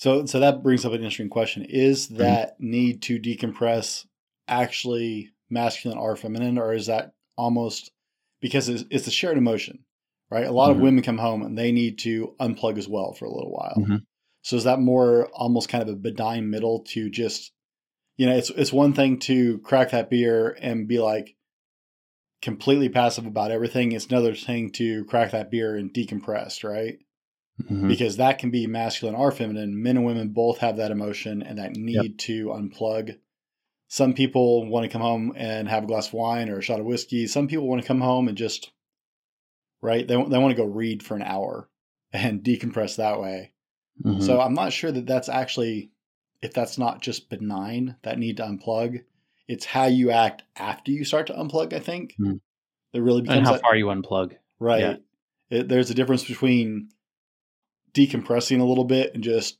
so, 0.01 0.25
so 0.25 0.39
that 0.39 0.63
brings 0.63 0.83
up 0.83 0.93
an 0.93 0.97
interesting 0.97 1.29
question: 1.29 1.63
Is 1.69 2.07
mm-hmm. 2.07 2.17
that 2.17 2.55
mm-hmm. 2.55 2.71
need 2.71 3.01
to 3.03 3.19
decompress 3.19 4.07
actually 4.47 5.29
masculine 5.47 5.99
or 5.99 6.15
feminine, 6.15 6.57
or 6.57 6.73
is 6.73 6.87
that 6.87 7.13
almost 7.37 7.91
because 8.41 8.67
it's, 8.67 8.83
it's 8.89 9.05
a 9.05 9.11
shared 9.11 9.37
emotion, 9.37 9.85
right? 10.31 10.47
A 10.47 10.51
lot 10.51 10.69
mm-hmm. 10.69 10.79
of 10.79 10.83
women 10.83 11.03
come 11.03 11.19
home 11.19 11.43
and 11.43 11.55
they 11.55 11.71
need 11.71 11.99
to 11.99 12.33
unplug 12.39 12.79
as 12.79 12.89
well 12.89 13.13
for 13.13 13.25
a 13.25 13.31
little 13.31 13.51
while. 13.51 13.75
Mm-hmm. 13.77 13.95
So 14.41 14.55
is 14.55 14.63
that 14.63 14.79
more 14.79 15.27
almost 15.33 15.69
kind 15.69 15.83
of 15.83 15.89
a 15.89 15.95
benign 15.95 16.49
middle 16.49 16.79
to 16.89 17.11
just, 17.11 17.51
you 18.17 18.25
know, 18.25 18.35
it's 18.35 18.49
it's 18.49 18.73
one 18.73 18.93
thing 18.93 19.19
to 19.19 19.59
crack 19.59 19.91
that 19.91 20.09
beer 20.09 20.57
and 20.59 20.87
be 20.87 20.97
like 20.97 21.35
completely 22.41 22.89
passive 22.89 23.27
about 23.27 23.51
everything. 23.51 23.91
It's 23.91 24.07
another 24.07 24.33
thing 24.33 24.71
to 24.71 25.05
crack 25.05 25.29
that 25.29 25.51
beer 25.51 25.75
and 25.75 25.93
decompress, 25.93 26.63
right? 26.63 26.97
Mm-hmm. 27.61 27.87
because 27.87 28.17
that 28.17 28.39
can 28.39 28.51
be 28.51 28.67
masculine 28.67 29.15
or 29.15 29.31
feminine. 29.31 29.81
Men 29.81 29.97
and 29.97 30.05
women 30.05 30.29
both 30.29 30.59
have 30.59 30.77
that 30.77 30.91
emotion 30.91 31.41
and 31.41 31.57
that 31.57 31.75
need 31.75 31.95
yep. 31.95 32.17
to 32.17 32.47
unplug. 32.47 33.17
Some 33.87 34.13
people 34.13 34.67
want 34.69 34.85
to 34.85 34.89
come 34.89 35.01
home 35.01 35.33
and 35.35 35.67
have 35.67 35.83
a 35.83 35.87
glass 35.87 36.07
of 36.07 36.13
wine 36.13 36.49
or 36.49 36.59
a 36.59 36.61
shot 36.61 36.79
of 36.79 36.85
whiskey. 36.85 37.27
Some 37.27 37.47
people 37.47 37.67
want 37.67 37.81
to 37.81 37.87
come 37.87 38.01
home 38.01 38.27
and 38.27 38.37
just, 38.37 38.71
right? 39.81 40.07
They, 40.07 40.15
they 40.15 40.37
want 40.37 40.55
to 40.55 40.61
go 40.61 40.65
read 40.65 41.03
for 41.03 41.15
an 41.15 41.23
hour 41.23 41.69
and 42.13 42.43
decompress 42.43 42.97
that 42.97 43.19
way. 43.19 43.51
Mm-hmm. 44.03 44.21
So 44.21 44.39
I'm 44.39 44.53
not 44.53 44.73
sure 44.73 44.91
that 44.91 45.05
that's 45.05 45.29
actually, 45.29 45.91
if 46.41 46.53
that's 46.53 46.77
not 46.77 47.01
just 47.01 47.29
benign, 47.29 47.97
that 48.03 48.17
need 48.17 48.37
to 48.37 48.43
unplug. 48.43 49.03
It's 49.47 49.65
how 49.65 49.85
you 49.85 50.11
act 50.11 50.43
after 50.55 50.91
you 50.91 51.03
start 51.03 51.27
to 51.27 51.33
unplug, 51.33 51.73
I 51.73 51.79
think. 51.79 52.13
Mm-hmm. 52.13 52.37
That 52.93 53.01
really 53.01 53.21
becomes. 53.21 53.39
And 53.39 53.47
how 53.47 53.53
that, 53.53 53.61
far 53.61 53.75
you 53.75 53.87
unplug. 53.87 54.37
Right. 54.59 54.81
Yeah. 54.81 54.95
It, 55.49 55.67
there's 55.67 55.89
a 55.89 55.93
difference 55.93 56.23
between 56.23 56.89
decompressing 57.93 58.59
a 58.59 58.65
little 58.65 58.85
bit 58.85 59.13
and 59.13 59.23
just 59.23 59.57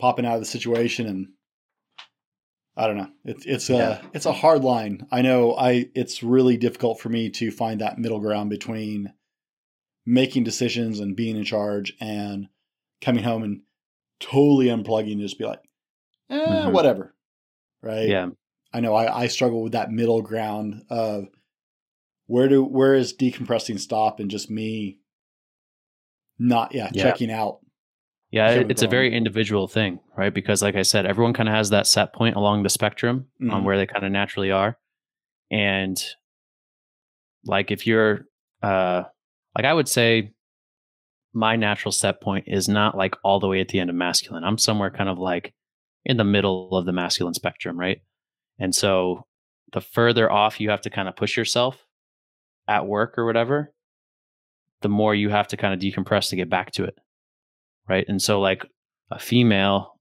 popping 0.00 0.26
out 0.26 0.34
of 0.34 0.40
the 0.40 0.46
situation 0.46 1.06
and 1.06 1.28
I 2.76 2.86
don't 2.86 2.96
know. 2.96 3.10
It's 3.24 3.44
it's 3.44 3.70
a 3.70 4.00
it's 4.14 4.24
a 4.24 4.32
hard 4.32 4.64
line. 4.64 5.06
I 5.12 5.20
know 5.20 5.54
I 5.54 5.90
it's 5.94 6.22
really 6.22 6.56
difficult 6.56 7.00
for 7.00 7.10
me 7.10 7.28
to 7.30 7.50
find 7.50 7.80
that 7.80 7.98
middle 7.98 8.18
ground 8.18 8.48
between 8.48 9.12
making 10.06 10.44
decisions 10.44 10.98
and 10.98 11.14
being 11.14 11.36
in 11.36 11.44
charge 11.44 11.92
and 12.00 12.48
coming 13.02 13.24
home 13.24 13.42
and 13.42 13.60
totally 14.20 14.66
unplugging 14.66 15.12
and 15.12 15.20
just 15.20 15.38
be 15.38 15.44
like, 15.44 15.60
eh, 16.30 16.38
mm-hmm. 16.38 16.72
whatever. 16.72 17.14
Right. 17.82 18.08
Yeah. 18.08 18.30
I 18.72 18.80
know 18.80 18.94
I, 18.94 19.24
I 19.24 19.26
struggle 19.26 19.62
with 19.62 19.72
that 19.72 19.90
middle 19.90 20.22
ground 20.22 20.84
of 20.88 21.26
where 22.26 22.48
do 22.48 22.64
where 22.64 22.94
is 22.94 23.14
decompressing 23.14 23.78
stop 23.78 24.18
and 24.18 24.30
just 24.30 24.50
me 24.50 24.98
not 26.42 26.74
yeah, 26.74 26.90
yeah. 26.92 27.02
checking 27.02 27.30
out. 27.30 27.58
Yeah 28.30 28.50
it's 28.50 28.82
a 28.82 28.88
very 28.88 29.14
individual 29.14 29.68
thing 29.68 30.00
right? 30.16 30.32
Because 30.32 30.62
like 30.62 30.74
i 30.74 30.82
said 30.82 31.06
everyone 31.06 31.34
kind 31.34 31.48
of 31.48 31.54
has 31.54 31.70
that 31.70 31.86
set 31.86 32.12
point 32.12 32.36
along 32.36 32.62
the 32.62 32.70
spectrum 32.70 33.26
mm-hmm. 33.40 33.52
on 33.52 33.64
where 33.64 33.76
they 33.76 33.86
kind 33.86 34.04
of 34.04 34.12
naturally 34.12 34.50
are. 34.50 34.78
And 35.50 36.02
like 37.44 37.70
if 37.70 37.86
you're 37.86 38.26
uh 38.62 39.02
like 39.56 39.66
i 39.66 39.74
would 39.74 39.88
say 39.88 40.32
my 41.34 41.56
natural 41.56 41.92
set 41.92 42.20
point 42.20 42.44
is 42.46 42.68
not 42.68 42.96
like 42.96 43.16
all 43.24 43.40
the 43.40 43.48
way 43.48 43.60
at 43.60 43.68
the 43.68 43.80
end 43.80 43.90
of 43.90 43.96
masculine. 43.96 44.44
I'm 44.44 44.58
somewhere 44.58 44.90
kind 44.90 45.08
of 45.08 45.18
like 45.18 45.54
in 46.04 46.16
the 46.16 46.24
middle 46.24 46.76
of 46.76 46.84
the 46.86 46.92
masculine 46.92 47.34
spectrum 47.34 47.78
right? 47.78 48.00
And 48.58 48.74
so 48.74 49.26
the 49.72 49.80
further 49.80 50.30
off 50.30 50.60
you 50.60 50.70
have 50.70 50.82
to 50.82 50.90
kind 50.90 51.08
of 51.08 51.16
push 51.16 51.36
yourself 51.36 51.86
at 52.68 52.86
work 52.86 53.18
or 53.18 53.26
whatever 53.26 53.74
the 54.82 54.88
more 54.88 55.14
you 55.14 55.30
have 55.30 55.48
to 55.48 55.56
kind 55.56 55.74
of 55.74 55.80
decompress 55.80 56.30
to 56.30 56.36
get 56.36 56.50
back 56.50 56.72
to 56.72 56.84
it. 56.84 56.94
Right. 57.88 58.04
And 58.08 58.20
so, 58.20 58.40
like 58.40 58.64
a 59.10 59.18
female, 59.18 59.98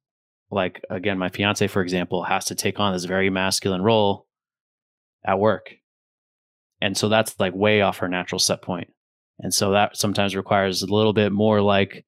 like 0.51 0.83
again, 0.89 1.17
my 1.17 1.29
fiance, 1.29 1.65
for 1.67 1.81
example, 1.81 2.23
has 2.23 2.45
to 2.45 2.55
take 2.55 2.79
on 2.79 2.93
this 2.93 3.05
very 3.05 3.29
masculine 3.29 3.81
role 3.81 4.27
at 5.25 5.39
work. 5.39 5.73
And 6.81 6.97
so 6.97 7.09
that's 7.09 7.39
like 7.39 7.53
way 7.53 7.81
off 7.81 7.99
her 7.99 8.07
natural 8.07 8.39
set 8.39 8.61
point. 8.61 8.89
And 9.39 9.53
so 9.53 9.71
that 9.71 9.97
sometimes 9.97 10.35
requires 10.35 10.81
a 10.81 10.93
little 10.93 11.13
bit 11.13 11.31
more 11.31 11.61
like 11.61 12.05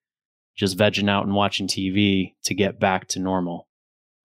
just 0.56 0.78
vegging 0.78 1.10
out 1.10 1.26
and 1.26 1.34
watching 1.34 1.68
TV 1.68 2.34
to 2.46 2.54
get 2.54 2.80
back 2.80 3.08
to 3.10 3.20
normal. 3.20 3.68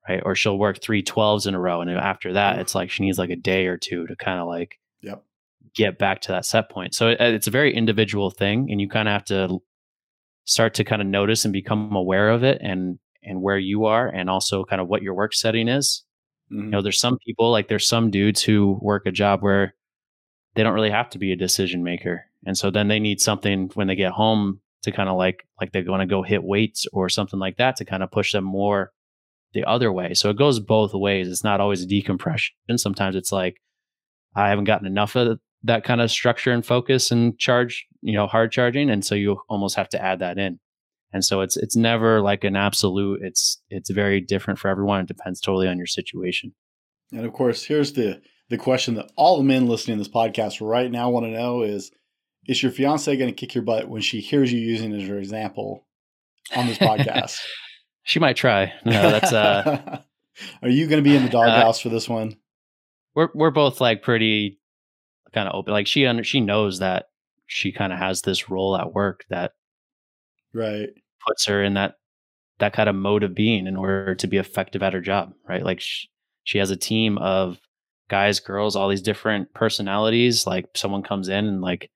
Right. 0.09 0.22
Or 0.24 0.34
she'll 0.34 0.59
work 0.59 0.80
three 0.80 1.03
12s 1.03 1.46
in 1.46 1.55
a 1.55 1.61
row. 1.61 1.82
And 1.82 1.90
after 1.90 2.32
that, 2.32 2.59
it's 2.59 2.74
like 2.74 2.90
she 2.90 3.03
needs 3.03 3.18
like 3.18 3.30
a 3.30 3.36
day 3.36 3.66
or 3.66 3.76
two 3.76 4.07
to 4.07 4.16
kind 4.16 4.40
of 4.40 4.46
like 4.46 4.78
get 5.74 5.98
back 5.98 6.20
to 6.22 6.32
that 6.32 6.44
set 6.44 6.70
point. 6.70 6.94
So 6.94 7.08
it, 7.08 7.20
it's 7.20 7.46
a 7.46 7.52
very 7.52 7.74
individual 7.74 8.30
thing, 8.30 8.68
and 8.70 8.80
you 8.80 8.88
kind 8.88 9.08
of 9.08 9.12
have 9.12 9.24
to 9.26 9.58
start 10.44 10.74
to 10.74 10.84
kind 10.84 11.02
of 11.02 11.08
notice 11.08 11.44
and 11.44 11.52
become 11.52 11.94
aware 11.94 12.30
of 12.30 12.42
it, 12.44 12.58
and 12.60 12.98
and 13.22 13.42
where 13.42 13.58
you 13.58 13.84
are, 13.86 14.08
and 14.08 14.30
also 14.30 14.64
kind 14.64 14.80
of 14.80 14.88
what 14.88 15.02
your 15.02 15.14
work 15.14 15.34
setting 15.34 15.68
is. 15.68 16.04
Mm-hmm. 16.52 16.64
You 16.64 16.70
know, 16.70 16.82
there's 16.82 17.00
some 17.00 17.18
people 17.26 17.50
like 17.50 17.68
there's 17.68 17.86
some 17.86 18.10
dudes 18.10 18.42
who 18.42 18.78
work 18.80 19.06
a 19.06 19.12
job 19.12 19.42
where 19.42 19.74
they 20.54 20.62
don't 20.62 20.74
really 20.74 20.90
have 20.90 21.10
to 21.10 21.18
be 21.18 21.32
a 21.32 21.36
decision 21.36 21.82
maker, 21.82 22.24
and 22.46 22.56
so 22.56 22.70
then 22.70 22.88
they 22.88 23.00
need 23.00 23.20
something 23.20 23.70
when 23.74 23.86
they 23.86 23.96
get 23.96 24.12
home 24.12 24.60
to 24.82 24.92
kind 24.92 25.08
of 25.08 25.16
like 25.16 25.46
like 25.60 25.72
they're 25.72 25.82
going 25.82 26.00
to 26.00 26.06
go 26.06 26.22
hit 26.22 26.42
weights 26.42 26.86
or 26.92 27.08
something 27.08 27.40
like 27.40 27.56
that 27.56 27.76
to 27.76 27.84
kind 27.84 28.02
of 28.02 28.10
push 28.10 28.32
them 28.32 28.44
more 28.44 28.92
the 29.54 29.64
other 29.64 29.92
way. 29.92 30.14
So 30.14 30.30
it 30.30 30.38
goes 30.38 30.60
both 30.60 30.92
ways. 30.94 31.28
It's 31.28 31.44
not 31.44 31.60
always 31.60 31.82
a 31.82 31.86
decompression. 31.86 32.54
Sometimes 32.76 33.16
it's 33.16 33.32
like 33.32 33.60
I 34.34 34.48
haven't 34.48 34.64
gotten 34.64 34.86
enough 34.86 35.16
of 35.16 35.38
that 35.64 35.84
kind 35.84 36.00
of 36.00 36.11
structure 36.11 36.52
and 36.52 36.64
focus 36.64 37.11
and 37.11 37.38
charge, 37.38 37.86
you 38.00 38.14
know, 38.14 38.26
hard 38.26 38.52
charging, 38.52 38.90
and 38.90 39.04
so 39.04 39.14
you 39.14 39.40
almost 39.48 39.76
have 39.76 39.88
to 39.90 40.02
add 40.02 40.20
that 40.20 40.38
in. 40.38 40.59
And 41.12 41.24
so 41.24 41.40
it's 41.40 41.56
it's 41.56 41.76
never 41.76 42.20
like 42.20 42.44
an 42.44 42.56
absolute. 42.56 43.20
It's 43.22 43.61
it's 43.70 43.90
very 43.90 44.20
different 44.20 44.59
for 44.59 44.68
everyone. 44.68 45.00
It 45.00 45.09
depends 45.09 45.40
totally 45.40 45.68
on 45.68 45.78
your 45.78 45.86
situation. 45.86 46.54
And 47.12 47.24
of 47.24 47.32
course, 47.32 47.64
here's 47.64 47.94
the 47.94 48.20
the 48.50 48.59
question 48.59 48.94
that 48.94 49.11
all 49.16 49.38
the 49.38 49.44
men 49.44 49.66
listening 49.66 49.96
to 49.96 50.04
this 50.04 50.12
podcast 50.12 50.66
right 50.66 50.90
now 50.90 51.11
want 51.11 51.26
to 51.26 51.30
know 51.30 51.62
is 51.62 51.90
is 52.46 52.62
your 52.62 52.72
fiance 52.72 53.14
going 53.16 53.30
to 53.30 53.34
kick 53.34 53.54
your 53.54 53.64
butt 53.64 53.88
when 53.88 54.00
she 54.00 54.20
hears 54.20 54.52
you 54.52 54.61
using 54.61 54.92
it 54.92 55.02
as 55.02 55.09
your 55.09 55.18
example 55.18 55.86
on 56.54 56.66
this 56.66 56.78
podcast? 56.78 57.38
she 58.02 58.18
might 58.18 58.36
try. 58.36 58.72
No, 58.84 59.11
that's 59.11 59.32
uh 59.32 60.00
Are 60.62 60.68
you 60.68 60.86
going 60.86 61.02
to 61.02 61.09
be 61.09 61.16
in 61.16 61.22
the 61.22 61.28
uh, 61.28 61.44
doghouse 61.44 61.80
uh, 61.80 61.82
for 61.82 61.88
this 61.88 62.09
one? 62.09 62.36
We're 63.14 63.28
we're 63.34 63.50
both 63.50 63.80
like 63.80 64.02
pretty 64.02 64.59
kind 65.32 65.48
of 65.48 65.54
open. 65.54 65.72
Like 65.72 65.86
she 65.86 66.06
under, 66.06 66.24
she 66.24 66.40
knows 66.40 66.78
that 66.78 67.06
she 67.46 67.72
kind 67.72 67.92
of 67.92 67.98
has 67.98 68.22
this 68.22 68.50
role 68.50 68.76
at 68.76 68.92
work 68.92 69.24
that 69.30 69.52
right 70.52 70.88
puts 71.26 71.46
her 71.46 71.62
in 71.62 71.74
that 71.74 71.94
that 72.58 72.72
kind 72.72 72.88
of 72.88 72.94
mode 72.94 73.22
of 73.22 73.34
being 73.34 73.66
in 73.66 73.76
order 73.76 74.14
to 74.14 74.26
be 74.26 74.36
effective 74.36 74.82
at 74.82 74.92
her 74.92 75.00
job, 75.00 75.32
right? 75.48 75.64
Like 75.64 75.80
she, 75.80 76.08
she 76.44 76.58
has 76.58 76.70
a 76.70 76.76
team 76.76 77.18
of 77.18 77.58
guys, 78.08 78.40
girls, 78.40 78.74
all 78.74 78.88
these 78.88 79.02
different 79.02 79.52
personalities. 79.54 80.46
Like 80.46 80.66
someone 80.74 81.02
comes 81.02 81.28
in 81.28 81.46
and 81.46 81.60
like 81.60 81.90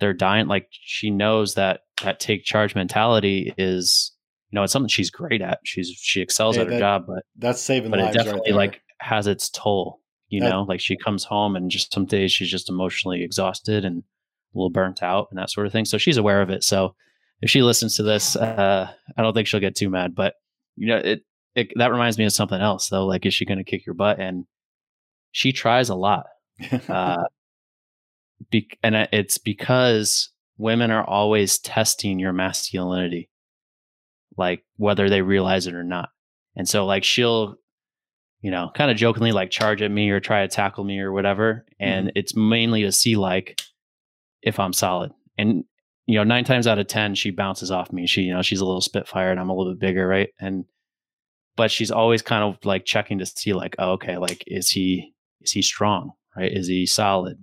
they're 0.00 0.12
dying. 0.12 0.46
Like 0.46 0.68
she 0.70 1.10
knows 1.10 1.54
that 1.54 1.80
that 2.02 2.20
take 2.20 2.44
charge 2.44 2.74
mentality 2.74 3.52
is, 3.58 4.12
you 4.50 4.56
know, 4.56 4.62
it's 4.62 4.72
something 4.72 4.88
she's 4.88 5.10
great 5.10 5.42
at. 5.42 5.58
She's 5.64 5.88
she 5.88 6.20
excels 6.20 6.56
hey, 6.56 6.62
at 6.62 6.68
her 6.68 6.78
job, 6.78 7.04
but 7.06 7.24
that's 7.36 7.60
saving 7.60 7.90
but 7.90 8.00
lives. 8.00 8.14
It 8.14 8.18
definitely 8.18 8.52
right 8.52 8.58
like 8.58 8.80
has 8.98 9.26
its 9.26 9.50
toll. 9.50 10.00
You 10.34 10.50
know, 10.50 10.62
like 10.62 10.80
she 10.80 10.96
comes 10.96 11.24
home 11.24 11.56
and 11.56 11.70
just 11.70 11.92
some 11.92 12.06
days 12.06 12.32
she's 12.32 12.50
just 12.50 12.68
emotionally 12.68 13.22
exhausted 13.22 13.84
and 13.84 14.02
a 14.54 14.58
little 14.58 14.70
burnt 14.70 15.02
out 15.02 15.28
and 15.30 15.38
that 15.38 15.50
sort 15.50 15.66
of 15.66 15.72
thing. 15.72 15.84
So 15.84 15.98
she's 15.98 16.16
aware 16.16 16.42
of 16.42 16.50
it. 16.50 16.64
So 16.64 16.94
if 17.40 17.50
she 17.50 17.62
listens 17.62 17.96
to 17.96 18.02
this, 18.02 18.36
uh, 18.36 18.90
I 19.16 19.22
don't 19.22 19.34
think 19.34 19.46
she'll 19.46 19.60
get 19.60 19.76
too 19.76 19.90
mad. 19.90 20.14
But 20.14 20.34
you 20.76 20.88
know, 20.88 20.96
it, 20.96 21.22
it 21.54 21.72
that 21.76 21.92
reminds 21.92 22.18
me 22.18 22.24
of 22.24 22.32
something 22.32 22.60
else 22.60 22.88
though. 22.88 23.06
Like, 23.06 23.26
is 23.26 23.34
she 23.34 23.44
going 23.44 23.58
to 23.58 23.64
kick 23.64 23.86
your 23.86 23.94
butt? 23.94 24.18
And 24.18 24.46
she 25.32 25.52
tries 25.52 25.88
a 25.88 25.94
lot. 25.94 26.26
Uh, 26.88 27.24
be, 28.50 28.68
and 28.82 28.94
it's 29.12 29.38
because 29.38 30.30
women 30.58 30.90
are 30.90 31.04
always 31.04 31.58
testing 31.58 32.18
your 32.18 32.32
masculinity, 32.32 33.28
like 34.36 34.64
whether 34.76 35.08
they 35.08 35.22
realize 35.22 35.66
it 35.66 35.74
or 35.74 35.84
not. 35.84 36.10
And 36.56 36.68
so, 36.68 36.86
like, 36.86 37.04
she'll, 37.04 37.56
you 38.44 38.50
know, 38.50 38.70
kind 38.74 38.90
of 38.90 38.98
jokingly 38.98 39.32
like 39.32 39.50
charge 39.50 39.80
at 39.80 39.90
me 39.90 40.10
or 40.10 40.20
try 40.20 40.42
to 40.42 40.54
tackle 40.54 40.84
me 40.84 41.00
or 41.00 41.10
whatever. 41.10 41.64
And 41.80 42.08
mm-hmm. 42.08 42.18
it's 42.18 42.36
mainly 42.36 42.82
to 42.82 42.92
see 42.92 43.16
like 43.16 43.58
if 44.42 44.60
I'm 44.60 44.74
solid. 44.74 45.12
And 45.38 45.64
you 46.04 46.18
know, 46.18 46.24
nine 46.24 46.44
times 46.44 46.66
out 46.66 46.78
of 46.78 46.86
ten, 46.86 47.14
she 47.14 47.30
bounces 47.30 47.70
off 47.70 47.90
me. 47.90 48.06
She, 48.06 48.20
you 48.20 48.34
know, 48.34 48.42
she's 48.42 48.60
a 48.60 48.66
little 48.66 48.82
spitfire, 48.82 49.30
and 49.30 49.40
I'm 49.40 49.48
a 49.48 49.56
little 49.56 49.72
bit 49.72 49.80
bigger, 49.80 50.06
right? 50.06 50.28
And 50.38 50.66
but 51.56 51.70
she's 51.70 51.90
always 51.90 52.20
kind 52.20 52.44
of 52.44 52.62
like 52.66 52.84
checking 52.84 53.18
to 53.20 53.24
see, 53.24 53.54
like, 53.54 53.76
oh, 53.78 53.92
okay, 53.92 54.18
like, 54.18 54.44
is 54.46 54.68
he 54.68 55.14
is 55.40 55.52
he 55.52 55.62
strong, 55.62 56.12
right? 56.36 56.52
Is 56.52 56.68
he 56.68 56.84
solid? 56.84 57.38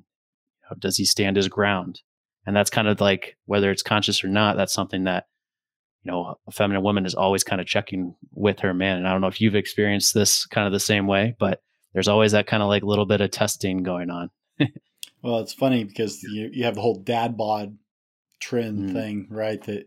Does 0.77 0.97
he 0.97 1.05
stand 1.05 1.35
his 1.35 1.47
ground? 1.47 2.01
And 2.45 2.55
that's 2.55 2.69
kind 2.69 2.87
of 2.87 3.01
like 3.01 3.37
whether 3.45 3.71
it's 3.71 3.81
conscious 3.81 4.23
or 4.23 4.27
not. 4.27 4.55
That's 4.55 4.73
something 4.73 5.05
that 5.05 5.25
you 6.03 6.11
know 6.11 6.35
a 6.47 6.51
feminine 6.51 6.83
woman 6.83 7.05
is 7.05 7.15
always 7.15 7.43
kind 7.43 7.61
of 7.61 7.67
checking 7.67 8.15
with 8.31 8.59
her 8.59 8.73
man. 8.73 8.97
And 8.97 9.07
I 9.07 9.11
don't 9.11 9.21
know 9.21 9.27
if 9.27 9.41
you've 9.41 9.55
experienced 9.55 10.13
this 10.13 10.45
kind 10.45 10.67
of 10.67 10.73
the 10.73 10.79
same 10.79 11.07
way, 11.07 11.35
but 11.39 11.61
there's 11.93 12.07
always 12.07 12.31
that 12.31 12.47
kind 12.47 12.63
of 12.63 12.69
like 12.69 12.83
little 12.83 13.05
bit 13.05 13.21
of 13.21 13.31
testing 13.31 13.83
going 13.83 14.09
on. 14.09 14.29
well, 15.21 15.39
it's 15.39 15.53
funny 15.53 15.83
because 15.87 16.23
you 16.23 16.49
you 16.51 16.65
have 16.65 16.75
the 16.75 16.81
whole 16.81 17.01
dad 17.01 17.37
bod 17.37 17.77
trend 18.39 18.89
mm. 18.89 18.93
thing, 18.93 19.27
right? 19.29 19.61
That 19.63 19.85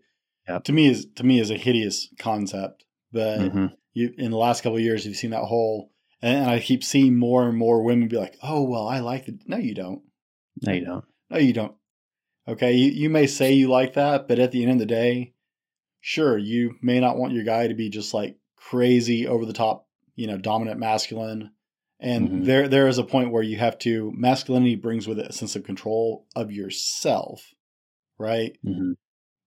yep. 0.48 0.64
to 0.64 0.72
me 0.72 0.86
is 0.86 1.06
to 1.16 1.24
me 1.24 1.40
is 1.40 1.50
a 1.50 1.56
hideous 1.56 2.08
concept. 2.18 2.84
But 3.12 3.40
mm-hmm. 3.40 3.66
you 3.92 4.12
in 4.16 4.30
the 4.30 4.36
last 4.36 4.62
couple 4.62 4.78
years, 4.80 5.06
you've 5.06 5.16
seen 5.16 5.30
that 5.30 5.44
whole, 5.44 5.90
and 6.20 6.50
I 6.50 6.58
keep 6.60 6.82
seeing 6.82 7.16
more 7.16 7.48
and 7.48 7.56
more 7.56 7.82
women 7.82 8.08
be 8.08 8.16
like, 8.16 8.36
"Oh, 8.42 8.62
well, 8.62 8.88
I 8.88 9.00
like 9.00 9.28
it." 9.28 9.36
No, 9.46 9.56
you 9.56 9.74
don't. 9.74 10.02
No, 10.62 10.72
you 10.72 10.84
don't. 10.84 11.04
No, 11.30 11.38
you 11.38 11.52
don't. 11.52 11.74
Okay, 12.46 12.72
you, 12.72 12.90
you 12.90 13.10
may 13.10 13.26
say 13.26 13.52
you 13.52 13.68
like 13.68 13.94
that, 13.94 14.28
but 14.28 14.38
at 14.38 14.52
the 14.52 14.62
end 14.62 14.72
of 14.72 14.78
the 14.78 14.86
day, 14.86 15.33
sure, 16.04 16.36
you 16.36 16.76
may 16.82 17.00
not 17.00 17.16
want 17.16 17.32
your 17.32 17.44
guy 17.44 17.66
to 17.66 17.74
be 17.74 17.88
just 17.88 18.12
like 18.12 18.36
crazy 18.56 19.26
over 19.26 19.46
the 19.46 19.52
top, 19.52 19.86
you 20.14 20.26
know, 20.26 20.36
dominant 20.36 20.78
masculine. 20.78 21.50
And 22.00 22.28
mm-hmm. 22.28 22.44
there 22.44 22.68
there 22.68 22.88
is 22.88 22.98
a 22.98 23.04
point 23.04 23.32
where 23.32 23.42
you 23.42 23.56
have 23.56 23.78
to 23.80 24.12
masculinity 24.14 24.76
brings 24.76 25.08
with 25.08 25.18
it 25.18 25.30
a 25.30 25.32
sense 25.32 25.56
of 25.56 25.64
control 25.64 26.26
of 26.36 26.52
yourself 26.52 27.54
right? 28.18 28.56
Mm-hmm. 28.64 28.92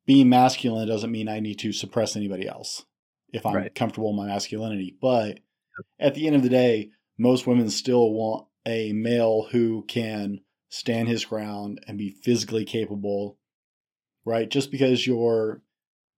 Being 0.06 0.30
masculine 0.30 0.88
doesn't 0.88 1.12
mean 1.12 1.28
I 1.28 1.40
need 1.40 1.60
to 1.60 1.74
suppress 1.74 2.16
anybody 2.16 2.48
else 2.48 2.86
if 3.34 3.46
I'm 3.46 3.56
right. 3.56 3.76
comfortable 3.76 4.10
in 4.12 4.16
my 4.16 4.28
masculinity. 4.28 4.96
But 5.02 5.40
at 6.00 6.16
the 6.16 6.28
end 6.28 6.36
of 6.36 6.44
the 6.44 6.50
day, 6.50 6.92
most 7.18 7.46
women 7.46 7.70
still 7.70 8.12
want 8.14 8.48
a 8.66 8.94
male 8.94 9.48
who 9.52 9.84
can 9.88 10.42
stand 10.70 11.08
his 11.08 11.26
ground 11.26 11.80
and 11.88 11.98
be 11.98 12.12
physically 12.24 12.66
capable, 12.66 13.38
right? 14.26 14.50
Just 14.50 14.72
because 14.72 15.06
your 15.06 15.62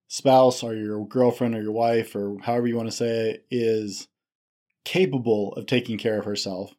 spouse 0.09 0.63
or 0.63 0.75
your 0.75 1.07
girlfriend 1.07 1.55
or 1.55 1.61
your 1.61 1.71
wife 1.71 2.15
or 2.15 2.35
however 2.41 2.67
you 2.67 2.75
want 2.75 2.89
to 2.89 2.95
say 2.95 3.29
it 3.29 3.45
is 3.51 4.07
capable 4.83 5.53
of 5.53 5.67
taking 5.67 5.99
care 5.99 6.17
of 6.17 6.25
herself 6.25 6.73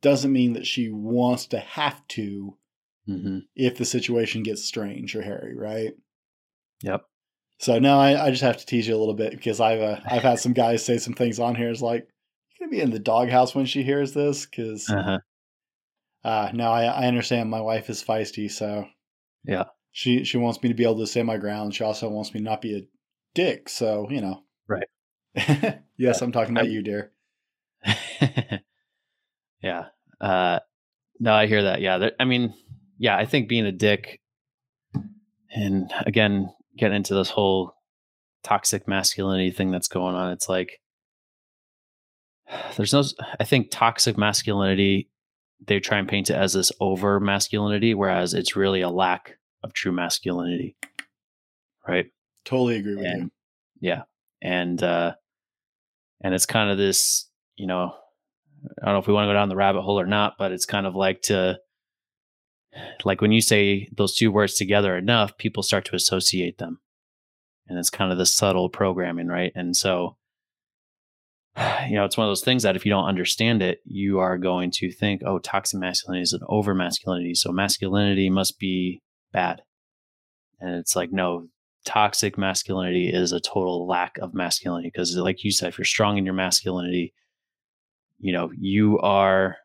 doesn't 0.00 0.32
mean 0.32 0.54
that 0.54 0.66
she 0.66 0.88
wants 0.88 1.46
to 1.46 1.58
have 1.58 2.06
to 2.08 2.56
mm-hmm. 3.08 3.40
if 3.54 3.76
the 3.76 3.84
situation 3.84 4.42
gets 4.42 4.64
strange 4.64 5.14
or 5.14 5.22
hairy, 5.22 5.54
right? 5.54 5.92
Yep. 6.82 7.02
So 7.58 7.78
now 7.78 7.98
I, 7.98 8.26
I 8.26 8.30
just 8.30 8.42
have 8.42 8.56
to 8.56 8.66
tease 8.66 8.88
you 8.88 8.96
a 8.96 8.98
little 8.98 9.14
bit 9.14 9.32
because 9.32 9.60
I've 9.60 9.80
uh, 9.80 10.00
I've 10.06 10.22
had 10.22 10.38
some 10.38 10.54
guys 10.54 10.84
say 10.84 10.98
some 10.98 11.14
things 11.14 11.38
on 11.38 11.54
here. 11.54 11.70
It's 11.70 11.82
like 11.82 12.06
you're 12.58 12.68
gonna 12.68 12.76
be 12.76 12.82
in 12.82 12.90
the 12.90 12.98
doghouse 12.98 13.54
when 13.54 13.66
she 13.66 13.82
hears 13.82 14.12
this 14.12 14.46
because 14.46 14.88
uh-huh. 14.88 15.18
uh 16.24 16.50
now 16.54 16.72
I, 16.72 16.84
I 16.84 17.06
understand 17.06 17.50
my 17.50 17.60
wife 17.60 17.90
is 17.90 18.04
feisty, 18.04 18.50
so 18.50 18.86
yeah, 19.44 19.64
she 19.96 20.24
she 20.24 20.36
wants 20.36 20.62
me 20.62 20.68
to 20.68 20.74
be 20.74 20.82
able 20.82 20.98
to 20.98 21.06
stand 21.06 21.26
my 21.26 21.38
ground. 21.38 21.74
She 21.74 21.82
also 21.82 22.10
wants 22.10 22.34
me 22.34 22.40
not 22.40 22.60
be 22.60 22.76
a 22.76 22.86
dick. 23.34 23.70
So 23.70 24.06
you 24.10 24.20
know, 24.20 24.42
right? 24.68 24.86
yes, 25.34 25.78
yeah. 25.96 26.12
I'm 26.20 26.32
talking 26.32 26.54
about 26.54 26.66
I'm... 26.66 26.70
you, 26.70 26.82
dear. 26.82 27.12
yeah. 29.62 29.84
Uh, 30.20 30.58
no, 31.18 31.32
I 31.32 31.46
hear 31.46 31.62
that. 31.62 31.80
Yeah, 31.80 32.10
I 32.20 32.26
mean, 32.26 32.52
yeah, 32.98 33.16
I 33.16 33.24
think 33.24 33.48
being 33.48 33.64
a 33.64 33.72
dick 33.72 34.20
and 35.50 35.90
again, 36.04 36.52
get 36.76 36.92
into 36.92 37.14
this 37.14 37.30
whole 37.30 37.72
toxic 38.44 38.86
masculinity 38.86 39.50
thing 39.50 39.70
that's 39.70 39.88
going 39.88 40.14
on. 40.14 40.30
It's 40.30 40.46
like 40.50 40.78
there's 42.76 42.92
no 42.92 43.02
I 43.40 43.44
think 43.44 43.68
toxic 43.70 44.18
masculinity 44.18 45.08
they 45.66 45.80
try 45.80 45.96
and 45.96 46.06
paint 46.06 46.28
it 46.28 46.36
as 46.36 46.52
this 46.52 46.70
over 46.80 47.18
masculinity, 47.18 47.94
whereas 47.94 48.34
it's 48.34 48.56
really 48.56 48.82
a 48.82 48.90
lack 48.90 49.38
of 49.66 49.74
true 49.74 49.92
masculinity. 49.92 50.76
Right? 51.86 52.06
Totally 52.44 52.76
agree 52.76 52.96
with 52.96 53.06
and, 53.06 53.22
you. 53.22 53.30
Yeah. 53.80 54.02
And 54.40 54.82
uh 54.82 55.14
and 56.22 56.34
it's 56.34 56.46
kind 56.46 56.70
of 56.70 56.78
this, 56.78 57.28
you 57.56 57.66
know, 57.66 57.94
I 58.82 58.86
don't 58.86 58.94
know 58.94 58.98
if 59.00 59.06
we 59.06 59.12
want 59.12 59.24
to 59.24 59.28
go 59.28 59.34
down 59.34 59.48
the 59.48 59.56
rabbit 59.56 59.82
hole 59.82 60.00
or 60.00 60.06
not, 60.06 60.34
but 60.38 60.52
it's 60.52 60.66
kind 60.66 60.86
of 60.86 60.94
like 60.94 61.22
to 61.22 61.58
like 63.04 63.20
when 63.20 63.32
you 63.32 63.40
say 63.40 63.88
those 63.96 64.14
two 64.14 64.30
words 64.30 64.54
together 64.54 64.96
enough, 64.96 65.36
people 65.38 65.62
start 65.62 65.84
to 65.86 65.96
associate 65.96 66.58
them. 66.58 66.80
And 67.68 67.78
it's 67.78 67.90
kind 67.90 68.12
of 68.12 68.18
the 68.18 68.26
subtle 68.26 68.68
programming, 68.68 69.26
right? 69.26 69.52
And 69.54 69.76
so, 69.76 70.16
you 71.88 71.96
know, 71.96 72.04
it's 72.04 72.16
one 72.16 72.26
of 72.26 72.30
those 72.30 72.44
things 72.44 72.62
that 72.62 72.76
if 72.76 72.84
you 72.84 72.90
don't 72.90 73.06
understand 73.06 73.62
it, 73.62 73.80
you 73.84 74.18
are 74.18 74.38
going 74.38 74.70
to 74.72 74.90
think, 74.90 75.22
oh, 75.24 75.38
toxic 75.38 75.80
masculinity 75.80 76.22
is 76.22 76.32
an 76.32 76.42
over 76.48 76.74
masculinity. 76.74 77.34
So 77.34 77.50
masculinity 77.50 78.30
must 78.30 78.58
be 78.58 79.02
bad. 79.36 79.62
And 80.60 80.74
it's 80.76 80.96
like, 80.96 81.12
no, 81.12 81.48
toxic 81.84 82.38
masculinity 82.38 83.08
is 83.08 83.32
a 83.32 83.40
total 83.40 83.86
lack 83.86 84.16
of 84.18 84.34
masculinity. 84.34 84.88
Because, 84.88 85.14
like 85.16 85.44
you 85.44 85.52
said, 85.52 85.68
if 85.68 85.78
you're 85.78 85.84
strong 85.84 86.16
in 86.16 86.24
your 86.24 86.34
masculinity, 86.34 87.12
you 88.18 88.32
know, 88.32 88.50
you 88.58 88.98
are, 89.00 89.58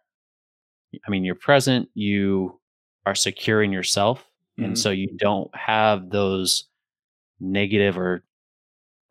I 1.07 1.09
mean, 1.09 1.23
you're 1.23 1.35
present, 1.35 1.87
you 1.93 2.59
are 3.05 3.15
secure 3.15 3.63
in 3.63 3.71
yourself. 3.71 4.19
Mm-hmm. 4.59 4.63
And 4.65 4.79
so 4.79 4.89
you 4.89 5.07
don't 5.17 5.49
have 5.55 6.09
those 6.09 6.67
negative 7.39 7.97
or 7.97 8.23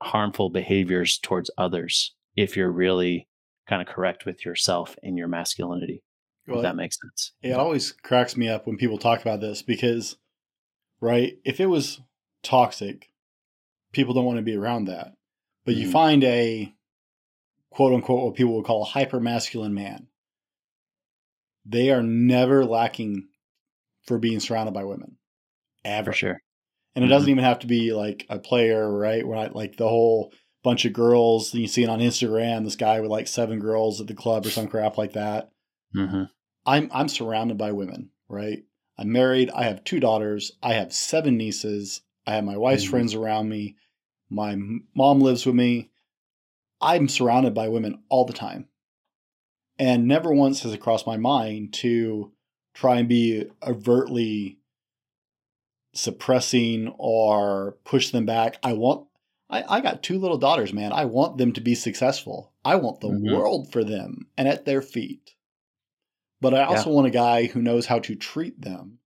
harmful 0.03 0.51
behaviors 0.51 1.19
towards 1.19 1.51
others 1.57 2.15
if 2.37 2.57
you're 2.57 2.71
really 2.71 3.27
kind 3.67 3.81
of 3.81 3.89
correct 3.89 4.27
with 4.27 4.45
yourself 4.45 4.97
and 5.03 5.17
your 5.17 5.29
masculinity. 5.29 6.03
Well, 6.47 6.59
if 6.59 6.63
that 6.65 6.77
makes 6.77 6.99
sense. 7.01 7.33
It 7.43 7.53
always 7.53 7.93
cracks 7.93 8.37
me 8.37 8.49
up 8.49 8.67
when 8.67 8.77
people 8.77 8.99
talk 8.99 9.23
about 9.23 9.41
this 9.41 9.63
because, 9.63 10.17
right, 11.01 11.39
if 11.45 11.61
it 11.61 11.67
was 11.67 12.01
toxic, 12.43 13.11
people 13.93 14.15
don't 14.15 14.25
want 14.25 14.39
to 14.39 14.43
be 14.43 14.57
around 14.57 14.87
that. 14.87 15.15
But 15.65 15.75
you 15.75 15.89
Mhm. 15.89 15.93
find 15.93 16.25
a 16.25 16.73
quote 17.71 17.93
unquote 17.95 18.25
what 18.25 18.35
people 18.35 18.55
would 18.57 18.65
call 18.65 18.83
a 18.83 18.87
hyper 18.87 19.21
masculine 19.21 19.75
man. 19.75 20.09
They 21.65 21.91
are 21.91 22.03
never 22.03 22.65
lacking 22.65 23.29
for 24.07 24.19
being 24.19 24.41
surrounded 24.41 24.73
by 24.73 24.85
women. 24.85 25.19
Ever. 25.85 26.13
For 26.13 26.17
sure. 26.17 26.41
And 26.97 27.05
it 27.05 27.09
doesn't 27.09 27.29
even 27.31 27.45
have 27.45 27.61
to 27.61 27.67
be 27.67 27.93
like 27.93 28.27
a 28.29 28.39
player, 28.39 28.91
right? 28.91 29.27
Where 29.27 29.39
I, 29.39 29.47
like 29.47 29.77
the 29.77 29.89
whole 29.89 30.33
bunch 30.63 30.85
of 30.85 30.93
girls 30.93 31.55
you 31.55 31.69
see 31.69 31.85
it 31.85 31.89
on 31.89 32.01
Instagram, 32.01 32.65
this 32.65 32.77
guy 32.77 33.01
with 33.01 33.11
like 33.11 33.29
seven 33.29 33.61
girls 33.61 34.01
at 34.01 34.07
the 34.07 34.15
club 34.15 34.45
or 34.45 34.51
some 34.51 34.67
crap 34.69 34.99
like 34.99 35.13
that. 35.13 35.51
hmm 35.93 36.25
I'm 36.67 36.91
I'm 36.93 37.09
surrounded 37.09 37.57
by 37.57 37.73
women, 37.73 38.11
right? 38.29 38.65
I'm 39.01 39.11
married. 39.11 39.49
I 39.51 39.65
have 39.65 39.83
two 39.83 39.99
daughters. 39.99 40.53
I 40.63 40.75
have 40.75 40.93
seven 40.93 41.39
nieces. 41.39 42.03
I 42.27 42.35
have 42.35 42.45
my 42.45 42.59
wife's 42.59 42.85
Mhm. 42.85 42.91
friends 42.91 43.15
around 43.15 43.49
me. 43.49 43.77
My 44.29 44.57
mom 44.95 45.21
lives 45.21 45.47
with 45.47 45.55
me. 45.55 45.89
I'm 46.83 47.09
surrounded 47.09 47.55
by 47.55 47.69
women 47.69 48.03
all 48.11 48.27
the 48.27 48.35
time. 48.35 48.69
And 49.79 50.07
never 50.07 50.35
once 50.35 50.63
has 50.63 50.75
it 50.75 50.81
crossed 50.81 51.07
my 51.07 51.17
mind 51.17 51.73
to 51.75 52.33
try 52.75 52.99
and 52.99 53.09
be 53.09 53.47
overtly 53.67 54.59
suppressing 55.95 56.89
or 56.99 57.79
push 57.85 58.11
them 58.11 58.27
back. 58.27 58.59
I 58.63 58.75
want 58.75 59.07
I, 59.49 59.79
I 59.79 59.81
got 59.81 60.05
two 60.05 60.19
little 60.21 60.39
daughters, 60.39 60.73
man. 60.73 60.93
I 60.93 61.07
want 61.07 61.37
them 61.39 61.53
to 61.55 61.61
be 61.61 61.75
successful. 61.75 62.53
I 62.65 62.77
want 62.77 63.01
the 63.01 63.09
Mhm. 63.09 63.33
world 63.33 63.73
for 63.73 63.83
them 63.83 64.29
and 64.37 64.47
at 64.47 64.65
their 64.65 64.81
feet. 64.83 65.35
But 66.41 66.55
I 66.55 66.65
also 66.65 66.91
want 66.91 67.07
a 67.07 67.11
guy 67.11 67.47
who 67.47 67.61
knows 67.61 67.87
how 67.87 67.99
to 68.01 68.15
treat 68.15 68.61
them, 68.61 68.99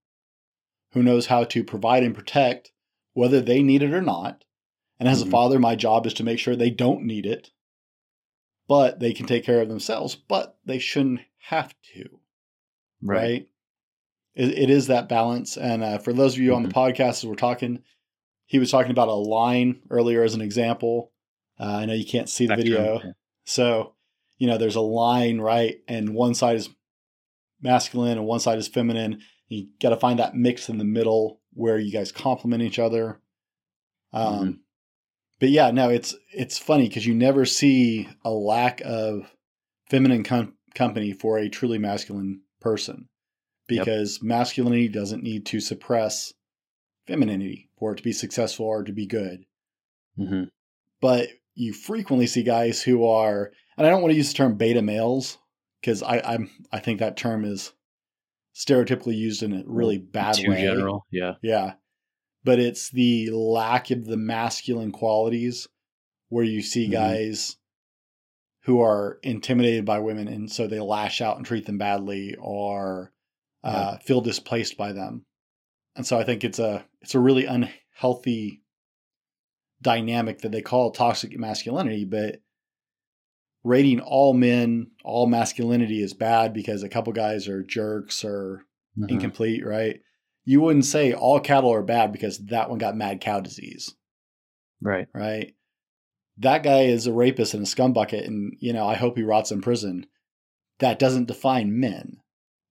who 0.93 1.03
knows 1.03 1.27
how 1.27 1.43
to 1.45 1.63
provide 1.63 2.03
and 2.03 2.15
protect, 2.15 2.71
whether 3.13 3.41
they 3.41 3.61
need 3.61 3.83
it 3.83 3.93
or 3.93 4.01
not. 4.01 4.43
And 4.99 5.09
as 5.09 5.21
a 5.21 5.25
Mhm. 5.25 5.31
father, 5.31 5.59
my 5.59 5.75
job 5.75 6.05
is 6.07 6.13
to 6.15 6.23
make 6.23 6.39
sure 6.39 6.55
they 6.55 6.69
don't 6.69 7.03
need 7.03 7.25
it, 7.25 7.51
but 8.67 8.99
they 8.99 9.13
can 9.13 9.25
take 9.25 9.43
care 9.43 9.61
of 9.61 9.67
themselves, 9.67 10.15
but 10.15 10.57
they 10.65 10.79
shouldn't 10.79 11.21
have 11.49 11.75
to 11.93 12.19
Right. 13.01 13.21
right? 13.21 13.49
It, 14.35 14.57
it 14.57 14.69
is 14.69 14.87
that 14.87 15.09
balance. 15.09 15.57
And 15.57 15.83
uh, 15.83 15.97
for 15.97 16.13
those 16.13 16.33
of 16.35 16.39
you 16.39 16.55
on 16.55 16.63
the 16.63 16.69
podcast, 16.69 17.09
as 17.09 17.25
we're 17.25 17.35
talking, 17.35 17.83
he 18.45 18.59
was 18.59 18.71
talking 18.71 18.91
about 18.91 19.07
a 19.07 19.13
line 19.13 19.81
earlier 19.89 20.23
as 20.23 20.33
an 20.33 20.41
example. 20.41 21.11
Uh, 21.59 21.63
I 21.65 21.85
know 21.85 21.93
you 21.93 22.05
can't 22.05 22.29
see 22.29 22.45
the 22.47 22.53
Spectrum, 22.55 22.83
video. 22.83 23.01
yeah. 23.03 23.11
So, 23.45 23.95
you 24.37 24.47
know, 24.47 24.57
there's 24.57 24.75
a 24.75 24.81
line, 24.81 25.39
right? 25.39 25.81
And 25.87 26.13
one 26.13 26.33
side 26.33 26.57
is 26.57 26.69
masculine 27.65 28.17
and 28.17 28.25
one 28.25 28.39
side 28.39 28.57
is 28.57 28.67
feminine. 28.69 29.19
You 29.49 29.67
got 29.81 29.89
to 29.89 29.97
find 29.97 30.19
that 30.19 30.35
mix 30.35 30.69
in 30.69 30.77
the 30.77 30.85
middle 30.85 31.41
where 31.53 31.77
you 31.77 31.91
guys 31.91 32.11
complement 32.13 32.63
each 32.63 32.79
other. 32.79 33.19
Um, 34.13 34.45
Mhm. 34.47 34.59
But 35.41 35.49
yeah, 35.49 35.71
no, 35.71 35.89
it's 35.89 36.15
it's 36.33 36.57
funny 36.57 36.87
because 36.87 37.05
you 37.05 37.13
never 37.13 37.43
see 37.45 38.07
a 38.23 38.31
lack 38.31 38.81
of 38.85 39.35
feminine 39.89 40.23
com- 40.23 40.55
company 40.73 41.11
for 41.11 41.37
a 41.37 41.49
truly 41.49 41.77
masculine 41.77 42.41
person 42.61 43.09
Yep. 43.69 43.85
because 43.85 44.21
masculinity 44.23 44.87
doesn't 44.87 45.23
need 45.23 45.45
to 45.47 45.59
suppress 45.59 46.33
femininity 47.07 47.69
for 47.77 47.91
it 47.91 47.97
to 47.97 48.03
be 48.03 48.11
successful 48.13 48.65
or 48.65 48.83
to 48.83 48.91
be 48.93 49.05
good 49.05 49.45
hmm 50.17 50.43
but 51.01 51.27
you 51.53 51.71
frequently 51.73 52.25
see 52.27 52.41
guys 52.43 52.81
who 52.81 53.05
are 53.05 53.51
and 53.77 53.85
i 53.85 53.89
don't 53.89 54.01
want 54.01 54.11
to 54.11 54.17
use 54.17 54.29
the 54.29 54.33
term 54.35 54.55
beta 54.55 54.81
males 54.81 55.37
because 55.85 56.01
i 56.01 56.19
i'm 56.25 56.49
i 56.71 56.79
think 56.79 56.99
that 56.99 57.15
term 57.15 57.45
is 57.45 57.71
stereotypically 58.55 59.15
used 59.15 59.43
in 59.43 59.53
a 59.53 59.63
really 59.65 59.97
bad 59.97 60.35
way. 60.37 60.43
Too 60.43 60.49
way 60.49 60.61
general. 60.63 61.05
Yeah. 61.11 61.33
yeah 61.43 61.73
but 62.43 62.57
it's 62.59 62.89
the 62.89 63.29
lack 63.31 63.91
of 63.91 64.05
the 64.05 64.17
masculine 64.17 64.91
qualities 64.91 65.67
where 66.29 66.43
you 66.43 66.61
see 66.61 66.87
Mhm. 66.87 66.91
guys 66.91 67.57
who 68.63 68.81
are 68.81 69.19
intimidated 69.21 69.85
by 69.85 69.99
women 69.99 70.27
and 70.27 70.51
so 70.51 70.65
they 70.67 70.79
lash 70.79 71.21
out 71.21 71.37
and 71.37 71.45
treat 71.45 71.65
them 71.65 71.77
badly 71.77 72.35
or 72.39 73.11
uh, 73.63 73.97
feel 73.97 74.21
displaced 74.21 74.77
by 74.77 74.91
them 74.91 75.25
and 75.95 76.05
so 76.05 76.17
i 76.17 76.23
think 76.23 76.43
it's 76.43 76.59
a 76.59 76.85
it's 77.01 77.15
a 77.15 77.19
really 77.19 77.45
unhealthy 77.45 78.61
dynamic 79.81 80.39
that 80.41 80.51
they 80.51 80.61
call 80.61 80.91
toxic 80.91 81.37
masculinity 81.37 82.05
but 82.05 82.41
rating 83.65 83.99
all 83.99 84.33
men 84.33 84.91
all 85.03 85.25
masculinity 85.27 86.01
is 86.01 86.13
bad 86.13 86.53
because 86.53 86.83
a 86.83 86.89
couple 86.89 87.11
guys 87.11 87.47
are 87.47 87.63
jerks 87.63 88.23
or 88.23 88.63
Mhm. 88.97 89.09
incomplete, 89.11 89.65
right? 89.65 89.99
You 90.45 90.61
wouldn't 90.61 90.85
say 90.85 91.11
all 91.13 91.39
cattle 91.39 91.73
are 91.73 91.81
bad 91.83 92.11
because 92.11 92.37
that 92.45 92.69
one 92.69 92.77
got 92.77 92.95
mad 92.95 93.19
cow 93.19 93.39
disease, 93.41 93.95
Right. 94.81 95.07
right? 95.13 95.55
That 96.37 96.63
guy 96.63 96.83
is 96.83 97.07
a 97.07 97.13
rapist 97.13 97.53
and 97.53 97.63
a 97.63 97.65
scumbucket, 97.65 98.25
and 98.27 98.53
you 98.59 98.71
know 98.71 98.85
I 98.87 98.95
hope 98.95 99.17
he 99.17 99.23
rots 99.23 99.51
in 99.51 99.61
prison. 99.61 100.05
That 100.79 100.99
doesn't 100.99 101.27
define 101.27 101.79
men, 101.79 102.17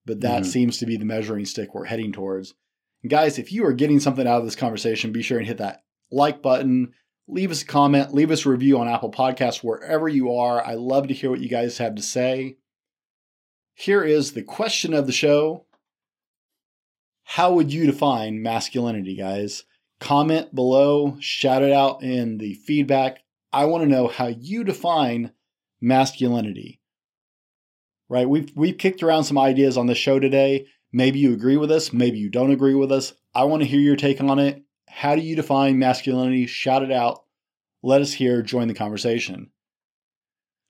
but 0.06 0.20
that 0.20 0.42
Mhm. 0.42 0.46
seems 0.46 0.78
to 0.78 0.86
be 0.86 0.96
the 0.96 1.04
measuring 1.04 1.44
stick 1.46 1.74
we're 1.74 1.86
heading 1.86 2.12
towards. 2.12 2.54
And 3.02 3.10
guys, 3.10 3.38
if 3.38 3.50
you 3.52 3.64
are 3.66 3.72
getting 3.72 3.98
something 4.00 4.26
out 4.26 4.38
of 4.38 4.44
this 4.44 4.54
conversation, 4.56 5.12
be 5.12 5.22
sure 5.22 5.38
and 5.38 5.46
hit 5.46 5.58
that 5.58 5.82
like 6.10 6.40
button. 6.42 6.92
Leave 7.26 7.50
us 7.50 7.62
a 7.62 7.66
comment, 7.66 8.12
leave 8.12 8.30
us 8.30 8.44
a 8.44 8.50
review 8.50 8.78
on 8.78 8.88
Apple 8.88 9.10
Podcasts, 9.10 9.64
wherever 9.64 10.08
you 10.08 10.34
are. 10.34 10.64
I 10.64 10.74
love 10.74 11.08
to 11.08 11.14
hear 11.14 11.30
what 11.30 11.40
you 11.40 11.48
guys 11.48 11.78
have 11.78 11.94
to 11.94 12.02
say. 12.02 12.58
Here 13.74 14.04
is 14.04 14.32
the 14.32 14.42
question 14.42 14.92
of 14.92 15.06
the 15.06 15.12
show 15.12 15.64
how 17.24 17.54
would 17.54 17.72
you 17.72 17.86
define 17.86 18.42
masculinity, 18.42 19.16
guys? 19.16 19.64
Comment 19.98 20.54
below, 20.54 21.16
shout 21.20 21.62
it 21.62 21.72
out 21.72 22.02
in 22.02 22.38
the 22.38 22.54
feedback. 22.54 23.20
I 23.52 23.64
want 23.64 23.82
to 23.82 23.88
know 23.88 24.08
how 24.08 24.26
you 24.26 24.62
define 24.62 25.32
masculinity. 25.80 26.80
Right? 28.08 28.28
We've 28.28 28.52
we've 28.54 28.76
kicked 28.76 29.02
around 29.02 29.24
some 29.24 29.38
ideas 29.38 29.78
on 29.78 29.86
the 29.86 29.94
show 29.94 30.20
today. 30.20 30.66
Maybe 30.92 31.18
you 31.18 31.32
agree 31.32 31.56
with 31.56 31.70
us, 31.70 31.92
maybe 31.92 32.18
you 32.18 32.28
don't 32.28 32.52
agree 32.52 32.74
with 32.74 32.92
us. 32.92 33.14
I 33.34 33.44
want 33.44 33.62
to 33.62 33.68
hear 33.68 33.80
your 33.80 33.96
take 33.96 34.20
on 34.20 34.38
it. 34.38 34.63
How 34.96 35.16
do 35.16 35.22
you 35.22 35.34
define 35.34 35.78
masculinity? 35.78 36.46
Shout 36.46 36.84
it 36.84 36.92
out. 36.92 37.24
Let 37.82 38.00
us 38.00 38.12
hear, 38.12 38.42
join 38.42 38.68
the 38.68 38.74
conversation. 38.74 39.50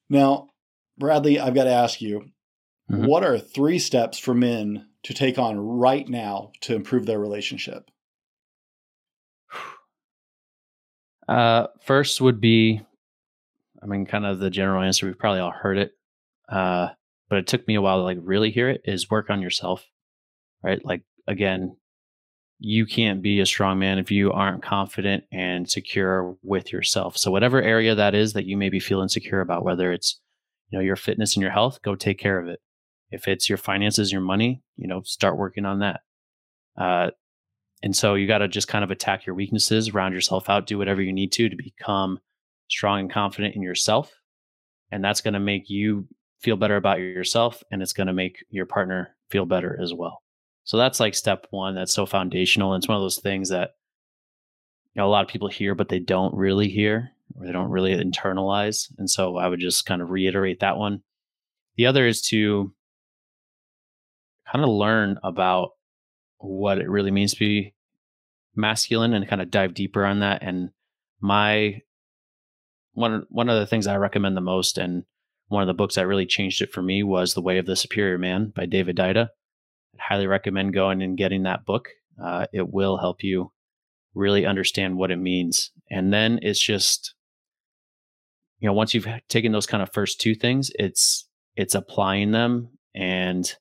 Now, 0.08 0.48
Bradley, 0.96 1.38
I've 1.38 1.54
got 1.54 1.64
to 1.64 1.70
ask 1.70 2.00
you, 2.00 2.30
Mhm. 2.90 3.06
what 3.06 3.22
are 3.22 3.38
three 3.38 3.78
steps 3.78 4.18
for 4.18 4.32
men 4.34 4.88
to 5.02 5.12
take 5.14 5.38
on 5.38 5.58
right 5.58 6.08
now 6.08 6.52
to 6.62 6.74
improve 6.74 7.04
their 7.06 7.18
relationship? 7.18 7.90
Uh, 11.26 11.68
first 11.80 12.20
would 12.20 12.38
be, 12.38 12.82
I 13.82 13.86
mean, 13.86 14.04
kind 14.04 14.26
of 14.26 14.40
the 14.40 14.50
general 14.50 14.82
answer. 14.82 15.06
We've 15.06 15.18
probably 15.18 15.40
all 15.40 15.50
heard 15.52 15.78
it, 15.78 15.92
uh, 16.50 16.88
but 17.30 17.38
it 17.38 17.46
took 17.46 17.66
me 17.66 17.76
a 17.76 17.80
while 17.80 17.96
to 17.98 18.02
like 18.02 18.18
really 18.20 18.50
hear 18.50 18.68
it. 18.68 18.82
Is 18.84 19.10
work 19.10 19.30
on 19.30 19.40
yourself, 19.40 19.88
right? 20.62 20.84
Like 20.84 21.02
again, 21.26 21.78
you 22.64 22.86
can't 22.86 23.20
be 23.20 23.40
a 23.40 23.46
strong 23.46 23.78
man 23.78 23.98
if 23.98 24.10
you 24.10 24.32
aren't 24.32 24.62
confident 24.62 25.24
and 25.30 25.68
secure 25.68 26.34
with 26.42 26.72
yourself. 26.72 27.18
So 27.18 27.30
whatever 27.30 27.60
area 27.60 27.94
that 27.94 28.14
is 28.14 28.32
that 28.32 28.46
you 28.46 28.56
may 28.56 28.70
be 28.70 28.80
feeling 28.80 29.04
insecure 29.04 29.42
about, 29.42 29.64
whether 29.64 29.92
it's 29.92 30.18
you 30.70 30.78
know 30.78 30.82
your 30.82 30.96
fitness 30.96 31.36
and 31.36 31.42
your 31.42 31.52
health, 31.52 31.82
go 31.82 31.94
take 31.94 32.18
care 32.18 32.38
of 32.38 32.48
it. 32.48 32.60
If 33.10 33.28
it's 33.28 33.50
your 33.50 33.58
finances, 33.58 34.10
your 34.10 34.22
money, 34.22 34.62
you 34.76 34.88
know, 34.88 35.02
start 35.02 35.36
working 35.36 35.66
on 35.66 35.80
that. 35.80 36.00
Uh, 36.76 37.10
and 37.82 37.94
so 37.94 38.14
you 38.14 38.26
got 38.26 38.38
to 38.38 38.48
just 38.48 38.66
kind 38.66 38.82
of 38.82 38.90
attack 38.90 39.26
your 39.26 39.34
weaknesses, 39.34 39.92
round 39.92 40.14
yourself 40.14 40.48
out, 40.48 40.66
do 40.66 40.78
whatever 40.78 41.02
you 41.02 41.12
need 41.12 41.32
to 41.32 41.50
to 41.50 41.56
become 41.56 42.18
strong 42.70 43.00
and 43.00 43.12
confident 43.12 43.54
in 43.54 43.62
yourself. 43.62 44.10
And 44.90 45.04
that's 45.04 45.20
going 45.20 45.34
to 45.34 45.40
make 45.40 45.68
you 45.68 46.08
feel 46.40 46.56
better 46.56 46.76
about 46.76 46.98
yourself 46.98 47.62
and 47.70 47.82
it's 47.82 47.92
going 47.92 48.06
to 48.06 48.12
make 48.14 48.42
your 48.48 48.66
partner 48.66 49.14
feel 49.28 49.44
better 49.44 49.78
as 49.80 49.92
well. 49.92 50.23
So 50.64 50.76
that's 50.76 51.00
like 51.00 51.14
step 51.14 51.46
one. 51.50 51.74
That's 51.74 51.94
so 51.94 52.06
foundational. 52.06 52.72
And 52.72 52.80
it's 52.82 52.88
one 52.88 52.96
of 52.96 53.02
those 53.02 53.18
things 53.18 53.50
that 53.50 53.74
you 54.94 55.00
know, 55.00 55.06
a 55.06 55.10
lot 55.10 55.24
of 55.24 55.30
people 55.30 55.48
hear, 55.48 55.74
but 55.74 55.88
they 55.88 55.98
don't 55.98 56.34
really 56.34 56.68
hear 56.68 57.10
or 57.34 57.46
they 57.46 57.52
don't 57.52 57.70
really 57.70 57.94
internalize. 57.96 58.90
And 58.98 59.10
so 59.10 59.36
I 59.36 59.48
would 59.48 59.60
just 59.60 59.86
kind 59.86 60.00
of 60.00 60.10
reiterate 60.10 60.60
that 60.60 60.76
one. 60.76 61.02
The 61.76 61.86
other 61.86 62.06
is 62.06 62.22
to 62.28 62.72
kind 64.50 64.64
of 64.64 64.70
learn 64.70 65.18
about 65.22 65.70
what 66.38 66.78
it 66.78 66.88
really 66.88 67.10
means 67.10 67.32
to 67.32 67.38
be 67.38 67.74
masculine 68.54 69.14
and 69.14 69.28
kind 69.28 69.42
of 69.42 69.50
dive 69.50 69.74
deeper 69.74 70.04
on 70.04 70.20
that. 70.20 70.42
And 70.42 70.70
my 71.20 71.82
one 72.92 73.26
one 73.28 73.48
of 73.48 73.58
the 73.58 73.66
things 73.66 73.86
I 73.86 73.96
recommend 73.96 74.36
the 74.36 74.40
most 74.40 74.78
and 74.78 75.04
one 75.48 75.62
of 75.62 75.66
the 75.66 75.74
books 75.74 75.96
that 75.96 76.06
really 76.06 76.26
changed 76.26 76.62
it 76.62 76.72
for 76.72 76.82
me 76.82 77.02
was 77.02 77.34
The 77.34 77.42
Way 77.42 77.58
of 77.58 77.66
the 77.66 77.76
Superior 77.76 78.18
Man 78.18 78.52
by 78.54 78.66
David 78.66 78.96
Deida. 78.96 79.28
I 79.98 80.02
highly 80.14 80.26
recommend 80.26 80.74
going 80.74 81.02
and 81.02 81.16
getting 81.16 81.44
that 81.44 81.64
book. 81.64 81.88
Uh, 82.22 82.46
it 82.52 82.68
will 82.72 82.98
help 82.98 83.22
you 83.22 83.52
really 84.14 84.46
understand 84.46 84.96
what 84.96 85.10
it 85.10 85.16
means. 85.16 85.70
And 85.90 86.12
then 86.12 86.38
it's 86.42 86.60
just, 86.60 87.14
you 88.60 88.68
know, 88.68 88.72
once 88.72 88.94
you've 88.94 89.08
taken 89.28 89.52
those 89.52 89.66
kind 89.66 89.82
of 89.82 89.92
first 89.92 90.20
two 90.20 90.34
things, 90.34 90.70
it's 90.78 91.28
it's 91.56 91.74
applying 91.74 92.32
them 92.32 92.70
and 92.94 93.54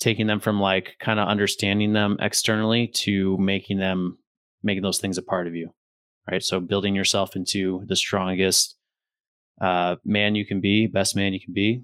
taking 0.00 0.26
them 0.26 0.40
from 0.40 0.60
like 0.60 0.96
kind 1.00 1.20
of 1.20 1.28
understanding 1.28 1.92
them 1.92 2.16
externally 2.20 2.88
to 2.88 3.36
making 3.38 3.78
them 3.78 4.18
making 4.62 4.82
those 4.82 4.98
things 4.98 5.18
a 5.18 5.22
part 5.22 5.46
of 5.46 5.54
you, 5.54 5.72
right? 6.30 6.42
So 6.42 6.60
building 6.60 6.94
yourself 6.94 7.36
into 7.36 7.84
the 7.86 7.96
strongest 7.96 8.76
uh, 9.60 9.96
man 10.04 10.34
you 10.34 10.46
can 10.46 10.60
be, 10.60 10.86
best 10.86 11.14
man 11.14 11.32
you 11.32 11.40
can 11.40 11.52
be, 11.52 11.82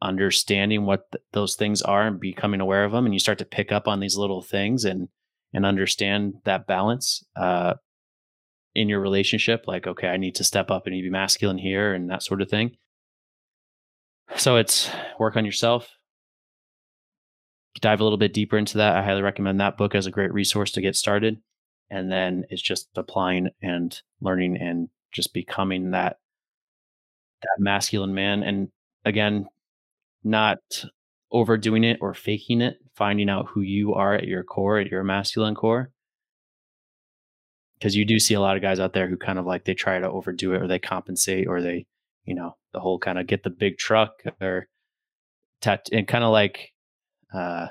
understanding 0.00 0.86
what 0.86 1.10
th- 1.12 1.22
those 1.32 1.56
things 1.56 1.82
are 1.82 2.06
and 2.06 2.20
becoming 2.20 2.60
aware 2.60 2.84
of 2.84 2.92
them, 2.92 3.04
and 3.04 3.14
you 3.14 3.20
start 3.20 3.38
to 3.38 3.44
pick 3.44 3.72
up 3.72 3.88
on 3.88 4.00
these 4.00 4.16
little 4.16 4.42
things 4.42 4.84
and 4.84 5.08
and 5.52 5.64
understand 5.64 6.34
that 6.44 6.66
balance 6.66 7.24
uh, 7.34 7.74
in 8.74 8.88
your 8.88 9.00
relationship. 9.00 9.64
Like, 9.66 9.86
okay, 9.86 10.08
I 10.08 10.18
need 10.18 10.34
to 10.36 10.44
step 10.44 10.70
up 10.70 10.86
and 10.86 10.92
be 10.92 11.10
masculine 11.10 11.58
here, 11.58 11.94
and 11.94 12.10
that 12.10 12.22
sort 12.22 12.42
of 12.42 12.50
thing. 12.50 12.76
So 14.36 14.56
it's 14.56 14.90
work 15.18 15.36
on 15.36 15.44
yourself. 15.44 15.88
Dive 17.80 18.00
a 18.00 18.04
little 18.04 18.18
bit 18.18 18.34
deeper 18.34 18.58
into 18.58 18.78
that. 18.78 18.96
I 18.96 19.02
highly 19.02 19.22
recommend 19.22 19.60
that 19.60 19.76
book 19.76 19.94
as 19.94 20.06
a 20.06 20.10
great 20.10 20.32
resource 20.32 20.72
to 20.72 20.80
get 20.80 20.96
started. 20.96 21.38
And 21.90 22.10
then 22.10 22.44
it's 22.50 22.60
just 22.60 22.88
applying 22.96 23.48
and 23.62 23.98
learning 24.20 24.58
and 24.60 24.88
just 25.12 25.32
becoming 25.32 25.92
that 25.92 26.18
that 27.42 27.56
masculine 27.58 28.14
man. 28.14 28.42
And 28.42 28.68
again, 29.04 29.46
not 30.24 30.58
overdoing 31.30 31.84
it 31.84 31.98
or 32.00 32.14
faking 32.14 32.60
it, 32.60 32.78
finding 32.94 33.28
out 33.28 33.48
who 33.48 33.60
you 33.60 33.94
are 33.94 34.14
at 34.14 34.26
your 34.26 34.42
core, 34.42 34.78
at 34.78 34.90
your 34.90 35.04
masculine 35.04 35.54
core. 35.54 35.90
Because 37.78 37.94
you 37.94 38.04
do 38.04 38.18
see 38.18 38.34
a 38.34 38.40
lot 38.40 38.56
of 38.56 38.62
guys 38.62 38.80
out 38.80 38.92
there 38.92 39.08
who 39.08 39.16
kind 39.16 39.38
of 39.38 39.46
like 39.46 39.64
they 39.64 39.74
try 39.74 39.98
to 40.00 40.10
overdo 40.10 40.54
it 40.54 40.62
or 40.62 40.66
they 40.66 40.80
compensate 40.80 41.46
or 41.46 41.62
they, 41.62 41.86
you 42.24 42.34
know, 42.34 42.56
the 42.72 42.80
whole 42.80 42.98
kind 42.98 43.18
of 43.18 43.26
get 43.26 43.44
the 43.44 43.50
big 43.50 43.78
truck 43.78 44.22
or 44.40 44.66
tat- 45.60 45.88
and 45.92 46.08
kind 46.08 46.24
of 46.24 46.32
like 46.32 46.72
uh 47.32 47.68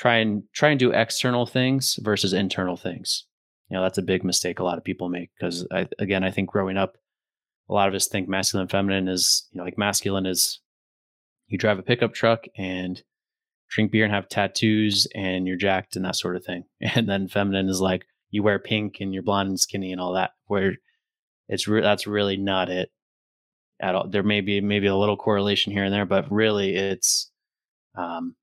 try 0.00 0.16
and 0.16 0.44
try 0.54 0.70
and 0.70 0.78
do 0.78 0.92
external 0.92 1.44
things 1.44 1.98
versus 2.00 2.32
internal 2.32 2.76
things. 2.76 3.26
You 3.68 3.76
know, 3.76 3.82
that's 3.82 3.98
a 3.98 4.02
big 4.02 4.24
mistake 4.24 4.58
a 4.58 4.64
lot 4.64 4.78
of 4.78 4.84
people 4.84 5.10
make 5.10 5.30
because 5.38 5.66
I, 5.70 5.86
again, 5.98 6.24
I 6.24 6.30
think 6.30 6.48
growing 6.48 6.78
up, 6.78 6.96
a 7.68 7.74
lot 7.74 7.88
of 7.88 7.94
us 7.94 8.08
think 8.08 8.26
masculine 8.26 8.68
feminine 8.68 9.08
is, 9.08 9.46
you 9.52 9.58
know, 9.58 9.64
like 9.64 9.76
masculine 9.76 10.24
is 10.24 10.60
you 11.50 11.58
drive 11.58 11.78
a 11.78 11.82
pickup 11.82 12.14
truck 12.14 12.44
and 12.56 13.02
drink 13.68 13.92
beer 13.92 14.04
and 14.04 14.14
have 14.14 14.28
tattoos 14.28 15.06
and 15.14 15.46
you're 15.46 15.56
jacked 15.56 15.96
and 15.96 16.04
that 16.04 16.16
sort 16.16 16.36
of 16.36 16.44
thing. 16.44 16.64
And 16.80 17.08
then 17.08 17.28
feminine 17.28 17.68
is 17.68 17.80
like 17.80 18.06
you 18.30 18.42
wear 18.42 18.58
pink 18.58 18.96
and 19.00 19.12
you're 19.12 19.22
blonde 19.22 19.48
and 19.48 19.60
skinny 19.60 19.92
and 19.92 20.00
all 20.00 20.14
that. 20.14 20.30
Where 20.46 20.76
it's 21.48 21.68
re- 21.68 21.82
that's 21.82 22.06
really 22.06 22.36
not 22.36 22.70
it 22.70 22.90
at 23.80 23.94
all. 23.94 24.08
There 24.08 24.22
may 24.22 24.40
be 24.40 24.60
maybe 24.60 24.86
a 24.86 24.96
little 24.96 25.16
correlation 25.16 25.72
here 25.72 25.84
and 25.84 25.92
there, 25.92 26.06
but 26.06 26.30
really 26.30 26.74
it's 26.76 27.30
um, 27.96 28.36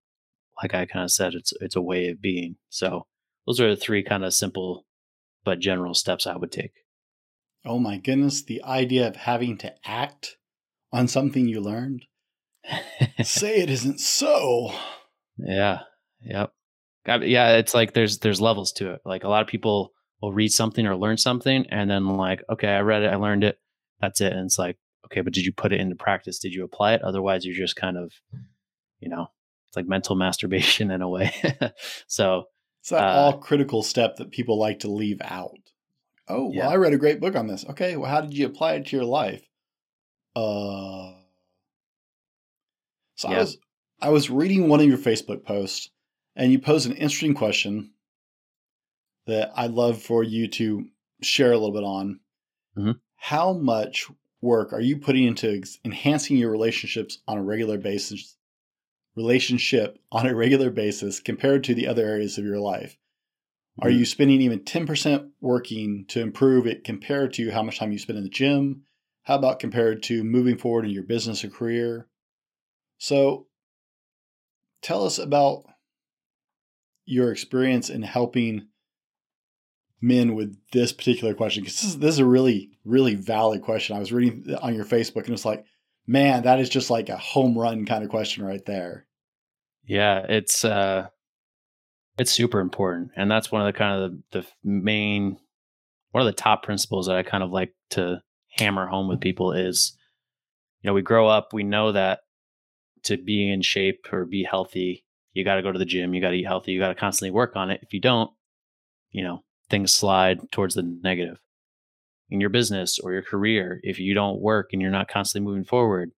like 0.61 0.73
I 0.73 0.85
kind 0.85 1.03
of 1.03 1.11
said, 1.11 1.33
it's 1.33 1.53
it's 1.61 1.75
a 1.75 1.81
way 1.81 2.09
of 2.09 2.21
being. 2.21 2.57
So 2.69 3.07
those 3.45 3.61
are 3.61 3.69
the 3.69 3.81
three 3.81 4.03
kind 4.03 4.25
of 4.25 4.33
simple 4.33 4.85
but 5.45 5.59
general 5.59 5.93
steps 5.93 6.27
I 6.27 6.35
would 6.35 6.51
take. 6.51 6.73
Oh 7.65 7.79
my 7.79 7.97
goodness, 7.97 8.43
the 8.43 8.61
idea 8.63 9.07
of 9.07 9.15
having 9.15 9.57
to 9.59 9.73
act 9.85 10.37
on 10.91 11.07
something 11.07 11.47
you 11.47 11.61
learned. 11.61 12.05
Say 13.23 13.57
it 13.57 13.69
isn't 13.69 13.99
so. 13.99 14.71
Yeah. 15.37 15.79
Yep. 16.21 16.51
Yeah, 17.21 17.55
it's 17.55 17.73
like 17.73 17.93
there's 17.93 18.19
there's 18.19 18.41
levels 18.41 18.73
to 18.73 18.91
it. 18.91 19.01
Like 19.05 19.23
a 19.23 19.29
lot 19.29 19.41
of 19.41 19.47
people 19.47 19.93
will 20.21 20.33
read 20.33 20.51
something 20.51 20.85
or 20.85 20.95
learn 20.95 21.17
something 21.17 21.65
and 21.69 21.89
then 21.89 22.05
like, 22.07 22.43
okay, 22.49 22.69
I 22.69 22.81
read 22.81 23.03
it, 23.03 23.13
I 23.13 23.15
learned 23.15 23.43
it, 23.43 23.59
that's 24.01 24.19
it. 24.19 24.33
And 24.33 24.45
it's 24.45 24.59
like, 24.59 24.77
okay, 25.05 25.21
but 25.21 25.33
did 25.33 25.45
you 25.45 25.53
put 25.53 25.71
it 25.71 25.79
into 25.79 25.95
practice? 25.95 26.39
Did 26.39 26.53
you 26.53 26.63
apply 26.63 26.95
it? 26.95 27.01
Otherwise 27.03 27.45
you're 27.45 27.55
just 27.55 27.75
kind 27.75 27.97
of, 27.97 28.11
you 28.99 29.09
know, 29.09 29.27
it's 29.67 29.77
like 29.77 29.87
mental 29.87 30.15
masturbation 30.17 30.91
in 30.91 31.01
a 31.01 31.09
way. 31.09 31.33
so 32.07 32.45
it's 32.81 32.89
that 32.89 33.03
uh, 33.03 33.19
all 33.19 33.37
critical 33.37 33.83
step 33.83 34.17
that 34.17 34.31
people 34.31 34.59
like 34.59 34.79
to 34.79 34.91
leave 34.91 35.21
out. 35.21 35.57
Oh, 36.27 36.51
yeah. 36.51 36.63
well, 36.63 36.71
I 36.71 36.75
read 36.75 36.93
a 36.93 36.97
great 36.97 37.21
book 37.21 37.35
on 37.35 37.47
this. 37.47 37.65
Okay, 37.69 37.95
well, 37.95 38.11
how 38.11 38.21
did 38.21 38.33
you 38.33 38.45
apply 38.45 38.73
it 38.73 38.87
to 38.87 38.95
your 38.97 39.05
life? 39.05 39.47
Uh, 40.35 41.13
so 43.17 43.29
yeah. 43.29 43.35
I 43.35 43.39
was 43.39 43.57
I 43.99 44.09
was 44.09 44.29
reading 44.29 44.69
one 44.69 44.79
of 44.79 44.85
your 44.85 44.97
Facebook 44.97 45.43
posts, 45.43 45.89
and 46.35 46.51
you 46.51 46.59
posed 46.59 46.85
an 46.85 46.95
interesting 46.95 47.33
question 47.33 47.91
that 49.25 49.51
I'd 49.55 49.71
love 49.71 50.01
for 50.01 50.23
you 50.23 50.47
to 50.47 50.85
share 51.21 51.51
a 51.51 51.57
little 51.57 51.73
bit 51.73 51.83
on. 51.83 52.19
Mm-hmm. 52.77 52.91
How 53.15 53.53
much 53.53 54.07
work 54.39 54.71
are 54.71 54.79
you 54.79 54.97
putting 54.97 55.25
into 55.25 55.61
enhancing 55.83 56.37
your 56.37 56.51
relationships 56.51 57.19
on 57.27 57.37
a 57.37 57.43
regular 57.43 57.77
basis 57.77 58.37
relationship 59.15 59.97
on 60.11 60.27
a 60.27 60.35
regular 60.35 60.69
basis 60.69 61.19
compared 61.19 61.63
to 61.63 61.73
the 61.73 61.87
other 61.87 62.05
areas 62.05 62.37
of 62.37 62.45
your 62.45 62.59
life? 62.59 62.97
Are 63.79 63.89
you 63.89 64.01
mm-hmm. 64.01 64.05
spending 64.05 64.41
even 64.41 64.59
10% 64.59 65.31
working 65.41 66.05
to 66.09 66.21
improve 66.21 66.67
it 66.67 66.83
compared 66.83 67.33
to 67.33 67.49
how 67.49 67.63
much 67.63 67.79
time 67.79 67.91
you 67.91 67.99
spend 67.99 68.17
in 68.17 68.23
the 68.23 68.29
gym? 68.29 68.83
How 69.23 69.35
about 69.35 69.59
compared 69.59 70.03
to 70.03 70.23
moving 70.23 70.57
forward 70.57 70.85
in 70.85 70.91
your 70.91 71.03
business 71.03 71.43
or 71.43 71.49
career? 71.49 72.07
So, 72.97 73.47
tell 74.81 75.05
us 75.05 75.19
about 75.19 75.63
your 77.05 77.31
experience 77.31 77.89
in 77.89 78.03
helping 78.03 78.67
men 80.01 80.35
with 80.35 80.55
this 80.71 80.91
particular 80.91 81.33
question 81.33 81.63
because 81.63 81.81
this 81.81 81.89
is, 81.91 81.99
this 81.99 82.11
is 82.11 82.19
a 82.19 82.25
really 82.25 82.69
really 82.85 83.15
valid 83.15 83.61
question. 83.63 83.95
I 83.95 83.99
was 83.99 84.11
reading 84.11 84.55
on 84.61 84.75
your 84.75 84.85
facebook 84.85 85.25
and 85.25 85.33
it's 85.33 85.45
like 85.45 85.65
man 86.05 86.43
that 86.43 86.59
is 86.59 86.69
just 86.69 86.89
like 86.89 87.09
a 87.09 87.17
home 87.17 87.57
run 87.57 87.85
kind 87.85 88.03
of 88.03 88.09
question 88.09 88.45
right 88.45 88.63
there. 88.65 89.07
Yeah 89.85 90.25
it's 90.27 90.63
uh 90.63 91.07
it's 92.17 92.31
super 92.31 92.59
important 92.59 93.11
and 93.15 93.29
that's 93.29 93.51
one 93.51 93.61
of 93.61 93.73
the 93.73 93.77
kind 93.77 94.03
of 94.03 94.11
the, 94.31 94.39
the 94.39 94.47
main 94.63 95.37
one 96.11 96.21
of 96.21 96.27
the 96.27 96.41
top 96.41 96.63
principles 96.63 97.07
that 97.07 97.15
i 97.15 97.23
kind 97.23 97.43
of 97.43 97.51
like 97.51 97.73
to 97.91 98.21
hammer 98.57 98.87
home 98.87 99.07
with 99.07 99.21
people 99.21 99.51
is 99.51 99.95
you 100.81 100.89
know 100.89 100.93
we 100.93 101.01
grow 101.01 101.27
up 101.27 101.53
we 101.53 101.63
know 101.63 101.91
that 101.91 102.19
to 103.07 103.17
be 103.17 103.51
in 103.51 103.61
shape 103.61 104.07
or 104.11 104.25
be 104.25 104.43
healthy 104.43 105.05
you 105.33 105.43
got 105.43 105.55
to 105.55 105.61
go 105.61 105.71
to 105.71 105.79
the 105.79 105.85
gym 105.85 106.13
you 106.13 106.21
got 106.21 106.31
to 106.31 106.37
eat 106.37 106.45
healthy 106.45 106.71
you 106.71 106.79
got 106.79 106.89
to 106.89 106.95
constantly 106.95 107.31
work 107.31 107.55
on 107.55 107.69
it. 107.69 107.79
If 107.83 107.93
you 107.93 108.01
don't 108.01 108.31
you 109.11 109.23
know 109.23 109.43
things 109.69 109.93
slide 109.93 110.51
towards 110.51 110.75
the 110.75 110.83
negative. 111.03 111.39
In 112.29 112.41
your 112.41 112.49
business 112.49 112.99
or 112.99 113.13
your 113.13 113.21
career 113.21 113.79
if 113.83 113.99
you 113.99 114.13
don't 114.13 114.41
work 114.41 114.69
and 114.73 114.81
you're 114.81 114.91
not 114.91 115.07
constantly 115.07 115.49
moving 115.49 115.63
forward 115.63 116.11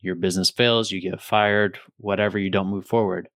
your 0.00 0.14
business 0.14 0.50
fails 0.50 0.90
you 0.90 1.00
get 1.00 1.20
fired 1.20 1.78
whatever 1.98 2.38
you 2.38 2.50
don't 2.50 2.68
move 2.70 2.86
forward. 2.86 3.28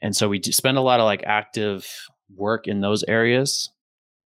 And 0.00 0.14
so 0.14 0.28
we 0.28 0.40
spend 0.42 0.78
a 0.78 0.82
lot 0.82 1.00
of 1.00 1.04
like 1.04 1.22
active 1.24 1.86
work 2.34 2.68
in 2.68 2.80
those 2.80 3.02
areas 3.04 3.70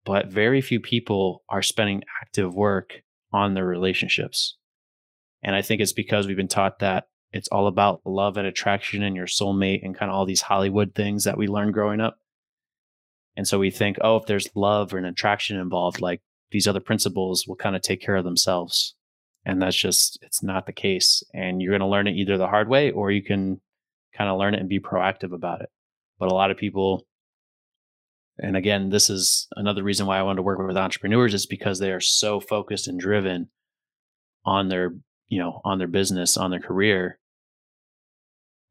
but 0.06 0.28
very 0.28 0.62
few 0.62 0.80
people 0.80 1.44
are 1.50 1.62
spending 1.62 2.04
active 2.22 2.54
work 2.54 3.02
on 3.34 3.54
their 3.54 3.66
relationships 3.66 4.58
and 5.46 5.56
i 5.56 5.62
think 5.62 5.80
it's 5.80 5.94
because 5.94 6.28
we've 6.28 6.36
been 6.36 6.50
taught 6.50 6.80
that 6.80 7.06
it's 7.32 7.48
all 7.50 7.68
about 7.68 8.02
love 8.06 8.36
and 8.36 8.46
attraction 8.46 9.02
and 9.02 9.16
your 9.16 9.28
soulmate 9.28 9.80
and 9.84 9.98
kind 9.98 10.12
of 10.12 10.18
all 10.18 10.26
these 10.26 10.42
hollywood 10.42 10.94
things 10.94 11.24
that 11.24 11.38
we 11.38 11.48
learned 11.48 11.74
growing 11.74 12.02
up 12.02 12.18
and 13.36 13.48
so 13.48 13.60
we 13.60 13.70
think, 13.70 13.98
oh, 14.02 14.18
if 14.18 14.26
there's 14.26 14.50
love 14.56 14.94
or 14.94 14.98
an 14.98 15.06
attraction 15.06 15.60
involved, 15.60 16.02
like 16.02 16.22
these 16.52 16.68
other 16.68 16.80
principles 16.80 17.46
will 17.48 17.56
kind 17.56 17.76
of 17.76 17.82
take 17.82 18.02
care 18.02 18.16
of 18.16 18.24
themselves. 18.24 18.96
And 19.46 19.62
that's 19.62 19.76
just, 19.76 20.18
it's 20.22 20.42
not 20.42 20.66
the 20.66 20.74
case. 20.74 21.22
And 21.34 21.62
you're 21.62 21.72
going 21.72 21.82
to 21.82 21.88
learn 21.88 22.08
it 22.08 22.16
either 22.16 22.38
the 22.38 22.48
hard 22.48 22.70
way 22.70 22.92
or 22.92 23.12
you 23.12 23.22
can 23.22 23.62
kind 24.18 24.30
of 24.30 24.40
learn 24.40 24.56
it 24.56 24.60
and 24.60 24.70
be 24.70 24.80
proactive 24.80 25.34
about 25.34 25.62
it. 25.62 25.70
But 26.18 26.32
a 26.32 26.34
lot 26.34 26.50
of 26.50 26.58
people, 26.58 27.06
and 28.38 28.56
again, 28.56 28.90
this 28.90 29.10
is 29.10 29.48
another 29.56 29.84
reason 29.84 30.06
why 30.06 30.18
I 30.18 30.24
wanted 30.24 30.38
to 30.38 30.44
work 30.44 30.60
with 30.66 30.78
entrepreneurs 30.78 31.34
is 31.34 31.46
because 31.46 31.80
they 31.80 31.92
are 31.92 32.02
so 32.02 32.40
focused 32.40 32.88
and 32.88 33.00
driven 33.00 33.50
on 34.46 34.70
their, 34.70 34.96
you 35.28 35.40
know, 35.40 35.62
on 35.64 35.78
their 35.78 35.88
business, 35.88 36.38
on 36.38 36.52
their 36.52 36.60
career. 36.60 37.20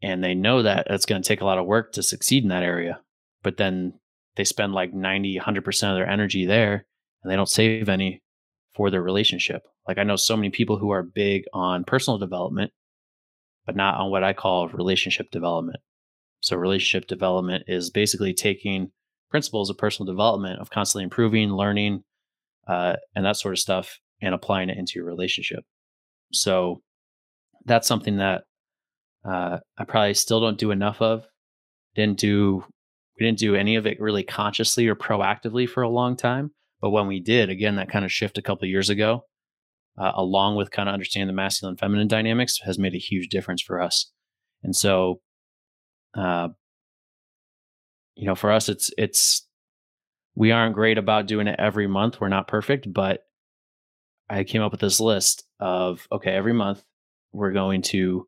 And 0.02 0.22
they 0.22 0.34
know 0.34 0.62
that 0.62 0.86
it's 0.90 1.06
going 1.06 1.22
to 1.22 1.26
take 1.26 1.40
a 1.40 1.46
lot 1.46 1.58
of 1.58 1.66
work 1.66 1.92
to 1.92 2.02
succeed 2.02 2.42
in 2.42 2.50
that 2.50 2.62
area. 2.62 3.00
But 3.42 3.56
then 3.56 3.94
they 4.36 4.44
spend 4.44 4.72
like 4.72 4.92
90, 4.92 5.38
100% 5.38 5.90
of 5.90 5.96
their 5.96 6.08
energy 6.08 6.44
there 6.44 6.86
and 7.22 7.30
they 7.30 7.36
don't 7.36 7.48
save 7.48 7.88
any 7.88 8.22
for 8.74 8.90
their 8.90 9.02
relationship. 9.02 9.62
Like 9.88 9.98
I 9.98 10.04
know 10.04 10.16
so 10.16 10.36
many 10.36 10.50
people 10.50 10.78
who 10.78 10.90
are 10.90 11.02
big 11.02 11.44
on 11.52 11.84
personal 11.84 12.18
development, 12.18 12.72
but 13.66 13.76
not 13.76 13.98
on 13.98 14.10
what 14.10 14.24
I 14.24 14.32
call 14.32 14.68
relationship 14.68 15.30
development. 15.30 15.78
So 16.40 16.56
relationship 16.56 17.08
development 17.08 17.64
is 17.68 17.90
basically 17.90 18.34
taking 18.34 18.90
principles 19.30 19.70
of 19.70 19.78
personal 19.78 20.12
development 20.12 20.60
of 20.60 20.70
constantly 20.70 21.04
improving, 21.04 21.50
learning, 21.50 22.02
uh, 22.68 22.96
and 23.14 23.24
that 23.24 23.36
sort 23.36 23.54
of 23.54 23.58
stuff, 23.58 23.98
and 24.20 24.34
applying 24.34 24.68
it 24.68 24.78
into 24.78 24.92
your 24.96 25.06
relationship. 25.06 25.64
So 26.34 26.82
that's 27.64 27.88
something 27.88 28.18
that 28.18 28.44
uh, 29.24 29.58
I 29.78 29.84
probably 29.84 30.14
still 30.14 30.40
don't 30.40 30.58
do 30.58 30.70
enough 30.70 31.00
of. 31.00 31.24
Didn't 31.94 32.18
do 32.18 32.64
we 33.18 33.26
didn't 33.26 33.38
do 33.38 33.54
any 33.54 33.76
of 33.76 33.86
it 33.86 34.00
really 34.00 34.24
consciously 34.24 34.88
or 34.88 34.96
proactively 34.96 35.68
for 35.68 35.82
a 35.82 35.88
long 35.88 36.16
time. 36.16 36.50
But 36.80 36.90
when 36.90 37.06
we 37.06 37.20
did, 37.20 37.48
again, 37.48 37.76
that 37.76 37.88
kind 37.88 38.04
of 38.04 38.12
shift 38.12 38.38
a 38.38 38.42
couple 38.42 38.66
years 38.68 38.90
ago, 38.90 39.24
uh, 39.96 40.12
along 40.16 40.56
with 40.56 40.70
kind 40.70 40.88
of 40.88 40.92
understanding 40.92 41.28
the 41.28 41.32
masculine 41.32 41.76
feminine 41.76 42.08
dynamics, 42.08 42.58
has 42.64 42.78
made 42.78 42.94
a 42.94 42.98
huge 42.98 43.28
difference 43.28 43.62
for 43.62 43.80
us. 43.80 44.10
And 44.62 44.74
so, 44.74 45.20
uh, 46.16 46.48
you 48.16 48.26
know, 48.26 48.34
for 48.34 48.50
us, 48.50 48.68
it's 48.68 48.90
it's 48.98 49.46
we 50.34 50.50
aren't 50.50 50.74
great 50.74 50.98
about 50.98 51.26
doing 51.26 51.46
it 51.46 51.56
every 51.58 51.86
month. 51.86 52.20
We're 52.20 52.28
not 52.28 52.48
perfect, 52.48 52.92
but 52.92 53.23
I 54.28 54.44
came 54.44 54.62
up 54.62 54.72
with 54.72 54.80
this 54.80 55.00
list 55.00 55.44
of 55.60 56.06
okay, 56.10 56.32
every 56.32 56.52
month 56.52 56.82
we're 57.32 57.52
going 57.52 57.82
to 57.82 58.26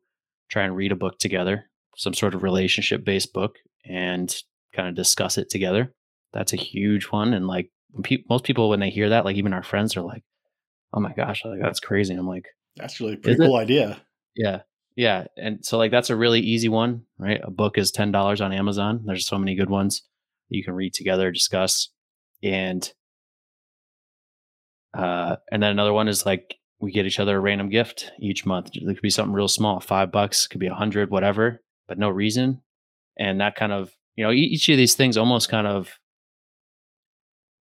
try 0.49 0.63
and 0.63 0.75
read 0.75 0.91
a 0.91 0.95
book 0.95 1.17
together, 1.19 1.69
some 1.95 2.13
sort 2.13 2.33
of 2.33 2.43
relationship 2.43 3.03
based 3.03 3.33
book, 3.33 3.55
and 3.85 4.33
kind 4.75 4.87
of 4.87 4.95
discuss 4.95 5.37
it 5.37 5.49
together. 5.49 5.93
That's 6.33 6.53
a 6.53 6.57
huge 6.57 7.05
one. 7.05 7.33
And 7.33 7.47
like 7.47 7.71
pe- 8.03 8.23
most 8.29 8.43
people, 8.43 8.69
when 8.69 8.79
they 8.79 8.89
hear 8.89 9.09
that, 9.09 9.25
like 9.25 9.37
even 9.37 9.53
our 9.53 9.63
friends 9.63 9.97
are 9.97 10.01
like, 10.01 10.23
"Oh 10.93 10.99
my 10.99 11.13
gosh, 11.13 11.43
like 11.45 11.59
that's 11.61 11.79
crazy." 11.79 12.13
I'm 12.13 12.27
like, 12.27 12.45
"That's 12.75 12.99
really 12.99 13.13
a 13.13 13.17
pretty 13.17 13.39
cool 13.39 13.57
it? 13.57 13.61
idea." 13.61 14.01
Yeah, 14.35 14.61
yeah. 14.95 15.25
And 15.35 15.65
so 15.65 15.77
like 15.77 15.91
that's 15.91 16.09
a 16.09 16.15
really 16.15 16.41
easy 16.41 16.69
one, 16.69 17.03
right? 17.17 17.41
A 17.43 17.51
book 17.51 17.77
is 17.77 17.91
ten 17.91 18.11
dollars 18.11 18.41
on 18.41 18.53
Amazon. 18.53 19.03
There's 19.05 19.27
so 19.27 19.37
many 19.37 19.55
good 19.55 19.69
ones 19.69 20.03
you 20.49 20.63
can 20.63 20.73
read 20.73 20.93
together, 20.93 21.31
discuss, 21.31 21.89
and 22.43 22.91
uh, 24.97 25.35
and 25.51 25.61
then 25.61 25.71
another 25.71 25.93
one 25.93 26.07
is 26.07 26.25
like 26.25 26.57
we 26.79 26.91
get 26.91 27.05
each 27.05 27.19
other 27.19 27.37
a 27.37 27.39
random 27.39 27.69
gift 27.69 28.11
each 28.19 28.45
month. 28.45 28.71
It 28.73 28.83
could 28.85 29.01
be 29.01 29.09
something 29.09 29.33
real 29.33 29.47
small, 29.47 29.79
five 29.79 30.11
bucks, 30.11 30.47
could 30.47 30.59
be 30.59 30.67
a 30.67 30.73
hundred, 30.73 31.11
whatever, 31.11 31.61
but 31.87 31.99
no 31.99 32.09
reason. 32.09 32.61
And 33.17 33.39
that 33.39 33.55
kind 33.55 33.71
of, 33.71 33.91
you 34.15 34.23
know, 34.23 34.31
each 34.31 34.67
of 34.69 34.77
these 34.77 34.95
things 34.95 35.17
almost 35.17 35.49
kind 35.49 35.67
of 35.67 35.99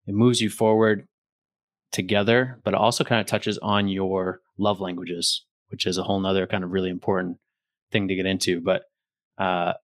it 0.06 0.14
moves 0.14 0.40
you 0.40 0.48
forward 0.48 1.06
together, 1.92 2.60
but 2.64 2.74
it 2.74 2.80
also 2.80 3.04
kind 3.04 3.20
of 3.20 3.26
touches 3.26 3.58
on 3.58 3.88
your 3.88 4.40
love 4.56 4.80
languages, 4.80 5.44
which 5.68 5.86
is 5.86 5.98
a 5.98 6.02
whole 6.02 6.20
nother 6.20 6.46
kind 6.46 6.64
of 6.64 6.70
really 6.70 6.90
important 6.90 7.38
thing 7.92 8.08
to 8.08 8.14
get 8.14 8.26
into. 8.26 8.60
But 8.60 8.84
uh, 9.38 9.74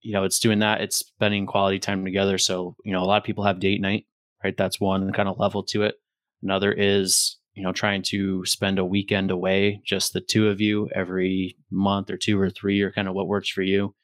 you 0.00 0.12
know, 0.12 0.24
it's 0.24 0.38
doing 0.38 0.60
that, 0.60 0.80
it's 0.80 0.98
spending 0.98 1.46
quality 1.46 1.78
time 1.78 2.04
together. 2.04 2.38
So, 2.38 2.76
you 2.84 2.92
know, 2.92 3.02
a 3.02 3.04
lot 3.04 3.18
of 3.18 3.24
people 3.24 3.44
have 3.44 3.60
date 3.60 3.80
night, 3.80 4.06
right? 4.42 4.56
That's 4.56 4.80
one 4.80 5.12
kind 5.12 5.28
of 5.28 5.38
level 5.38 5.62
to 5.64 5.82
it. 5.82 5.96
Another 6.42 6.72
is 6.72 7.38
you 7.56 7.62
know, 7.62 7.72
trying 7.72 8.02
to 8.02 8.44
spend 8.44 8.78
a 8.78 8.84
weekend 8.84 9.30
away, 9.30 9.80
just 9.82 10.12
the 10.12 10.20
two 10.20 10.48
of 10.48 10.60
you 10.60 10.90
every 10.94 11.56
month 11.70 12.10
or 12.10 12.18
two 12.18 12.38
or 12.38 12.50
three, 12.50 12.82
or 12.82 12.92
kind 12.92 13.08
of 13.08 13.14
what 13.14 13.26
works 13.26 13.48
for 13.48 13.62
you. 13.62 13.94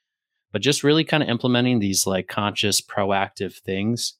But 0.53 0.63
just 0.63 0.83
really 0.83 1.05
kind 1.05 1.23
of 1.23 1.29
implementing 1.29 1.79
these 1.79 2.07
like 2.07 2.29
conscious, 2.29 2.81
proactive 2.81 3.59
things 3.59 4.15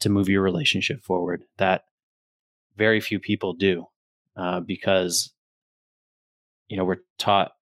to 0.00 0.10
move 0.10 0.28
your 0.28 0.42
relationship 0.42 1.02
forward 1.02 1.44
that 1.56 1.84
very 2.76 3.00
few 3.00 3.18
people 3.18 3.54
do 3.54 3.86
uh, 4.36 4.60
because, 4.60 5.32
you 6.68 6.76
know, 6.76 6.84
we're 6.84 7.02
taught 7.18 7.52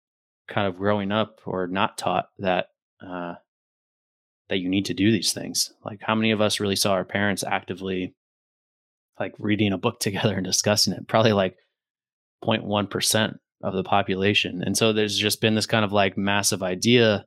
kind 0.48 0.66
of 0.66 0.76
growing 0.76 1.12
up 1.12 1.40
or 1.46 1.68
not 1.68 1.98
taught 1.98 2.26
that 2.38 2.66
uh, 3.00 3.34
that 4.48 4.58
you 4.58 4.68
need 4.68 4.86
to 4.86 4.94
do 4.94 5.12
these 5.12 5.32
things. 5.32 5.72
Like, 5.84 6.00
how 6.02 6.16
many 6.16 6.32
of 6.32 6.40
us 6.40 6.58
really 6.58 6.76
saw 6.76 6.92
our 6.92 7.04
parents 7.04 7.44
actively 7.44 8.14
like 9.22 9.34
reading 9.38 9.72
a 9.72 9.78
book 9.78 10.00
together 10.00 10.34
and 10.34 10.44
discussing 10.44 10.92
it 10.92 11.08
probably 11.08 11.32
like 11.32 11.56
0.1% 12.44 13.36
of 13.62 13.74
the 13.74 13.84
population. 13.84 14.62
And 14.64 14.76
so 14.76 14.92
there's 14.92 15.16
just 15.16 15.40
been 15.40 15.54
this 15.54 15.66
kind 15.66 15.84
of 15.84 15.92
like 15.92 16.18
massive 16.18 16.62
idea 16.62 17.24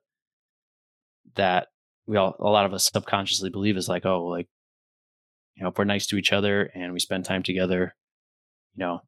that 1.35 1.67
we 2.05 2.17
all 2.17 2.35
a 2.39 2.49
lot 2.49 2.65
of 2.65 2.73
us 2.73 2.89
subconsciously 2.93 3.49
believe 3.49 3.77
is 3.77 3.89
like 3.89 4.05
oh 4.05 4.25
like 4.25 4.47
you 5.55 5.63
know 5.63 5.69
if 5.69 5.77
we're 5.77 5.83
nice 5.83 6.05
to 6.07 6.17
each 6.17 6.31
other 6.31 6.69
and 6.75 6.93
we 6.93 6.99
spend 6.99 7.25
time 7.25 7.41
together 7.41 7.95
you 8.75 8.85
know 8.85 9.01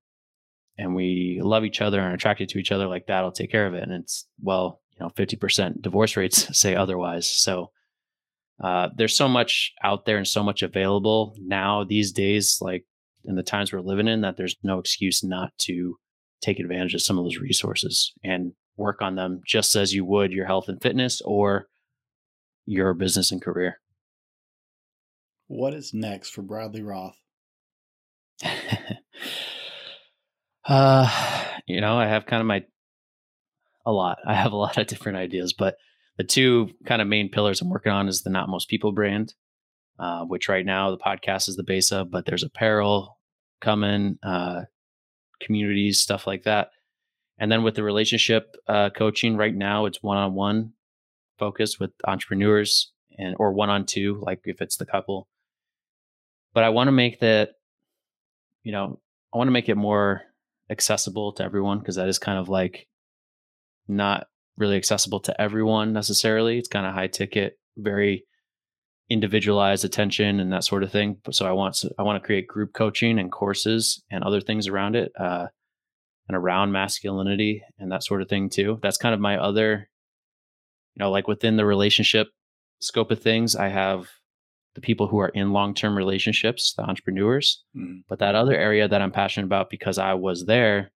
and 0.77 0.95
we 0.95 1.39
love 1.41 1.65
each 1.65 1.81
other 1.81 1.99
and 1.99 2.11
are 2.11 2.15
attracted 2.15 2.49
to 2.49 2.59
each 2.59 2.71
other 2.71 2.88
like 2.88 3.07
that'll 3.07 3.31
take 3.31 3.51
care 3.51 3.65
of 3.65 3.73
it. 3.73 3.83
And 3.83 3.91
it's 3.91 4.27
well 4.41 4.81
you 4.91 4.99
know 4.99 5.09
50% 5.09 5.81
divorce 5.81 6.17
rates 6.17 6.57
say 6.57 6.75
otherwise. 6.75 7.27
So 7.27 7.71
uh, 8.64 8.89
there's 8.95 9.16
so 9.16 9.28
much 9.28 9.74
out 9.84 10.05
there 10.05 10.18
and 10.18 10.28
so 10.28 10.43
much 10.43 10.64
available 10.64 11.36
now 11.39 11.84
these 11.84 12.12
days, 12.12 12.58
like 12.62 12.86
in 13.26 13.36
the 13.36 13.43
times 13.43 13.72
we're 13.72 13.82
living 13.82 14.08
in, 14.08 14.22
that 14.22 14.38
there's 14.38 14.55
no 14.64 14.80
excuse 14.80 15.24
not 15.24 15.51
to 15.60 15.97
take 16.41 16.60
advantage 16.60 16.93
of 16.93 17.01
some 17.01 17.18
of 17.18 17.26
those 17.26 17.38
resources 17.38 18.14
and 18.24 18.53
work 18.76 19.01
on 19.01 19.16
them 19.16 19.41
just 19.45 19.76
as 19.76 19.93
you 19.93 20.05
would 20.05 20.32
your 20.32 20.45
health 20.45 20.70
and 20.70 20.82
fitness 20.82 21.22
or 21.26 21.68
your 22.66 22.93
business 22.93 23.32
and 23.32 23.41
career. 23.41 23.80
What 25.47 25.74
is 25.74 25.93
next 25.93 26.30
for 26.30 26.41
Bradley 26.41 26.82
Roth? 26.82 27.18
uh, 30.66 31.45
you 31.68 31.82
know, 31.82 31.97
I 31.97 32.08
have 32.08 32.26
kind 32.26 32.41
of 32.41 32.47
my 32.47 32.64
a 33.86 33.91
lot. 33.91 34.18
I 34.26 34.34
have 34.34 34.51
a 34.51 34.58
lot 34.58 34.78
of 34.78 34.88
different 34.88 35.18
ideas, 35.18 35.53
but 35.53 35.76
the 36.18 36.24
two 36.24 36.70
kind 36.86 37.01
of 37.01 37.07
main 37.07 37.30
pillars 37.30 37.61
I'm 37.61 37.70
working 37.70 37.91
on 37.91 38.07
is 38.07 38.22
the 38.22 38.30
Not 38.30 38.49
Most 38.49 38.70
People 38.70 38.91
brand, 38.91 39.34
uh, 39.99 40.24
which 40.26 40.49
right 40.49 40.65
now 40.65 40.91
the 40.91 40.97
podcast 40.97 41.47
is 41.47 41.55
the 41.55 41.63
base 41.63 41.91
of, 41.91 42.11
but 42.11 42.26
there's 42.26 42.43
apparel 42.43 43.18
coming, 43.61 44.18
uh, 44.24 44.61
communities, 45.41 45.99
stuff 46.01 46.28
like 46.28 46.43
that. 46.43 46.72
And 47.38 47.51
then 47.51 47.63
with 47.63 47.76
the 47.76 47.84
relationship 47.84 48.55
uh, 48.68 48.89
coaching, 48.89 49.38
right 49.38 49.53
now 49.53 49.86
it's 49.86 50.01
one 50.01 50.18
on 50.18 50.34
one 50.34 50.74
focus 51.38 51.80
with 51.80 51.91
entrepreneurs 52.05 52.91
and 53.18 53.36
or 53.38 53.53
one 53.53 53.70
on 53.70 53.86
two, 53.86 54.20
like 54.26 54.41
if 54.45 54.61
it's 54.61 54.78
the 54.78 54.86
couple. 54.86 55.28
But 56.53 56.63
I 56.63 56.70
want 56.70 56.88
to 56.88 56.91
make 56.91 57.20
that, 57.20 57.51
you 58.63 58.72
know, 58.72 58.99
I 59.34 59.38
want 59.38 59.47
to 59.47 59.51
make 59.51 59.70
it 59.70 59.76
more 59.76 60.24
accessible 60.70 61.34
to 61.34 61.43
everyone 61.43 61.78
because 61.80 61.95
that 61.95 62.09
is 62.09 62.18
kind 62.18 62.39
of 62.39 62.49
like 62.49 62.88
not 63.88 64.28
really 64.58 64.78
accessible 64.78 65.20
to 65.22 65.41
everyone 65.41 65.93
necessarily. 65.93 66.58
It's 66.58 66.68
kind 66.68 66.86
of 66.86 66.93
high 66.93 67.08
ticket, 67.08 67.58
very 67.78 68.26
individualized 69.10 69.86
attention 69.86 70.39
and 70.39 70.51
that 70.51 70.64
sort 70.64 70.84
of 70.84 70.91
thing. 70.91 71.18
So 71.32 71.45
I 71.45 71.51
want 71.51 71.76
to, 71.76 71.91
I 71.97 72.03
want 72.03 72.22
to 72.22 72.26
create 72.26 72.47
group 72.47 72.74
coaching 72.74 73.20
and 73.20 73.32
courses 73.32 74.03
and 74.12 74.24
other 74.24 74.41
things 74.41 74.68
around 74.68 74.95
it, 74.95 75.12
uh, 75.18 75.47
and 76.28 76.36
around 76.36 76.72
masculinity 76.72 77.64
and 77.80 77.91
that 77.91 78.03
sort 78.03 78.22
of 78.22 78.30
thing 78.30 78.49
too. 78.49 78.80
That's 78.82 78.97
kind 78.97 79.16
of 79.16 79.22
my 79.22 79.38
other, 79.38 79.89
you 80.95 80.99
know, 80.99 81.10
like 81.10 81.28
within 81.28 81.55
the 81.55 81.66
relationship 81.66 82.28
scope 82.80 83.12
of 83.12 83.22
things, 83.22 83.55
I 83.55 83.70
have 83.70 84.10
the 84.76 84.82
people 84.82 85.08
who 85.08 85.20
are 85.20 85.30
in 85.30 85.53
long 85.53 85.74
term 85.74 85.97
relationships, 85.97 86.74
the 86.76 86.84
entrepreneurs. 86.84 87.64
Mm. 87.76 88.03
But 88.08 88.20
that 88.20 88.36
other 88.36 88.55
area 88.55 88.88
that 88.88 89.01
I'm 89.01 89.12
passionate 89.12 89.45
about 89.45 89.70
because 89.70 89.97
I 89.97 90.14
was 90.14 90.45
there 90.45 90.91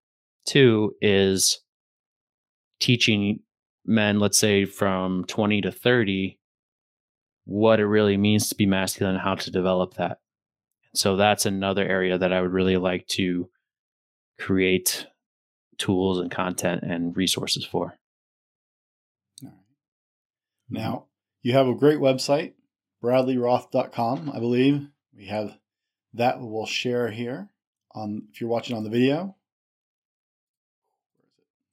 too 0.46 0.94
is 1.00 1.60
teaching 2.80 3.40
men, 3.84 4.18
let's 4.18 4.38
say 4.38 4.64
from 4.64 5.24
20 5.24 5.62
to 5.62 5.72
30, 5.72 6.38
what 7.44 7.80
it 7.80 7.86
really 7.86 8.16
means 8.16 8.48
to 8.48 8.54
be 8.54 8.66
masculine 8.66 9.14
and 9.14 9.22
how 9.22 9.34
to 9.34 9.50
develop 9.50 9.94
that. 9.94 10.18
So 10.94 11.16
that's 11.16 11.46
another 11.46 11.86
area 11.86 12.18
that 12.18 12.32
I 12.32 12.40
would 12.40 12.52
really 12.52 12.76
like 12.76 13.06
to 13.08 13.48
create 14.38 15.06
tools 15.78 16.18
and 16.18 16.30
content 16.30 16.82
and 16.82 17.16
resources 17.16 17.64
for. 17.64 17.96
Now, 20.68 21.06
you 21.42 21.52
have 21.52 21.66
a 21.66 21.74
great 21.74 21.98
website, 21.98 22.52
bradleyroth.com, 23.02 24.30
I 24.34 24.38
believe. 24.38 24.86
We 25.14 25.26
have 25.26 25.58
that 26.14 26.40
we'll 26.40 26.66
share 26.66 27.10
here 27.10 27.48
on 27.94 28.28
if 28.32 28.40
you're 28.40 28.50
watching 28.50 28.76
on 28.76 28.84
the 28.84 28.90
video. 28.90 29.36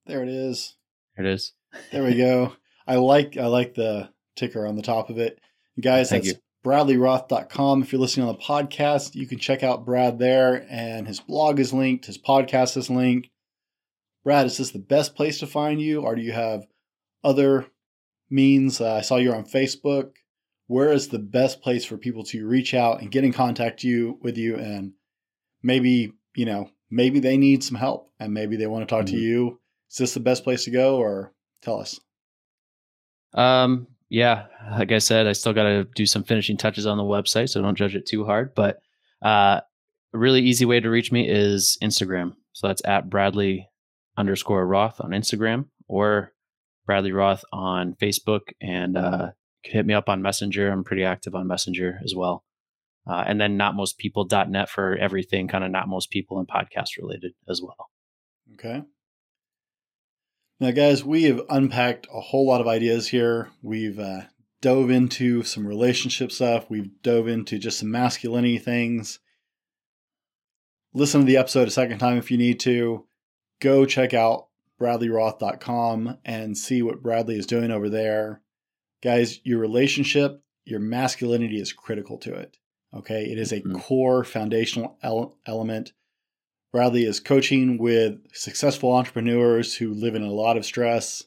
There 0.06 0.24
it 0.24 0.30
is. 0.30 0.76
There 1.16 1.26
it 1.26 1.32
is. 1.32 1.54
There 1.92 2.04
we 2.04 2.16
go. 2.16 2.54
I 2.88 2.96
like 2.96 3.38
I 3.38 3.48
like 3.48 3.76
the 3.76 4.10
ticker 4.36 4.66
on 4.66 4.76
the 4.76 4.82
top 4.82 5.10
of 5.10 5.18
it. 5.18 5.40
Guys, 5.80 6.10
Thank 6.10 6.24
that's 6.24 6.38
you. 6.38 6.42
bradleyroth.com. 6.70 7.84
If 7.84 7.92
you're 7.92 8.02
listening 8.02 8.28
on 8.28 8.36
the 8.36 8.42
podcast, 8.42 9.16
you 9.16 9.28
can 9.28 9.40
check 9.40 9.64
out 9.64 9.86
Brad 9.86 10.20
there 10.20 10.66
and 10.70 11.08
his 11.08 11.20
blog 11.20 11.60
is 11.60 11.74
linked, 11.74 12.06
his 12.06 12.18
podcast 12.18 12.78
is 12.78 12.90
linked. 12.90 13.30
Brad, 14.24 14.46
is 14.46 14.58
this 14.58 14.72
the 14.72 14.80
best 14.80 15.16
place 15.16 15.40
to 15.40 15.48
find 15.48 15.82
you 15.82 16.02
or 16.02 16.16
do 16.16 16.22
you 16.22 16.32
have 16.32 16.66
other 17.24 17.68
means? 18.30 18.82
Uh, 18.82 18.96
I 18.96 19.02
saw 19.02 19.18
you're 19.18 19.36
on 19.36 19.46
Facebook. 19.46 20.12
Where 20.68 20.92
is 20.92 21.08
the 21.08 21.20
best 21.20 21.62
place 21.62 21.86
for 21.86 21.98
people 21.98 22.24
to 22.26 22.48
reach 22.48 22.74
out 22.74 23.02
and 23.02 23.12
get 23.12 23.24
in 23.24 23.34
contact 23.34 23.84
you 23.84 24.20
with 24.22 24.38
you 24.38 24.56
and 24.56 24.94
maybe, 25.64 26.14
you 26.36 26.46
know, 26.46 26.70
maybe 26.92 27.20
they 27.20 27.38
need 27.38 27.64
some 27.64 27.78
help 27.78 28.12
and 28.20 28.34
maybe 28.34 28.56
they 28.56 28.68
want 28.68 28.88
to 28.88 28.94
talk 28.94 29.06
mm-hmm. 29.06 29.16
to 29.16 29.22
you. 29.22 29.60
Is 29.90 29.98
this 29.98 30.14
the 30.14 30.20
best 30.20 30.44
place 30.44 30.66
to 30.66 30.72
go 30.72 30.98
or 30.98 31.34
Tell 31.62 31.80
us. 31.80 32.00
Um, 33.34 33.88
yeah, 34.10 34.46
like 34.72 34.92
I 34.92 34.98
said, 34.98 35.28
I 35.28 35.34
still 35.34 35.54
got 35.54 35.64
to 35.64 35.84
do 35.96 36.06
some 36.06 36.24
finishing 36.24 36.58
touches 36.58 36.88
on 36.88 36.98
the 36.98 37.04
website, 37.04 37.50
so 37.50 37.62
don't 37.62 37.78
judge 37.78 37.96
it 37.96 38.08
too 38.08 38.26
hard. 38.26 38.56
But 38.56 38.80
uh, 39.24 39.62
a 40.14 40.18
really 40.18 40.42
easy 40.42 40.66
way 40.66 40.80
to 40.80 40.90
reach 40.90 41.12
me 41.12 41.30
is 41.30 41.78
Instagram. 41.84 42.34
So 42.54 42.68
that's 42.68 42.82
at 42.86 43.10
Bradley 43.10 43.70
underscore 44.18 44.66
Roth 44.66 45.00
on 45.00 45.12
Instagram 45.12 45.66
or 45.88 46.34
Bradley 46.86 47.12
Roth 47.12 47.44
on 47.54 47.96
Facebook. 48.02 48.42
And 48.62 48.98
uh, 48.98 49.32
you 49.64 49.70
can 49.70 49.80
hit 49.80 49.86
me 49.86 49.94
up 49.94 50.10
on 50.10 50.22
Messenger. 50.22 50.72
I'm 50.72 50.84
pretty 50.84 51.04
active 51.04 51.36
on 51.36 51.48
Messenger 51.48 52.00
as 52.04 52.16
well. 52.16 52.44
Uh, 53.08 53.24
and 53.26 53.40
then 53.40 53.58
notmostpeople.net 53.58 54.70
for 54.70 54.96
everything 54.98 55.48
kind 55.48 55.64
of 55.64 55.72
not 55.72 55.88
most 55.88 56.10
people 56.10 56.40
and 56.40 56.48
podcast 56.48 56.98
related 56.98 57.34
as 57.48 57.62
well. 57.62 57.90
Okay. 58.54 58.84
Now, 60.62 60.72
guys, 60.72 61.06
we 61.06 61.24
have 61.24 61.42
unpacked 61.50 62.08
a 62.14 62.20
whole 62.20 62.46
lot 62.46 62.60
of 62.60 62.68
ideas 62.68 63.08
here. 63.08 63.50
We've 63.62 63.98
uh, 63.98 64.24
dove 64.60 64.90
into 64.90 65.42
some 65.44 65.66
relationship 65.66 66.34
stuff. 66.34 66.70
We've 66.70 66.90
dove 67.02 67.30
into 67.30 67.58
just 67.58 67.80
some 67.80 67.92
masculinity 67.92 68.58
things. 68.58 69.20
Listen 70.94 71.22
to 71.22 71.26
the 71.26 71.38
episode 71.38 71.70
a 71.70 71.72
second 71.72 72.00
time 72.00 72.18
if 72.18 72.30
you 72.30 72.38
need 72.38 72.60
to. 72.62 73.06
Go 73.62 73.86
check 73.86 74.14
out 74.14 74.48
bradleyroth.com 74.82 76.18
and 76.26 76.58
see 76.58 76.82
what 76.82 77.02
Bradley 77.02 77.38
is 77.38 77.46
doing 77.46 77.72
over 77.72 77.90
there. 77.90 78.42
Guys, 79.02 79.40
your 79.46 79.60
relationship, 79.60 80.44
your 80.66 80.82
masculinity 80.82 81.62
is 81.62 81.72
critical 81.72 82.18
to 82.18 82.34
it. 82.34 82.58
Okay. 82.94 83.26
It 83.32 83.38
is 83.38 83.54
a 83.54 83.62
mm-hmm. 83.62 83.78
core 83.78 84.26
foundational 84.26 84.98
ele- 85.04 85.38
element. 85.46 85.94
Bradley 86.72 87.04
is 87.04 87.20
coaching 87.20 87.80
with 87.80 88.20
successful 88.34 88.94
entrepreneurs 88.94 89.74
who 89.76 89.94
live 89.94 90.14
in 90.14 90.22
a 90.22 90.32
lot 90.32 90.56
of 90.56 90.66
stress. 90.66 91.24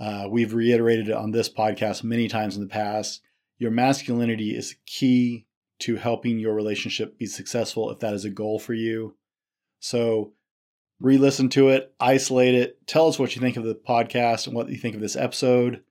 Uh, 0.00 0.26
we've 0.28 0.54
reiterated 0.54 1.08
it 1.08 1.14
on 1.14 1.30
this 1.30 1.48
podcast 1.48 2.02
many 2.02 2.26
times 2.26 2.56
in 2.56 2.62
the 2.62 2.68
past. 2.68 3.20
Your 3.58 3.70
masculinity 3.70 4.56
is 4.56 4.74
key 4.86 5.46
to 5.80 5.96
helping 5.96 6.38
your 6.38 6.54
relationship 6.54 7.16
be 7.16 7.26
successful 7.26 7.90
if 7.90 8.00
that 8.00 8.14
is 8.14 8.24
a 8.24 8.30
goal 8.30 8.58
for 8.58 8.74
you. 8.74 9.16
So, 9.78 10.32
re 10.98 11.16
listen 11.16 11.48
to 11.50 11.68
it, 11.68 11.94
isolate 12.00 12.54
it, 12.54 12.86
tell 12.86 13.06
us 13.06 13.18
what 13.18 13.36
you 13.36 13.40
think 13.40 13.56
of 13.56 13.64
the 13.64 13.74
podcast 13.74 14.46
and 14.46 14.56
what 14.56 14.68
you 14.68 14.76
think 14.76 14.96
of 14.96 15.00
this 15.00 15.16
episode. 15.16 15.82